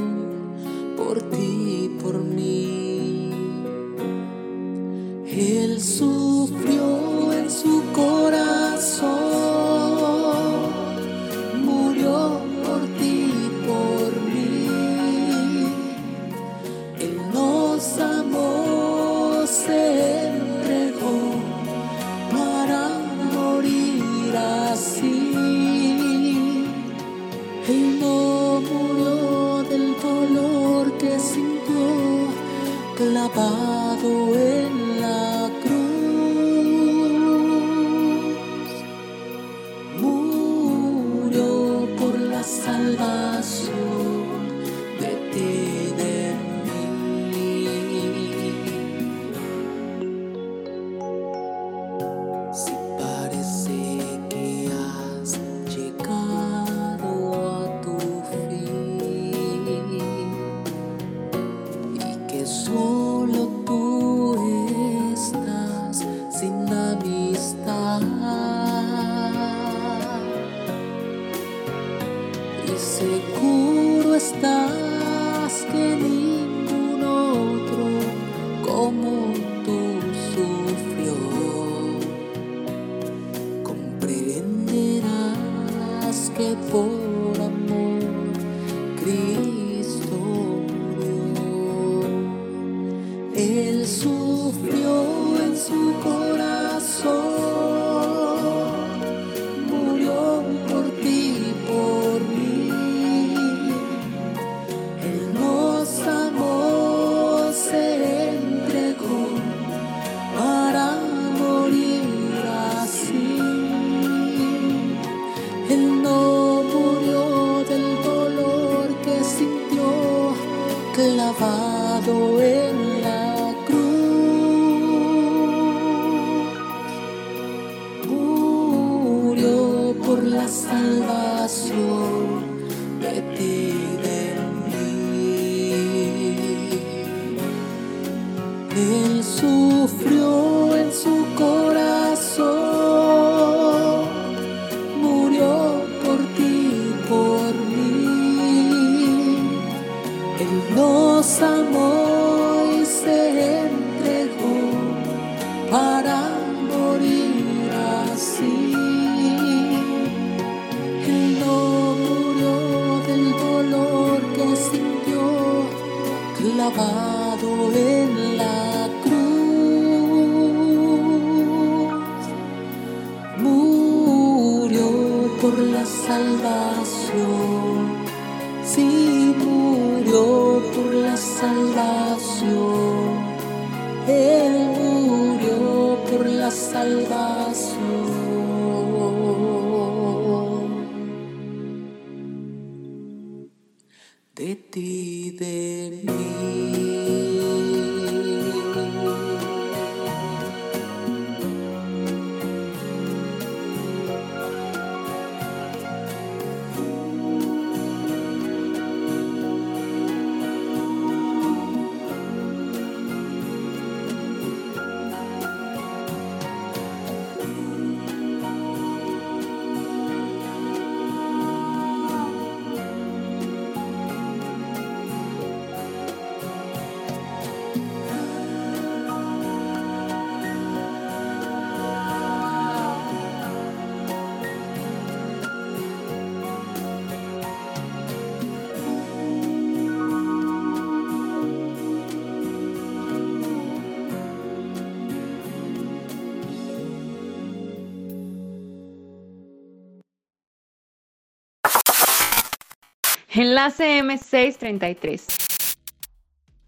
Enlace 253.37 253.99
M633. 254.01 255.77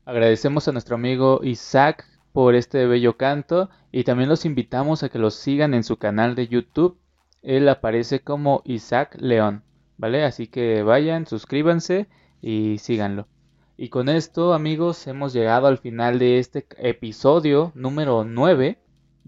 Agradecemos 0.05 0.67
a 0.67 0.73
nuestro 0.73 0.97
amigo 0.97 1.41
Isaac 1.45 2.05
por 2.33 2.57
este 2.57 2.87
bello 2.87 3.17
canto 3.17 3.71
y 3.93 4.03
también 4.03 4.29
los 4.29 4.45
invitamos 4.45 5.05
a 5.05 5.09
que 5.09 5.21
los 5.21 5.37
sigan 5.37 5.75
en 5.75 5.85
su 5.85 5.97
canal 5.97 6.35
de 6.35 6.49
YouTube. 6.49 6.99
Él 7.43 7.69
aparece 7.69 8.19
como 8.19 8.63
Isaac 8.65 9.17
León. 9.21 9.63
¿vale? 9.97 10.25
Así 10.25 10.49
que 10.49 10.83
vayan, 10.83 11.27
suscríbanse 11.27 12.09
y 12.43 12.79
síganlo. 12.79 13.29
Y 13.77 13.89
con 13.89 14.09
esto, 14.09 14.53
amigos, 14.53 15.07
hemos 15.07 15.33
llegado 15.33 15.69
al 15.69 15.79
final 15.79 16.19
de 16.19 16.41
este 16.41 16.67
episodio 16.79 17.71
número 17.77 18.25
9 18.25 18.77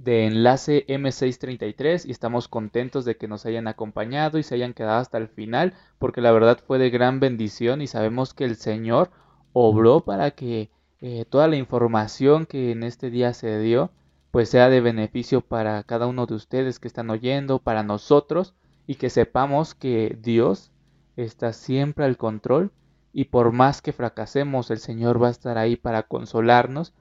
de 0.04 0.26
Enlace 0.26 0.86
M633 0.86 2.06
y 2.06 2.12
estamos 2.12 2.46
contentos 2.46 3.04
de 3.04 3.16
que 3.16 3.26
nos 3.26 3.44
hayan 3.46 3.66
acompañado 3.66 4.38
y 4.38 4.44
se 4.44 4.54
hayan 4.54 4.72
quedado 4.72 5.00
hasta 5.00 5.18
el 5.18 5.26
final 5.26 5.74
porque 5.98 6.20
la 6.20 6.30
verdad 6.30 6.60
fue 6.64 6.78
de 6.78 6.90
gran 6.90 7.18
bendición 7.18 7.82
y 7.82 7.88
sabemos 7.88 8.32
que 8.32 8.44
el 8.44 8.54
Señor 8.54 9.10
obró 9.52 10.04
para 10.04 10.30
que 10.30 10.70
eh, 11.00 11.24
toda 11.28 11.48
la 11.48 11.56
información 11.56 12.46
que 12.46 12.70
en 12.70 12.84
este 12.84 13.10
día 13.10 13.34
se 13.34 13.58
dio 13.58 13.90
pues 14.30 14.48
sea 14.50 14.68
de 14.68 14.80
beneficio 14.80 15.40
para 15.40 15.82
cada 15.82 16.06
uno 16.06 16.26
de 16.26 16.34
ustedes 16.34 16.78
que 16.78 16.86
están 16.86 17.10
oyendo, 17.10 17.58
para 17.58 17.82
nosotros 17.82 18.54
y 18.86 18.96
que 18.96 19.10
sepamos 19.10 19.74
que 19.74 20.16
Dios 20.20 20.70
está 21.16 21.52
siempre 21.52 22.04
al 22.04 22.16
control 22.16 22.70
y 23.12 23.24
por 23.24 23.50
más 23.50 23.82
que 23.82 23.92
fracasemos 23.92 24.70
el 24.70 24.78
Señor 24.78 25.20
va 25.20 25.26
a 25.26 25.32
estar 25.32 25.58
ahí 25.58 25.74
para 25.74 26.04
consolarnos. 26.04 26.94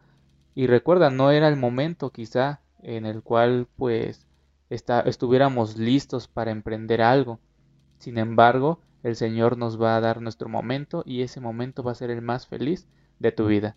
Y 0.56 0.66
recuerda 0.66 1.12
no 1.12 1.30
era 1.30 1.48
el 1.48 1.58
momento 1.58 2.10
quizá 2.10 2.62
en 2.84 3.06
el 3.06 3.22
cual 3.24 3.68
pues 3.76 4.26
estuviéramos 4.70 5.78
listos 5.78 6.28
para 6.28 6.52
emprender 6.52 7.02
algo 7.02 7.40
sin 8.00 8.18
embargo 8.18 8.82
el 9.04 9.16
Señor 9.16 9.58
nos 9.58 9.82
va 9.82 9.96
a 9.96 10.02
dar 10.02 10.22
nuestro 10.22 10.50
momento 10.50 11.04
y 11.06 11.22
ese 11.22 11.40
momento 11.40 11.84
va 11.84 11.92
a 11.92 11.96
ser 11.96 12.10
el 12.10 12.22
más 12.22 12.48
feliz 12.48 12.88
de 13.20 13.32
tu 13.32 13.48
vida 13.48 13.76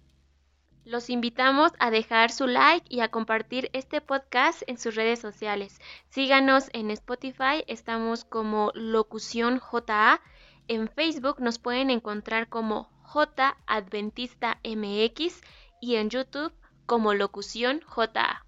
los 0.85 1.11
invitamos 1.11 1.73
a 1.79 1.91
dejar 1.91 2.33
su 2.33 2.47
like 2.47 2.87
y 2.89 3.01
a 3.01 3.11
compartir 3.11 3.71
este 3.73 4.01
podcast 4.01 4.63
en 4.67 4.79
sus 4.79 4.95
redes 4.95 5.21
sociales. 5.21 5.79
Síganos 6.09 6.69
en 6.73 6.91
Spotify, 6.91 7.63
estamos 7.69 8.25
como 8.25 8.73
Locución 8.75 9.61
JA. 9.61 10.21
En 10.69 10.89
Facebook 10.89 11.41
nos 11.41 11.59
pueden 11.59 11.91
encontrar 11.91 12.49
como 12.49 12.91
J 13.03 13.57
Adventista 13.67 14.59
MX 14.65 15.41
y 15.81 15.97
en 15.97 16.11
YouTube 16.11 16.53
como 16.87 17.15
Locución 17.15 17.83
JA. 17.87 18.45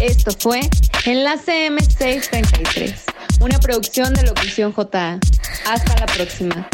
Esto 0.00 0.30
fue 0.38 0.60
Enlace 1.04 1.68
M633, 1.70 2.94
una 3.40 3.58
producción 3.58 4.14
de 4.14 4.22
Locución 4.22 4.72
JA. 4.72 5.18
Hasta 5.66 6.00
la 6.00 6.06
próxima. 6.06 6.66